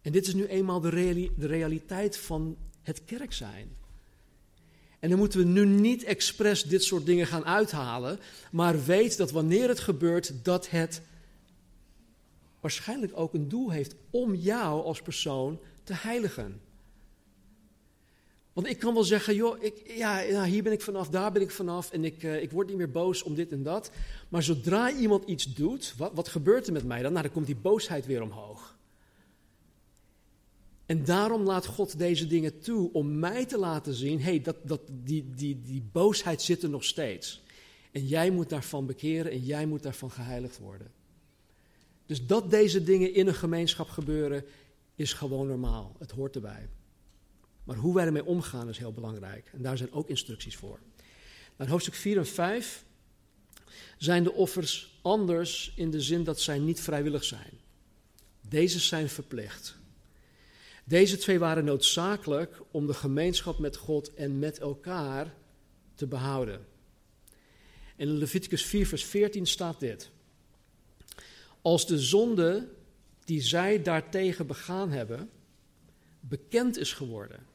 En 0.08 0.14
dit 0.14 0.28
is 0.28 0.34
nu 0.34 0.46
eenmaal 0.46 0.80
de, 0.80 1.32
de 1.38 1.48
realiteit 1.48 2.18
van 2.18 2.58
het 2.82 3.06
kerk 3.06 3.34
zijn. 3.34 3.76
En 5.00 5.10
dan 5.10 5.18
moeten 5.18 5.40
we 5.40 5.46
nu 5.46 5.66
niet 5.66 6.04
expres 6.04 6.64
dit 6.64 6.84
soort 6.84 7.06
dingen 7.06 7.28
gaan 7.28 7.46
uithalen, 7.46 8.20
maar 8.52 8.84
weet 8.84 9.18
dat 9.18 9.32
wanneer 9.32 9.68
het 9.68 9.80
gebeurt, 9.80 10.34
dat 10.44 10.70
het 10.70 11.02
waarschijnlijk 12.60 13.12
ook 13.16 13.34
een 13.34 13.50
doel 13.50 13.72
heeft 13.72 13.96
om 14.10 14.36
jou 14.36 14.84
als 14.84 15.02
persoon 15.02 15.60
te 15.84 15.94
heiligen. 15.94 16.62
Want 18.54 18.68
ik 18.68 18.80
kan 18.80 18.94
wel 18.94 19.04
zeggen, 19.04 19.36
joh, 19.36 19.64
ik, 19.64 19.92
ja, 19.98 20.20
ja, 20.20 20.46
hier 20.46 20.64
ben 20.64 20.72
ik 20.72 20.82
vanaf, 20.82 21.10
daar 21.10 21.32
ben 21.32 21.42
ik 21.42 21.52
vanaf 21.52 21.92
en 21.92 22.04
ik, 22.04 22.24
uh, 22.24 22.42
ik 22.42 22.52
word 22.52 22.68
niet 22.68 22.78
meer 22.78 22.92
boos 22.92 23.24
om 23.24 23.36
dit 23.36 23.52
en 23.52 23.64
dat. 23.64 23.92
Maar 24.30 24.44
zodra 24.44 24.92
iemand 24.92 25.24
iets 25.26 25.54
doet, 25.54 25.94
wat, 25.98 26.12
wat 26.14 26.28
gebeurt 26.28 26.68
er 26.68 26.74
met 26.74 26.86
mij 26.86 27.02
dan? 27.02 27.12
Nou, 27.12 27.24
dan 27.24 27.34
komt 27.34 27.46
die 27.46 27.56
boosheid 27.56 28.06
weer 28.06 28.22
omhoog. 28.22 28.77
En 30.88 31.04
daarom 31.04 31.44
laat 31.44 31.66
God 31.66 31.98
deze 31.98 32.28
dingen 32.28 32.60
toe 32.60 32.94
om 32.94 33.20
mij 33.20 33.46
te 33.46 33.58
laten 33.58 33.94
zien, 33.94 34.22
hey, 34.22 34.42
dat, 34.42 34.56
dat, 34.64 34.82
die, 34.92 35.30
die, 35.36 35.62
die 35.62 35.90
boosheid 35.92 36.42
zit 36.42 36.64
er 36.64 36.70
nog 36.70 36.84
steeds. 36.84 37.44
En 37.92 38.08
jij 38.08 38.30
moet 38.30 38.50
daarvan 38.50 38.86
bekeren 38.86 39.32
en 39.32 39.44
jij 39.44 39.66
moet 39.66 39.84
daarvan 39.84 40.12
geheiligd 40.12 40.60
worden. 40.60 40.92
Dus 42.06 42.26
dat 42.26 42.50
deze 42.50 42.84
dingen 42.84 43.14
in 43.14 43.28
een 43.28 43.36
gemeenschap 43.36 43.90
gebeuren, 43.90 44.46
is 44.96 45.14
gewoon 45.14 45.48
normaal. 45.48 45.96
Het 46.00 46.12
hoort 46.12 46.36
erbij. 46.36 46.70
Maar 47.64 47.76
hoe 47.76 47.94
wij 47.94 48.06
ermee 48.06 48.26
omgaan 48.26 48.70
is 48.70 48.78
heel 48.78 48.94
belangrijk. 48.94 49.50
En 49.54 49.62
daar 49.62 49.78
zijn 49.78 49.92
ook 49.92 50.10
instructies 50.10 50.56
voor. 50.56 50.80
Nou, 51.58 51.70
hoofdstuk 51.70 51.94
4 51.94 52.18
en 52.18 52.26
5 52.28 52.86
zijn 53.98 54.24
de 54.24 54.34
offers 54.34 55.00
anders 55.02 55.74
in 55.76 55.92
de 55.92 56.02
zin 56.02 56.24
dat 56.24 56.40
zij 56.40 56.60
niet 56.60 56.80
vrijwillig 56.80 57.24
zijn. 57.24 57.60
Deze 58.50 58.80
zijn 58.80 59.10
verplicht. 59.10 59.78
Deze 60.88 61.18
twee 61.18 61.40
waren 61.40 61.66
noodzakelijk 61.66 62.62
om 62.72 62.88
de 62.88 62.94
gemeenschap 62.94 63.58
met 63.58 63.78
God 63.78 64.14
en 64.14 64.40
met 64.40 64.60
elkaar 64.60 65.34
te 65.96 66.08
behouden. 66.08 66.66
In 67.96 68.12
Leviticus 68.12 68.66
4, 68.66 68.88
vers 68.88 69.06
14 69.06 69.46
staat 69.46 69.80
dit. 69.80 70.10
Als 71.62 71.88
de 71.88 72.00
zonde 72.00 72.68
die 73.26 73.42
zij 73.42 73.82
daartegen 73.82 74.48
begaan 74.48 74.92
hebben 74.92 75.30
bekend 76.20 76.78
is 76.78 76.94
geworden, 76.94 77.46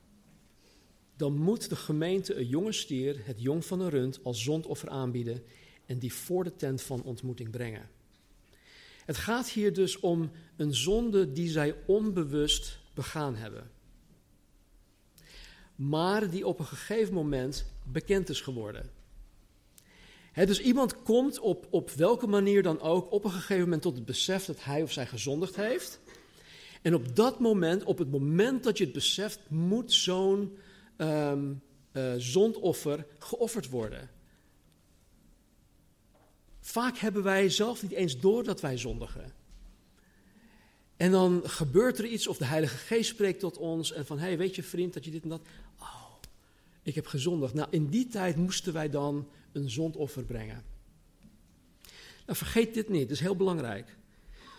dan 1.16 1.36
moet 1.36 1.68
de 1.68 1.76
gemeente 1.76 2.34
een 2.34 2.48
jonge 2.48 2.72
stier, 2.72 3.20
het 3.24 3.40
jong 3.40 3.64
van 3.64 3.80
een 3.80 3.90
rund, 3.90 4.20
als 4.22 4.42
zondoffer 4.42 4.88
aanbieden 4.88 5.42
en 5.86 5.98
die 5.98 6.12
voor 6.12 6.44
de 6.44 6.56
tent 6.56 6.82
van 6.82 7.02
ontmoeting 7.02 7.50
brengen. 7.50 7.88
Het 9.04 9.16
gaat 9.16 9.48
hier 9.48 9.72
dus 9.72 10.00
om 10.00 10.30
een 10.56 10.74
zonde 10.74 11.32
die 11.32 11.48
zij 11.48 11.74
onbewust 11.86 12.80
begaan 12.94 13.36
hebben. 13.36 13.70
Maar 15.74 16.30
die 16.30 16.46
op 16.46 16.58
een 16.58 16.66
gegeven 16.66 17.14
moment 17.14 17.66
bekend 17.84 18.28
is 18.28 18.40
geworden. 18.40 18.90
dus 20.34 20.60
iemand 20.60 21.02
komt 21.02 21.38
op, 21.38 21.66
op 21.70 21.90
welke 21.90 22.26
manier 22.26 22.62
dan 22.62 22.80
ook 22.80 23.12
op 23.12 23.24
een 23.24 23.30
gegeven 23.30 23.62
moment 23.62 23.82
tot 23.82 23.94
het 23.94 24.04
besef 24.04 24.44
dat 24.44 24.64
hij 24.64 24.82
of 24.82 24.92
zij 24.92 25.06
gezondigd 25.06 25.56
heeft. 25.56 26.00
En 26.82 26.94
op 26.94 27.16
dat 27.16 27.40
moment, 27.40 27.84
op 27.84 27.98
het 27.98 28.10
moment 28.10 28.64
dat 28.64 28.78
je 28.78 28.84
het 28.84 28.92
beseft, 28.92 29.40
moet 29.48 29.92
zo'n 29.92 30.58
um, 30.96 31.62
zondoffer 32.16 33.06
geofferd 33.18 33.68
worden. 33.68 34.10
Vaak 36.60 36.96
hebben 36.96 37.22
wij 37.22 37.48
zelf 37.48 37.82
niet 37.82 37.92
eens 37.92 38.20
door 38.20 38.44
dat 38.44 38.60
wij 38.60 38.78
zondigen. 38.78 39.32
En 41.02 41.10
dan 41.10 41.42
gebeurt 41.44 41.98
er 41.98 42.06
iets 42.06 42.26
of 42.26 42.36
de 42.36 42.44
Heilige 42.44 42.76
Geest 42.76 43.10
spreekt 43.10 43.40
tot 43.40 43.58
ons 43.58 43.92
en 43.92 44.06
van, 44.06 44.18
hey, 44.18 44.38
weet 44.38 44.54
je 44.54 44.62
vriend 44.62 44.94
dat 44.94 45.04
je 45.04 45.10
dit 45.10 45.22
en 45.22 45.28
dat, 45.28 45.40
oh, 45.78 46.12
ik 46.82 46.94
heb 46.94 47.06
gezondigd. 47.06 47.54
Nou, 47.54 47.68
in 47.70 47.88
die 47.88 48.08
tijd 48.08 48.36
moesten 48.36 48.72
wij 48.72 48.90
dan 48.90 49.28
een 49.52 49.70
zondoffer 49.70 50.24
brengen. 50.24 50.64
Nou, 52.26 52.38
vergeet 52.38 52.74
dit 52.74 52.88
niet, 52.88 53.02
dat 53.02 53.10
is 53.10 53.20
heel 53.20 53.36
belangrijk. 53.36 53.96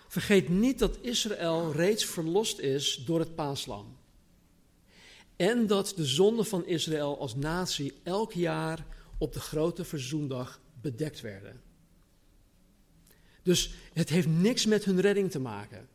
Vergeet 0.08 0.50
niet 0.50 0.80
dat 0.80 0.98
Israël 1.02 1.72
reeds 1.72 2.06
verlost 2.06 2.60
is 2.60 3.04
door 3.06 3.20
het 3.20 3.36
paaslam. 3.36 3.98
En 5.36 5.68
dat 5.68 5.94
de 5.96 6.06
zonden 6.06 6.46
van 6.46 6.66
Israël 6.66 7.20
als 7.20 7.36
natie 7.36 7.94
elk 8.04 8.34
jaar 8.34 8.86
op 9.18 9.34
de 9.34 9.40
grote 9.40 9.86
verzoendag 9.86 10.60
bedekt 10.82 11.22
werden. 11.22 11.62
Dus 13.44 13.74
het 13.94 14.10
heeft 14.10 14.28
niks 14.28 14.66
met 14.66 14.86
hun 14.86 15.02
redding 15.02 15.32
te 15.32 15.40
maken. 15.40 15.92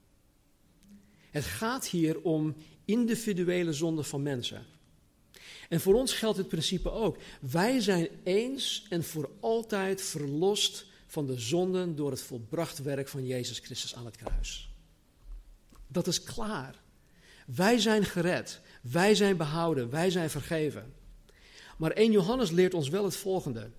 Het 1.30 1.44
gaat 1.44 1.86
hier 1.86 2.20
om 2.20 2.56
individuele 2.84 3.72
zonden 3.72 4.04
van 4.04 4.22
mensen. 4.22 4.66
En 5.68 5.80
voor 5.80 5.94
ons 5.94 6.12
geldt 6.12 6.38
het 6.38 6.48
principe 6.48 6.90
ook. 6.90 7.16
Wij 7.40 7.80
zijn 7.80 8.08
eens 8.24 8.86
en 8.88 9.04
voor 9.04 9.30
altijd 9.40 10.02
verlost 10.02 10.86
van 11.06 11.26
de 11.26 11.38
zonden 11.38 11.96
door 11.96 12.10
het 12.10 12.22
volbracht 12.22 12.82
werk 12.82 13.08
van 13.08 13.26
Jezus 13.26 13.58
Christus 13.58 13.94
aan 13.94 14.04
het 14.04 14.16
kruis. 14.16 14.70
Dat 15.86 16.06
is 16.06 16.22
klaar. 16.22 16.74
Wij 17.46 17.78
zijn 17.78 18.04
gered. 18.04 18.60
Wij 18.80 19.14
zijn 19.14 19.36
behouden, 19.36 19.90
wij 19.90 20.10
zijn 20.10 20.30
vergeven. 20.30 20.94
Maar 21.76 21.90
1 21.90 22.12
Johannes 22.12 22.50
leert 22.50 22.74
ons 22.74 22.88
wel 22.88 23.04
het 23.04 23.16
volgende. 23.16 23.70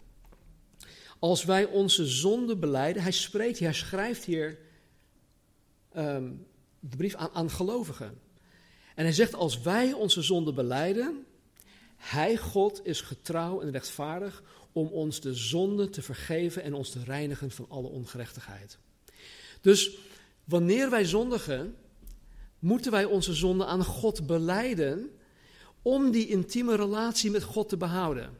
Als 1.19 1.43
wij 1.43 1.65
onze 1.65 2.05
zonde 2.05 2.55
beleiden, 2.55 3.01
hij 3.01 3.11
spreekt, 3.11 3.59
hij 3.59 3.73
schrijft 3.73 4.23
hier 4.23 4.57
um, 5.97 6.47
de 6.80 6.95
brief 6.97 7.15
aan, 7.15 7.30
aan 7.34 7.49
gelovigen. 7.49 8.19
En 8.95 9.03
hij 9.03 9.13
zegt, 9.13 9.34
als 9.34 9.61
wij 9.61 9.93
onze 9.93 10.21
zonde 10.21 10.53
beleiden, 10.53 11.25
hij, 11.95 12.38
God, 12.38 12.86
is 12.86 13.01
getrouw 13.01 13.61
en 13.61 13.71
rechtvaardig 13.71 14.43
om 14.71 14.88
ons 14.88 15.21
de 15.21 15.34
zonde 15.34 15.89
te 15.89 16.01
vergeven 16.01 16.63
en 16.63 16.73
ons 16.73 16.89
te 16.89 17.03
reinigen 17.03 17.51
van 17.51 17.65
alle 17.69 17.88
ongerechtigheid. 17.88 18.77
Dus 19.61 19.97
wanneer 20.43 20.89
wij 20.89 21.05
zondigen, 21.05 21.75
moeten 22.59 22.91
wij 22.91 23.05
onze 23.05 23.34
zonde 23.34 23.65
aan 23.65 23.84
God 23.84 24.27
beleiden 24.27 25.11
om 25.82 26.11
die 26.11 26.27
intieme 26.27 26.75
relatie 26.75 27.32
met 27.32 27.43
God 27.43 27.69
te 27.69 27.77
behouden. 27.77 28.38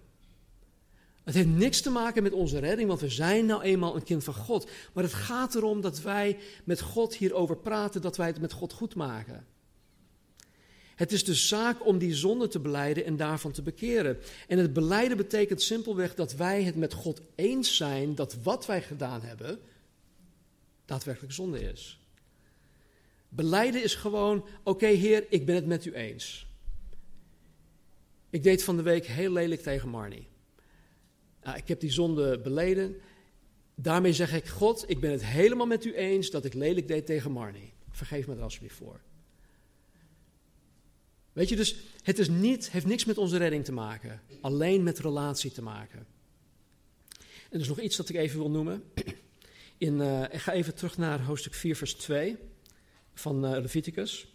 Het 1.30 1.38
heeft 1.38 1.58
niks 1.58 1.82
te 1.82 1.90
maken 1.90 2.24
met 2.24 2.34
onze 2.34 2.60
redding, 2.60 2.88
want 2.88 3.00
we 3.00 3.10
zijn 3.10 3.46
nou 3.46 3.62
eenmaal 3.62 3.96
een 3.96 4.04
kind 4.04 4.24
van 4.24 4.34
God. 4.34 4.70
Maar 4.94 5.04
het 5.04 5.14
gaat 5.14 5.56
erom 5.56 5.82
dat 5.82 6.02
wij 6.02 6.38
met 6.64 6.82
God 6.82 7.16
hierover 7.16 7.58
praten, 7.58 8.02
dat 8.02 8.18
wij 8.18 8.28
het 8.28 8.42
met 8.42 8.52
God 8.52 8.74
goed 8.74 8.96
maken. 8.96 9.46
Het 10.96 11.12
is 11.12 11.24
de 11.24 11.34
zaak 11.34 11.86
om 11.86 11.98
die 11.98 12.16
zonde 12.16 12.48
te 12.48 12.60
beleiden 12.60 13.06
en 13.06 13.18
daarvan 13.18 13.52
te 13.52 13.62
bekeren. 13.62 14.18
En 14.48 14.58
het 14.58 14.74
beleiden 14.74 15.18
betekent 15.18 15.62
simpelweg 15.62 16.16
dat 16.16 16.36
wij 16.36 16.64
het 16.64 16.76
met 16.76 16.94
God 16.94 17.22
eens 17.36 17.76
zijn 17.76 18.16
dat 18.16 18.36
wat 18.44 18.66
wij 18.66 18.82
gedaan 18.82 19.22
hebben 19.22 19.60
daadwerkelijk 20.86 21.34
zonde 21.34 21.62
is. 21.62 22.00
Beleiden 23.30 23.84
is 23.84 23.96
gewoon, 23.96 24.46
oké 24.64 24.88
Heer, 24.88 25.26
ik 25.30 25.46
ben 25.46 25.56
het 25.56 25.66
met 25.66 25.86
u 25.86 25.94
eens. 25.94 26.48
Ik 28.30 28.44
deed 28.44 28.64
van 28.64 28.78
de 28.78 28.84
week 28.84 29.06
heel 29.06 29.32
lelijk 29.32 29.62
tegen 29.62 29.90
Marnie. 29.90 30.29
Nou, 31.44 31.58
ik 31.58 31.68
heb 31.68 31.80
die 31.80 31.92
zonde 31.92 32.40
beleden. 32.40 32.96
Daarmee 33.76 34.14
zeg 34.14 34.34
ik, 34.34 34.48
God, 34.48 34.84
ik 34.88 35.00
ben 35.00 35.12
het 35.12 35.26
helemaal 35.26 35.66
met 35.66 35.86
u 35.86 35.96
eens 35.96 36.30
dat 36.30 36.46
ik 36.46 36.54
lelijk 36.54 36.88
deed 36.88 37.06
tegen 37.06 37.32
Marnie. 37.32 37.74
Vergeef 37.92 38.28
me 38.28 38.36
er 38.36 38.42
alsjeblieft 38.42 38.76
voor. 38.76 39.00
Weet 41.34 41.50
je, 41.50 41.56
dus 41.56 41.76
het 42.04 42.20
is 42.20 42.30
niet, 42.30 42.72
heeft 42.72 42.86
niks 42.86 43.06
met 43.06 43.18
onze 43.18 43.38
redding 43.38 43.66
te 43.66 43.72
maken. 43.72 44.22
Alleen 44.42 44.84
met 44.84 45.00
relatie 45.00 45.52
te 45.52 45.62
maken. 45.62 46.08
En 47.20 47.56
er 47.56 47.60
is 47.60 47.68
nog 47.68 47.80
iets 47.80 47.96
dat 47.96 48.10
ik 48.10 48.16
even 48.16 48.40
wil 48.40 48.50
noemen. 48.50 48.84
In, 49.78 50.00
uh, 50.00 50.24
ik 50.24 50.40
ga 50.40 50.52
even 50.52 50.76
terug 50.76 50.98
naar 50.98 51.22
hoofdstuk 51.22 51.54
4, 51.54 51.76
vers 51.76 51.94
2 51.94 52.38
van 53.14 53.46
uh, 53.46 53.52
Leviticus. 53.52 54.28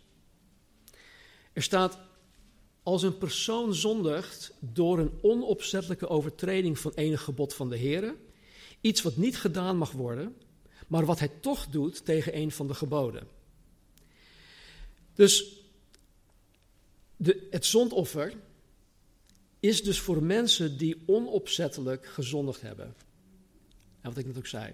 Er 1.52 1.62
staat, 1.62 1.98
als 2.84 3.02
een 3.02 3.18
persoon 3.18 3.74
zondigt 3.74 4.52
door 4.60 4.98
een 4.98 5.12
onopzettelijke 5.22 6.08
overtreding 6.08 6.78
van 6.78 6.92
enig 6.94 7.22
gebod 7.22 7.54
van 7.54 7.68
de 7.68 7.76
Heer, 7.76 8.14
iets 8.80 9.02
wat 9.02 9.16
niet 9.16 9.36
gedaan 9.36 9.76
mag 9.76 9.92
worden, 9.92 10.36
maar 10.86 11.04
wat 11.04 11.18
hij 11.18 11.30
toch 11.40 11.66
doet 11.66 12.04
tegen 12.04 12.36
een 12.36 12.50
van 12.50 12.66
de 12.66 12.74
geboden. 12.74 13.28
Dus 15.14 15.62
de, 17.16 17.46
het 17.50 17.66
zondoffer 17.66 18.34
is 19.60 19.82
dus 19.82 20.00
voor 20.00 20.22
mensen 20.22 20.78
die 20.78 21.02
onopzettelijk 21.06 22.06
gezondigd 22.06 22.60
hebben. 22.60 22.94
En 24.00 24.08
wat 24.10 24.18
ik 24.18 24.26
net 24.26 24.38
ook 24.38 24.46
zei. 24.46 24.72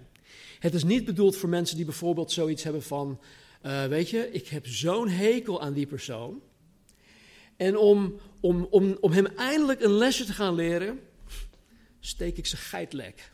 Het 0.59 0.73
is 0.73 0.83
niet 0.83 1.05
bedoeld 1.05 1.35
voor 1.35 1.49
mensen 1.49 1.75
die 1.75 1.85
bijvoorbeeld 1.85 2.31
zoiets 2.31 2.63
hebben 2.63 2.83
van, 2.83 3.19
uh, 3.65 3.85
weet 3.85 4.09
je, 4.09 4.31
ik 4.31 4.47
heb 4.47 4.67
zo'n 4.67 5.07
hekel 5.07 5.61
aan 5.61 5.73
die 5.73 5.85
persoon. 5.85 6.41
En 7.61 7.77
om, 7.77 8.19
om, 8.39 8.67
om, 8.69 8.97
om 8.99 9.11
hem 9.11 9.25
eindelijk 9.25 9.81
een 9.81 9.93
lesje 9.93 10.25
te 10.25 10.33
gaan 10.33 10.55
leren, 10.55 10.99
steek 11.99 12.37
ik 12.37 12.45
zijn 12.45 12.61
geitlek. 12.61 13.31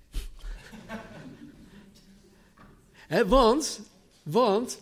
Want, 3.28 3.82
want 4.24 4.82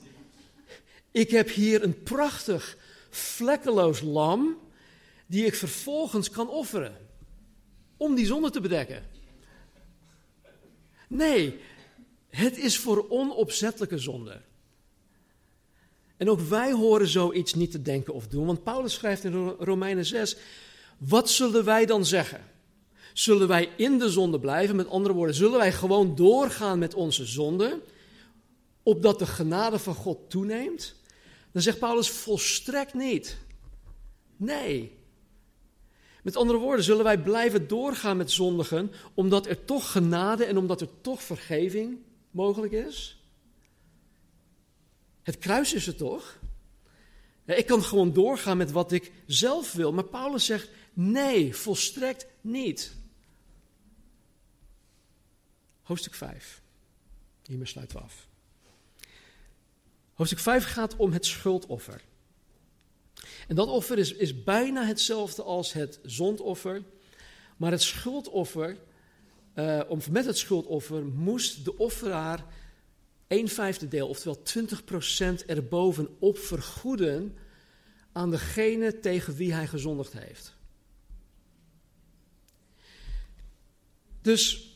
ik 1.12 1.30
heb 1.30 1.50
hier 1.50 1.84
een 1.84 2.04
prachtig, 2.04 2.78
vlekkeloos 3.10 4.02
lam, 4.02 4.58
die 5.26 5.46
ik 5.46 5.56
vervolgens 5.56 6.30
kan 6.30 6.50
offeren. 6.50 6.98
Om 7.98 8.16
die 8.16 8.26
zonde 8.26 8.50
te 8.50 8.62
bedekken. 8.62 9.04
Nee, 11.08 11.60
het 12.30 12.58
is 12.58 12.78
voor 12.78 13.10
onopzettelijke 13.10 13.98
zonde. 13.98 14.42
En 16.18 16.30
ook 16.30 16.40
wij 16.40 16.72
horen 16.72 17.08
zoiets 17.08 17.54
niet 17.54 17.72
te 17.72 17.82
denken 17.82 18.14
of 18.14 18.28
doen, 18.28 18.46
want 18.46 18.64
Paulus 18.64 18.94
schrijft 18.94 19.24
in 19.24 19.56
Romeinen 19.60 20.06
6, 20.06 20.38
wat 20.98 21.30
zullen 21.30 21.66
wij 21.66 21.86
dan 21.86 22.06
zeggen? 22.06 22.42
Zullen 23.14 23.48
wij 23.48 23.70
in 23.78 24.00
de 24.00 24.10
zonde 24.10 24.40
blijven? 24.40 24.76
Met 24.76 24.90
andere 24.90 25.14
woorden, 25.14 25.36
zullen 25.36 25.58
wij 25.58 25.72
gewoon 25.72 26.16
doorgaan 26.16 26.80
met 26.80 26.94
onze 26.94 27.26
zonde, 27.26 27.82
opdat 28.84 29.20
de 29.20 29.26
genade 29.26 29.80
van 29.80 29.96
God 29.96 30.30
toeneemt? 30.30 30.96
Dan 31.52 31.62
zegt 31.62 31.80
Paulus 31.80 32.10
volstrekt 32.10 32.94
niet. 32.94 33.38
Nee. 34.38 34.92
Met 36.24 36.36
andere 36.36 36.60
woorden, 36.60 36.86
zullen 36.86 37.04
wij 37.04 37.22
blijven 37.22 37.68
doorgaan 37.68 38.18
met 38.18 38.32
zondigen, 38.32 38.92
omdat 39.14 39.48
er 39.48 39.66
toch 39.66 39.92
genade 39.92 40.46
en 40.46 40.58
omdat 40.58 40.82
er 40.82 40.90
toch 41.02 41.22
vergeving 41.24 41.98
mogelijk 42.32 42.74
is? 42.74 43.25
Het 45.26 45.38
kruis 45.38 45.74
is 45.74 45.88
er 45.88 45.96
toch? 45.96 46.40
Ik 47.46 47.66
kan 47.66 47.84
gewoon 47.84 48.14
doorgaan 48.14 48.58
met 48.58 48.72
wat 48.72 48.92
ik 48.92 49.12
zelf 49.26 49.74
wil, 49.74 49.94
maar 49.94 50.04
Paulus 50.04 50.46
zegt 50.46 50.70
nee, 50.94 51.56
volstrekt 51.56 52.28
niet. 52.42 52.96
Hoofdstuk 55.82 56.14
5. 56.14 56.62
Hiermee 57.46 57.68
sluiten 57.68 57.98
we 57.98 58.04
af. 58.04 58.28
Hoofdstuk 60.14 60.40
5 60.40 60.66
gaat 60.66 60.96
om 60.96 61.12
het 61.12 61.26
schuldoffer. 61.26 62.02
En 63.48 63.56
dat 63.56 63.68
offer 63.68 63.98
is, 63.98 64.14
is 64.14 64.44
bijna 64.44 64.86
hetzelfde 64.86 65.44
als 65.44 65.74
het 65.74 66.00
zondoffer. 66.04 66.84
Maar 67.58 67.72
het 67.72 67.82
schuldoffer, 67.82 68.78
uh, 69.56 69.82
om, 69.88 70.00
met 70.12 70.26
het 70.26 70.38
schuldoffer 70.38 71.06
moest 71.06 71.66
de 71.66 71.78
offeraar 71.78 72.46
een 73.28 73.48
vijfde 73.48 73.88
deel, 73.88 74.08
oftewel 74.08 74.42
20% 75.42 75.46
erbovenop 75.46 76.38
vergoeden 76.38 77.38
aan 78.12 78.32
degene 78.32 79.00
tegen 79.00 79.36
wie 79.36 79.54
hij 79.54 79.68
gezondigd 79.68 80.14
heeft. 80.14 80.56
Dus 84.22 84.74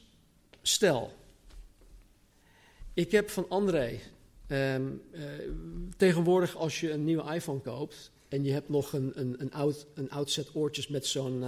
stel, 0.61 1.13
ik 2.93 3.11
heb 3.11 3.29
van 3.29 3.49
André, 3.49 3.99
um, 4.47 5.01
uh, 5.11 5.23
tegenwoordig 5.97 6.55
als 6.55 6.79
je 6.79 6.91
een 6.91 7.03
nieuwe 7.03 7.33
iPhone 7.33 7.59
koopt 7.59 8.11
en 8.27 8.43
je 8.43 8.51
hebt 8.51 8.69
nog 8.69 8.93
een, 8.93 9.11
een, 9.19 9.35
een, 9.41 9.53
oud, 9.53 9.87
een 9.93 10.09
oud 10.09 10.31
set 10.31 10.55
oortjes 10.55 10.87
met 10.87 11.05
zo'n 11.05 11.43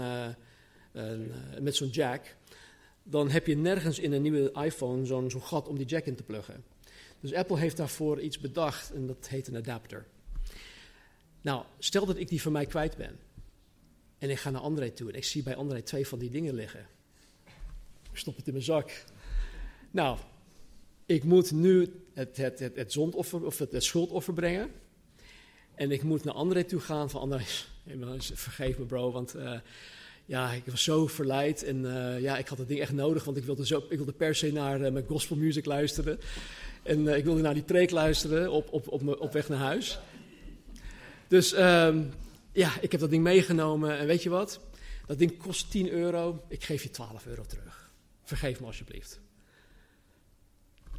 met 1.59 1.75
zo'n 1.75 1.89
jack, 1.89 2.35
dan 3.03 3.29
heb 3.29 3.47
je 3.47 3.57
nergens 3.57 3.99
in 3.99 4.11
een 4.11 4.21
nieuwe 4.21 4.51
iPhone 4.51 5.05
zo'n 5.05 5.29
zo'n 5.29 5.41
gat 5.41 5.67
om 5.67 5.77
die 5.77 5.85
jack 5.85 6.05
in 6.05 6.15
te 6.15 6.23
pluggen. 6.23 6.63
Dus 7.21 7.33
Apple 7.33 7.57
heeft 7.57 7.77
daarvoor 7.77 8.21
iets 8.21 8.39
bedacht 8.39 8.91
en 8.91 9.07
dat 9.07 9.27
heet 9.27 9.47
een 9.47 9.55
adapter. 9.55 10.05
Nou, 11.41 11.63
stel 11.79 12.05
dat 12.05 12.17
ik 12.17 12.27
die 12.27 12.41
van 12.41 12.51
mij 12.51 12.65
kwijt 12.65 12.97
ben. 12.97 13.19
En 14.17 14.29
ik 14.29 14.37
ga 14.37 14.49
naar 14.49 14.61
André 14.61 14.89
toe 14.89 15.09
en 15.09 15.15
ik 15.15 15.23
zie 15.23 15.43
bij 15.43 15.55
André 15.55 15.81
twee 15.81 16.07
van 16.07 16.19
die 16.19 16.29
dingen 16.29 16.53
liggen. 16.53 16.85
Ik 18.11 18.17
stop 18.17 18.35
het 18.35 18.47
in 18.47 18.53
mijn 18.53 18.65
zak. 18.65 19.03
Nou, 19.91 20.17
ik 21.05 21.23
moet 21.23 21.51
nu 21.51 21.93
het, 22.13 22.37
het, 22.37 22.59
het, 22.59 22.75
het 22.75 22.91
zondoffer 22.91 23.45
of 23.45 23.57
het, 23.57 23.83
schuldoffer 23.83 24.33
brengen. 24.33 24.71
En 25.75 25.91
ik 25.91 26.03
moet 26.03 26.23
naar 26.23 26.33
André 26.33 26.63
toe 26.63 26.79
gaan 26.79 27.09
van 27.09 27.21
André, 27.21 27.43
vergeef 28.33 28.77
me 28.77 28.85
bro, 28.85 29.11
want 29.11 29.35
uh, 29.35 29.59
ja, 30.25 30.51
ik 30.51 30.65
was 30.65 30.83
zo 30.83 31.07
verleid 31.07 31.63
en 31.63 31.83
uh, 31.83 32.19
ja, 32.21 32.37
ik 32.37 32.47
had 32.47 32.57
het 32.57 32.67
ding 32.67 32.79
echt 32.79 32.91
nodig, 32.91 33.23
want 33.23 33.37
ik 33.37 33.43
wilde, 33.43 33.65
zo, 33.65 33.83
ik 33.89 33.97
wilde 33.97 34.13
per 34.13 34.35
se 34.35 34.51
naar 34.51 34.81
uh, 34.81 34.91
mijn 34.91 35.05
gospelmuziek 35.05 35.65
luisteren. 35.65 36.19
En 36.83 37.07
ik 37.07 37.23
wilde 37.23 37.41
naar 37.41 37.53
die 37.53 37.63
preek 37.63 37.91
luisteren 37.91 38.51
op, 38.51 38.73
op, 38.73 38.87
op, 38.87 39.21
op 39.21 39.33
weg 39.33 39.49
naar 39.49 39.59
huis. 39.59 39.99
Dus 41.27 41.57
um, 41.57 42.11
ja, 42.51 42.79
ik 42.81 42.91
heb 42.91 43.01
dat 43.01 43.09
ding 43.09 43.23
meegenomen 43.23 43.97
en 43.97 44.07
weet 44.07 44.23
je 44.23 44.29
wat? 44.29 44.59
Dat 45.05 45.17
ding 45.17 45.37
kost 45.37 45.71
10 45.71 45.89
euro, 45.89 46.43
ik 46.47 46.63
geef 46.63 46.83
je 46.83 46.89
12 46.89 47.25
euro 47.25 47.43
terug. 47.43 47.91
Vergeef 48.23 48.59
me 48.59 48.65
alsjeblieft. 48.65 49.19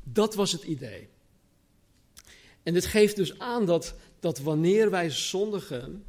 Dat 0.02 0.34
was 0.34 0.52
het 0.52 0.62
idee. 0.62 1.08
En 2.62 2.72
dit 2.72 2.86
geeft 2.86 3.16
dus 3.16 3.38
aan 3.38 3.66
dat, 3.66 3.94
dat 4.20 4.38
wanneer 4.38 4.90
wij 4.90 5.10
zondigen, 5.10 6.04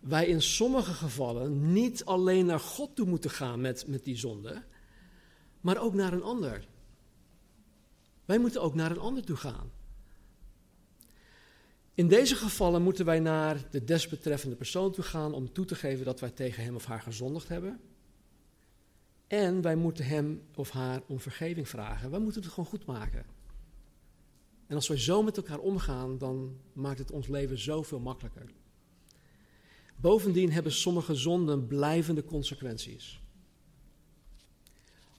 wij 0.00 0.26
in 0.26 0.42
sommige 0.42 0.92
gevallen 0.92 1.72
niet 1.72 2.04
alleen 2.04 2.46
naar 2.46 2.60
God 2.60 2.96
toe 2.96 3.06
moeten 3.06 3.30
gaan 3.30 3.60
met, 3.60 3.86
met 3.86 4.04
die 4.04 4.16
zonde, 4.16 4.62
maar 5.60 5.80
ook 5.80 5.94
naar 5.94 6.12
een 6.12 6.22
ander. 6.22 6.64
Wij 8.26 8.38
moeten 8.38 8.62
ook 8.62 8.74
naar 8.74 8.90
een 8.90 8.98
ander 8.98 9.24
toe 9.24 9.36
gaan. 9.36 9.70
In 11.94 12.08
deze 12.08 12.36
gevallen 12.36 12.82
moeten 12.82 13.04
wij 13.04 13.20
naar 13.20 13.70
de 13.70 13.84
desbetreffende 13.84 14.56
persoon 14.56 14.92
toe 14.92 15.04
gaan 15.04 15.32
om 15.32 15.52
toe 15.52 15.64
te 15.64 15.74
geven 15.74 16.04
dat 16.04 16.20
wij 16.20 16.30
tegen 16.30 16.64
hem 16.64 16.74
of 16.74 16.84
haar 16.84 17.00
gezondigd 17.00 17.48
hebben. 17.48 17.80
En 19.26 19.62
wij 19.62 19.76
moeten 19.76 20.04
hem 20.04 20.42
of 20.54 20.70
haar 20.70 21.02
om 21.06 21.20
vergeving 21.20 21.68
vragen. 21.68 22.10
Wij 22.10 22.20
moeten 22.20 22.42
het 22.42 22.50
gewoon 22.50 22.68
goed 22.68 22.86
maken. 22.86 23.26
En 24.66 24.76
als 24.76 24.88
wij 24.88 24.98
zo 24.98 25.22
met 25.22 25.36
elkaar 25.36 25.58
omgaan, 25.58 26.18
dan 26.18 26.56
maakt 26.72 26.98
het 26.98 27.10
ons 27.10 27.26
leven 27.26 27.58
zoveel 27.58 28.00
makkelijker. 28.00 28.50
Bovendien 29.96 30.52
hebben 30.52 30.72
sommige 30.72 31.14
zonden 31.14 31.66
blijvende 31.66 32.24
consequenties. 32.24 33.20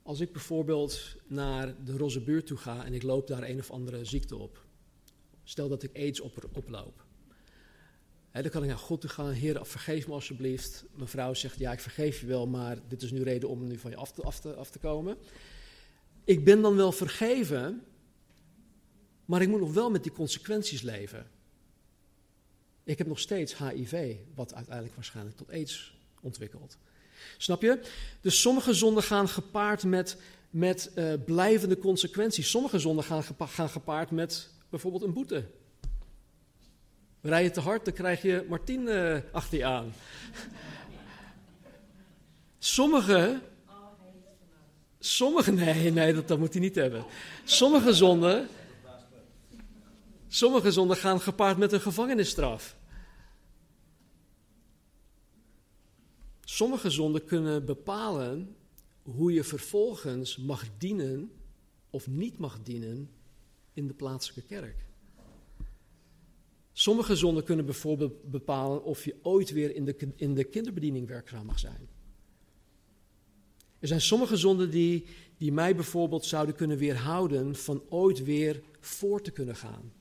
Als 0.08 0.20
ik 0.20 0.32
bijvoorbeeld 0.32 1.16
naar 1.26 1.84
de 1.84 1.98
roze 1.98 2.22
buurt 2.22 2.46
toe 2.46 2.58
ga 2.58 2.86
en 2.86 2.94
ik 2.94 3.04
loop 3.04 3.28
daar 3.28 3.44
een 3.44 3.60
of 3.60 3.72
andere 3.72 4.06
ziekte 4.06 4.36
op. 4.36 4.66
Stel 5.44 5.70
dat 5.70 5.84
ik 5.84 5.96
aids 5.96 6.20
op, 6.20 6.50
oploop. 6.54 7.06
dan 8.32 8.50
kan 8.50 8.64
ik 8.64 8.70
naar 8.70 8.78
God 8.78 9.02
toe 9.02 9.10
gaan. 9.10 9.32
Heer, 9.32 9.66
vergeef 9.66 10.08
me 10.08 10.14
alsjeblieft. 10.14 10.86
Mijn 10.96 11.08
vrouw 11.08 11.34
zegt, 11.34 11.60
ja, 11.60 11.72
ik 11.72 11.80
vergeef 11.80 12.20
je 12.20 12.26
wel, 12.26 12.48
maar 12.48 12.88
dit 12.88 13.02
is 13.02 13.12
nu 13.12 13.24
reden 13.24 13.50
om 13.50 13.68
nu 13.68 13.78
van 13.78 13.92
je 13.92 13.98
af 13.98 14.12
te, 14.12 14.22
af 14.22 14.40
te, 14.40 14.54
af 14.56 14.70
te 14.70 14.80
komen. 14.80 15.18
Ik 16.24 16.44
ben 16.44 16.62
dan 16.62 16.76
wel 16.76 16.92
vergeven, 16.92 17.84
maar 19.26 19.42
ik 19.42 19.48
moet 19.48 19.60
nog 19.60 19.74
wel 19.74 19.90
met 19.90 20.04
die 20.04 20.12
consequenties 20.12 20.82
leven. 20.82 21.32
Ik 22.84 22.98
heb 22.98 23.08
nog 23.08 23.20
steeds 23.20 23.58
HIV, 23.58 24.16
wat 24.36 24.54
uiteindelijk 24.54 24.96
waarschijnlijk 24.96 25.38
tot 25.38 25.50
aids 25.50 25.98
ontwikkelt. 26.22 26.78
Snap 27.38 27.62
je? 27.62 27.80
Dus 28.22 28.42
sommige 28.42 28.74
zonden 28.74 29.04
gaan 29.04 29.30
gepaard 29.30 29.84
met, 29.84 30.18
met 30.50 30.92
uh, 30.96 31.14
blijvende 31.26 31.78
consequenties. 31.78 32.50
Sommige 32.50 32.80
zonden 32.80 33.04
gaan, 33.04 33.24
gaan 33.38 33.70
gepaard 33.70 34.12
met 34.12 34.50
bijvoorbeeld 34.70 35.04
een 35.04 35.14
boete. 35.14 35.46
Rij 37.22 37.44
je 37.44 37.52
te 37.52 37.60
hard, 37.60 37.86
dan 37.86 37.94
krijg 37.94 38.22
je 38.22 38.46
Martien 38.50 38.82
uh, 38.82 39.18
achter 39.32 39.58
je 39.58 39.66
aan. 39.66 39.94
Sommige. 42.60 43.40
Sommige, 45.00 45.52
nee, 45.52 45.92
nee, 45.92 46.14
dat, 46.14 46.28
dat 46.28 46.40
moet 46.40 46.54
hij 46.54 46.62
niet 46.62 46.76
hebben. 46.76 47.06
Sommige 47.44 47.94
zonden. 47.94 48.48
Sommige 50.28 50.72
zonden 50.72 50.98
gaan 50.98 51.22
gepaard 51.22 51.58
met 51.58 51.72
een 51.72 51.82
gevangenisstraf. 51.82 52.76
Sommige 56.58 56.90
zonden 56.90 57.26
kunnen 57.26 57.66
bepalen 57.66 58.56
hoe 59.04 59.34
je 59.34 59.44
vervolgens 59.44 60.38
mag 60.38 60.66
dienen 60.78 61.32
of 61.90 62.08
niet 62.08 62.38
mag 62.38 62.64
dienen 62.64 63.10
in 63.74 63.88
de 63.88 63.94
plaatselijke 63.94 64.56
kerk. 64.56 64.86
Sommige 66.74 67.16
zonden 67.16 67.44
kunnen 67.44 67.66
bijvoorbeeld 67.66 68.24
bepalen 68.24 68.84
of 68.84 69.06
je 69.06 69.16
ooit 69.22 69.52
weer 69.52 69.76
in 69.76 69.86
de, 69.86 70.14
in 70.16 70.34
de 70.34 70.44
kinderbediening 70.44 71.08
werkzaam 71.08 71.46
mag 71.46 71.60
zijn. 71.60 71.88
Er 73.80 73.88
zijn 73.88 74.02
sommige 74.02 74.36
zonden 74.38 74.72
die, 74.72 75.06
die 75.38 75.52
mij 75.52 75.76
bijvoorbeeld 75.76 76.26
zouden 76.26 76.56
kunnen 76.56 76.78
weerhouden 76.78 77.56
van 77.56 77.84
ooit 77.90 78.24
weer 78.24 78.62
voor 78.80 79.22
te 79.22 79.32
kunnen 79.32 79.56
gaan. 79.56 79.92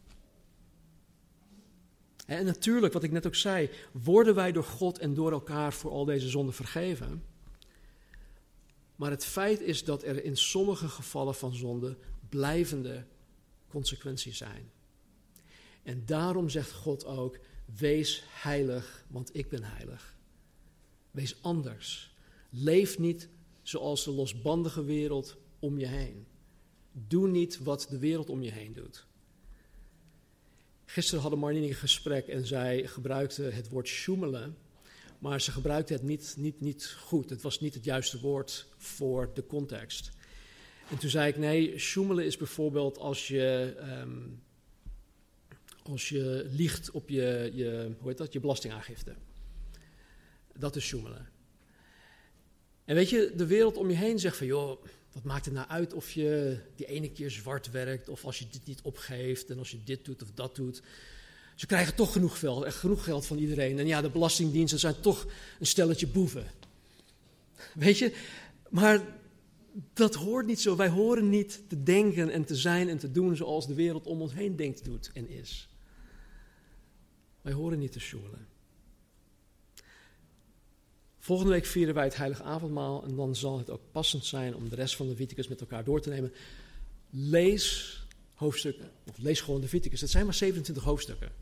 En 2.27 2.45
natuurlijk, 2.45 2.93
wat 2.93 3.03
ik 3.03 3.11
net 3.11 3.27
ook 3.27 3.35
zei, 3.35 3.71
worden 3.93 4.35
wij 4.35 4.53
door 4.53 4.65
God 4.65 4.99
en 4.99 5.15
door 5.15 5.33
elkaar 5.33 5.73
voor 5.73 5.91
al 5.91 6.05
deze 6.05 6.29
zonden 6.29 6.55
vergeven. 6.55 7.23
Maar 8.97 9.11
het 9.11 9.25
feit 9.25 9.61
is 9.61 9.85
dat 9.85 10.03
er 10.03 10.25
in 10.25 10.37
sommige 10.37 10.89
gevallen 10.89 11.35
van 11.35 11.55
zonde 11.55 11.97
blijvende 12.29 13.05
consequenties 13.69 14.37
zijn. 14.37 14.71
En 15.83 16.03
daarom 16.07 16.49
zegt 16.49 16.73
God 16.73 17.05
ook: 17.05 17.39
wees 17.79 18.25
heilig, 18.29 19.05
want 19.09 19.37
ik 19.37 19.49
ben 19.49 19.63
heilig. 19.63 20.17
Wees 21.11 21.43
anders. 21.43 22.15
Leef 22.51 22.99
niet 22.99 23.29
zoals 23.63 24.05
de 24.05 24.11
losbandige 24.11 24.85
wereld 24.85 25.37
om 25.59 25.79
je 25.79 25.87
heen. 25.87 26.27
Doe 26.93 27.29
niet 27.29 27.59
wat 27.59 27.87
de 27.91 27.99
wereld 27.99 28.31
om 28.31 28.43
je 28.43 28.51
heen 28.51 28.73
doet. 28.73 29.06
Gisteren 30.87 31.21
hadden 31.21 31.39
Marlene 31.41 31.67
een 31.67 31.75
gesprek 31.75 32.27
en 32.27 32.47
zij 32.47 32.87
gebruikte 32.87 33.43
het 33.43 33.69
woord 33.69 33.89
sjoemelen, 33.89 34.57
maar 35.19 35.41
ze 35.41 35.53
gebruikte 35.53 35.93
het 35.93 36.03
niet, 36.03 36.35
niet, 36.39 36.61
niet 36.61 36.97
goed. 36.99 37.31
Het 37.31 37.43
was 37.43 37.61
niet 37.61 37.75
het 37.75 37.85
juiste 37.85 38.21
woord 38.21 38.67
voor 38.77 39.31
de 39.35 39.47
context. 39.47 40.11
En 40.91 40.99
toen 40.99 41.11
zei 41.11 41.29
ik, 41.29 41.37
nee, 41.37 41.79
sjoemelen 41.79 42.25
is 42.25 42.37
bijvoorbeeld 42.37 42.99
als 42.99 43.29
je, 43.29 43.75
ehm, 43.79 44.19
als 45.83 46.09
je 46.09 46.47
liegt 46.51 46.91
op 46.91 47.09
je, 47.09 47.51
je, 47.55 47.91
hoe 47.99 48.09
heet 48.09 48.19
dat, 48.19 48.33
je 48.33 48.41
belastingaangifte. 48.41 49.15
Dat 50.59 50.77
is 50.77 50.85
sjoemelen. 50.85 51.29
En 52.85 52.95
weet 52.95 53.11
je, 53.11 53.33
de 53.37 53.47
wereld 53.47 53.77
om 53.77 53.91
je 53.91 53.97
heen 53.97 54.19
zegt 54.19 54.37
van, 54.37 54.47
joh, 54.47 54.85
wat 55.17 55.25
maakt 55.25 55.45
het 55.45 55.55
nou 55.55 55.69
uit 55.69 55.93
of 55.93 56.13
je 56.13 56.59
die 56.75 56.87
ene 56.87 57.11
keer 57.11 57.31
zwart 57.31 57.71
werkt, 57.71 58.09
of 58.09 58.25
als 58.25 58.39
je 58.39 58.47
dit 58.51 58.67
niet 58.67 58.81
opgeeft 58.83 59.51
en 59.51 59.59
als 59.59 59.71
je 59.71 59.79
dit 59.85 60.05
doet 60.05 60.23
of 60.23 60.31
dat 60.35 60.57
doet. 60.57 60.83
Ze 61.55 61.67
krijgen 61.67 61.95
toch 61.95 62.13
genoeg 62.13 62.39
geld, 62.39 62.75
genoeg 62.75 63.05
geld 63.05 63.27
van 63.27 63.39
iedereen. 63.39 63.79
En 63.79 63.87
ja, 63.87 64.01
de 64.01 64.11
belastingdiensten 64.11 64.79
zijn 64.79 65.01
toch 65.01 65.27
een 65.59 65.67
stelletje 65.67 66.07
boeven. 66.07 66.47
Weet 67.75 67.99
je, 67.99 68.15
maar 68.71 69.01
dat 69.93 70.15
hoort 70.15 70.47
niet 70.47 70.61
zo. 70.61 70.77
Wij 70.77 70.89
horen 70.89 71.29
niet 71.29 71.63
te 71.69 71.83
denken 71.83 72.31
en 72.31 72.45
te 72.45 72.57
zijn 72.57 72.89
en 72.89 72.99
te 72.99 73.11
doen 73.11 73.37
zoals 73.37 73.67
de 73.67 73.75
wereld 73.75 74.07
om 74.07 74.21
ons 74.21 74.35
heen 74.35 74.57
denkt, 74.57 74.85
doet 74.85 75.11
en 75.15 75.29
is. 75.29 75.69
Wij 77.43 77.53
horen 77.53 77.79
niet 77.79 77.93
te 77.93 78.01
sjoelen. 78.01 78.47
Volgende 81.27 81.53
week 81.53 81.67
vieren 81.67 81.95
wij 81.95 82.05
het 82.05 82.17
Heilige 82.17 82.43
Avondmaal 82.43 83.05
en 83.05 83.17
dan 83.17 83.37
zal 83.37 83.59
het 83.59 83.71
ook 83.71 83.81
passend 83.93 84.25
zijn 84.25 84.57
om 84.57 84.69
de 84.69 84.75
rest 84.75 84.97
van 84.97 85.07
de 85.07 85.13
Leviticus 85.13 85.49
met 85.49 85.61
elkaar 85.61 85.85
door 85.85 86.01
te 86.01 86.09
nemen. 86.09 86.33
Lees 87.11 87.99
hoofdstukken, 88.35 88.91
of 89.09 89.19
lees 89.19 89.41
gewoon 89.41 89.57
de 89.57 89.63
Leviticus. 89.63 90.01
Het 90.01 90.11
zijn 90.11 90.25
maar 90.25 90.35
27 90.35 90.85
hoofdstukken. 90.85 91.33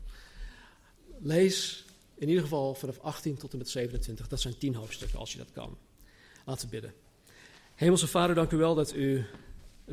Lees 1.19 1.85
in 2.15 2.27
ieder 2.27 2.43
geval 2.43 2.73
vanaf 2.73 2.99
18 2.99 3.37
tot 3.37 3.51
en 3.51 3.57
met 3.57 3.69
27. 3.69 4.27
Dat 4.27 4.41
zijn 4.41 4.57
10 4.57 4.75
hoofdstukken 4.75 5.19
als 5.19 5.31
je 5.31 5.37
dat 5.37 5.51
kan. 5.51 5.77
Laten 6.45 6.65
we 6.65 6.71
bidden. 6.71 6.93
Hemelse 7.75 8.07
Vader, 8.07 8.35
dank 8.35 8.51
u 8.51 8.57
wel 8.57 8.75
dat 8.75 8.93
u 8.93 9.25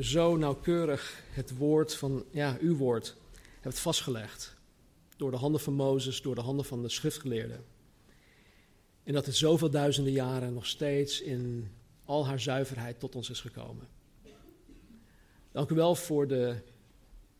zo 0.00 0.36
nauwkeurig 0.36 1.22
het 1.30 1.56
woord 1.56 1.94
van, 1.94 2.24
ja, 2.30 2.56
uw 2.60 2.76
woord 2.76 3.16
hebt 3.60 3.78
vastgelegd. 3.78 4.54
Door 5.16 5.30
de 5.30 5.36
handen 5.36 5.60
van 5.60 5.72
Mozes, 5.72 6.22
door 6.22 6.34
de 6.34 6.40
handen 6.40 6.64
van 6.64 6.82
de 6.82 6.88
schriftgeleerden. 6.88 7.71
En 9.04 9.12
dat 9.12 9.26
het 9.26 9.36
zoveel 9.36 9.70
duizenden 9.70 10.12
jaren 10.12 10.52
nog 10.52 10.66
steeds 10.66 11.20
in 11.20 11.70
al 12.04 12.26
haar 12.26 12.40
zuiverheid 12.40 13.00
tot 13.00 13.14
ons 13.14 13.30
is 13.30 13.40
gekomen. 13.40 13.88
Dank 15.52 15.70
u 15.70 15.74
wel 15.74 15.94
voor 15.94 16.28
de 16.28 16.56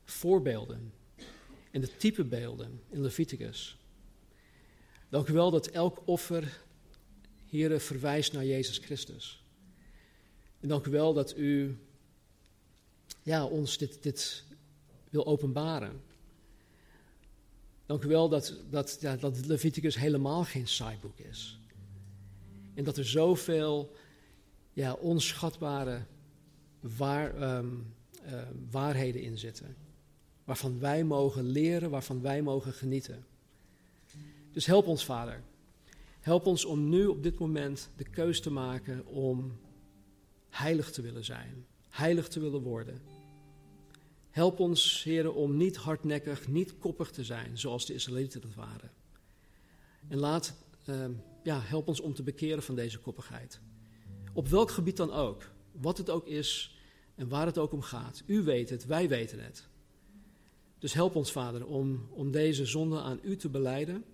voorbeelden 0.04 0.92
en 1.70 1.80
de 1.80 1.96
typebeelden 1.96 2.80
in 2.90 3.02
Leviticus. 3.02 3.76
Dank 5.08 5.28
u 5.28 5.32
wel 5.32 5.50
dat 5.50 5.66
elk 5.66 6.02
offer, 6.04 6.60
Here, 7.46 7.80
verwijst 7.80 8.32
naar 8.32 8.44
Jezus 8.44 8.78
Christus. 8.78 9.44
En 10.60 10.68
dank 10.68 10.86
u 10.86 10.90
wel 10.90 11.12
dat 11.12 11.36
u 11.36 11.78
ja, 13.22 13.44
ons 13.44 13.78
dit, 13.78 14.02
dit 14.02 14.44
wil 15.10 15.26
openbaren. 15.26 16.00
Dank 17.92 18.04
u 18.04 18.08
wel 18.08 18.28
dat, 18.28 18.54
dat, 18.70 18.98
ja, 19.00 19.16
dat 19.16 19.46
Leviticus 19.46 19.96
helemaal 19.96 20.44
geen 20.44 20.68
saai 20.68 20.96
boek 21.00 21.18
is. 21.18 21.58
En 22.74 22.84
dat 22.84 22.96
er 22.96 23.04
zoveel 23.04 23.92
ja, 24.72 24.92
onschatbare 24.92 26.02
waar, 26.80 27.36
ehm, 27.36 27.66
ehm, 28.24 28.52
waarheden 28.70 29.22
in 29.22 29.38
zitten. 29.38 29.76
Waarvan 30.44 30.78
wij 30.78 31.04
mogen 31.04 31.44
leren, 31.44 31.90
waarvan 31.90 32.20
wij 32.20 32.42
mogen 32.42 32.72
genieten. 32.72 33.24
Dus 34.52 34.66
help 34.66 34.86
ons, 34.86 35.04
Vader. 35.04 35.42
Help 36.20 36.46
ons 36.46 36.64
om 36.64 36.88
nu 36.88 37.06
op 37.06 37.22
dit 37.22 37.38
moment 37.38 37.88
de 37.96 38.08
keus 38.08 38.40
te 38.40 38.50
maken 38.50 39.06
om 39.06 39.52
heilig 40.48 40.90
te 40.90 41.02
willen 41.02 41.24
zijn, 41.24 41.66
heilig 41.88 42.28
te 42.28 42.40
willen 42.40 42.62
worden. 42.62 43.11
Help 44.32 44.60
ons, 44.60 45.02
heren, 45.02 45.34
om 45.34 45.56
niet 45.56 45.76
hardnekkig, 45.76 46.48
niet 46.48 46.78
koppig 46.78 47.10
te 47.10 47.24
zijn, 47.24 47.58
zoals 47.58 47.86
de 47.86 47.94
Israëlieten 47.94 48.40
dat 48.40 48.54
waren. 48.54 48.90
En 50.08 50.18
laat, 50.18 50.54
uh, 50.88 51.04
ja, 51.42 51.60
help 51.60 51.88
ons 51.88 52.00
om 52.00 52.14
te 52.14 52.22
bekeren 52.22 52.62
van 52.62 52.74
deze 52.74 52.98
koppigheid. 52.98 53.60
Op 54.32 54.48
welk 54.48 54.70
gebied 54.70 54.96
dan 54.96 55.12
ook, 55.12 55.50
wat 55.72 55.98
het 55.98 56.10
ook 56.10 56.26
is 56.26 56.76
en 57.14 57.28
waar 57.28 57.46
het 57.46 57.58
ook 57.58 57.72
om 57.72 57.82
gaat. 57.82 58.22
U 58.26 58.42
weet 58.42 58.70
het, 58.70 58.86
wij 58.86 59.08
weten 59.08 59.44
het. 59.44 59.68
Dus 60.78 60.92
help 60.92 61.14
ons, 61.14 61.32
Vader, 61.32 61.66
om, 61.66 62.08
om 62.10 62.30
deze 62.30 62.66
zonde 62.66 63.00
aan 63.00 63.20
U 63.22 63.36
te 63.36 63.48
beleiden. 63.48 64.04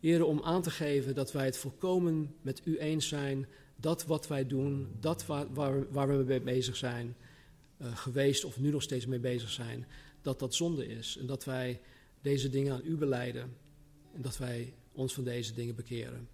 Heren, 0.00 0.26
om 0.26 0.42
aan 0.42 0.62
te 0.62 0.70
geven 0.70 1.14
dat 1.14 1.32
wij 1.32 1.44
het 1.44 1.56
volkomen 1.56 2.34
met 2.42 2.60
U 2.64 2.78
eens 2.78 3.08
zijn. 3.08 3.46
Dat 3.76 4.04
wat 4.04 4.28
wij 4.28 4.46
doen, 4.46 4.88
dat 5.00 5.26
waar, 5.26 5.52
waar, 5.52 5.92
waar 5.92 6.18
we 6.18 6.24
mee 6.24 6.40
bezig 6.40 6.76
zijn, 6.76 7.16
uh, 7.82 7.96
geweest 7.96 8.44
of 8.44 8.58
nu 8.58 8.70
nog 8.70 8.82
steeds 8.82 9.06
mee 9.06 9.18
bezig 9.18 9.50
zijn, 9.50 9.86
dat 10.22 10.38
dat 10.38 10.54
zonde 10.54 10.86
is. 10.86 11.16
En 11.16 11.26
dat 11.26 11.44
wij 11.44 11.80
deze 12.20 12.50
dingen 12.50 12.72
aan 12.72 12.84
u 12.84 12.96
beleiden. 12.96 13.56
En 14.14 14.22
dat 14.22 14.38
wij 14.38 14.74
ons 14.92 15.14
van 15.14 15.24
deze 15.24 15.54
dingen 15.54 15.74
bekeren. 15.74 16.28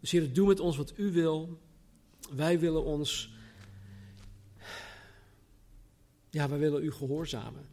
Dus 0.00 0.10
Heer, 0.10 0.32
doe 0.32 0.46
met 0.46 0.60
ons 0.60 0.76
wat 0.76 0.92
u 0.96 1.12
wil. 1.12 1.60
Wij 2.34 2.58
willen 2.58 2.84
ons. 2.84 3.32
Ja, 6.30 6.48
wij 6.48 6.58
willen 6.58 6.84
u 6.84 6.92
gehoorzamen. 6.92 7.66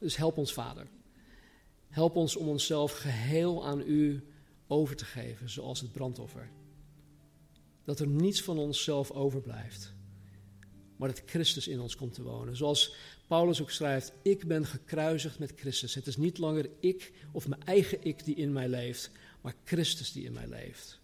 Dus 0.00 0.16
help 0.16 0.36
ons, 0.36 0.52
Vader. 0.52 0.86
Help 1.88 2.16
ons 2.16 2.36
om 2.36 2.48
onszelf 2.48 2.92
geheel 2.92 3.66
aan 3.66 3.80
u 3.80 4.26
over 4.66 4.96
te 4.96 5.04
geven, 5.04 5.50
zoals 5.50 5.80
het 5.80 5.92
brandoffer. 5.92 6.50
Dat 7.84 8.00
er 8.00 8.06
niets 8.06 8.42
van 8.42 8.58
onszelf 8.58 9.10
overblijft 9.10 9.96
maar 10.98 11.08
dat 11.08 11.22
Christus 11.26 11.68
in 11.68 11.80
ons 11.80 11.96
komt 11.96 12.14
te 12.14 12.22
wonen. 12.22 12.56
Zoals 12.56 12.94
Paulus 13.26 13.60
ook 13.60 13.70
schrijft, 13.70 14.12
ik 14.22 14.46
ben 14.46 14.66
gekruisigd 14.66 15.38
met 15.38 15.52
Christus. 15.56 15.94
Het 15.94 16.06
is 16.06 16.16
niet 16.16 16.38
langer 16.38 16.70
ik 16.80 17.12
of 17.32 17.48
mijn 17.48 17.64
eigen 17.64 17.98
ik 18.02 18.24
die 18.24 18.34
in 18.34 18.52
mij 18.52 18.68
leeft, 18.68 19.10
maar 19.40 19.54
Christus 19.64 20.12
die 20.12 20.24
in 20.24 20.32
mij 20.32 20.46
leeft. 20.48 21.00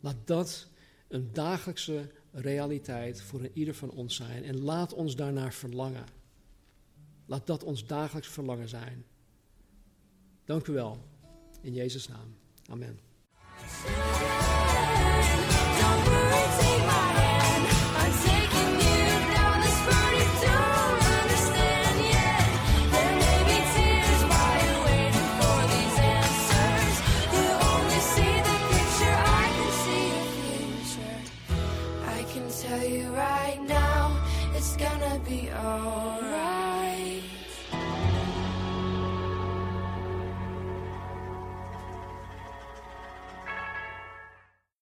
Laat 0.00 0.16
dat 0.24 0.68
een 1.08 1.32
dagelijkse 1.32 2.10
realiteit 2.32 3.22
voor 3.22 3.40
een 3.40 3.50
ieder 3.54 3.74
van 3.74 3.90
ons 3.90 4.16
zijn 4.16 4.44
en 4.44 4.60
laat 4.60 4.92
ons 4.92 5.16
daarnaar 5.16 5.52
verlangen. 5.52 6.04
Laat 7.26 7.46
dat 7.46 7.64
ons 7.64 7.86
dagelijks 7.86 8.28
verlangen 8.28 8.68
zijn. 8.68 9.04
Dank 10.44 10.66
u 10.66 10.72
wel. 10.72 11.04
In 11.60 11.72
Jezus' 11.72 12.08
naam. 12.08 12.36
Amen. 12.68 12.98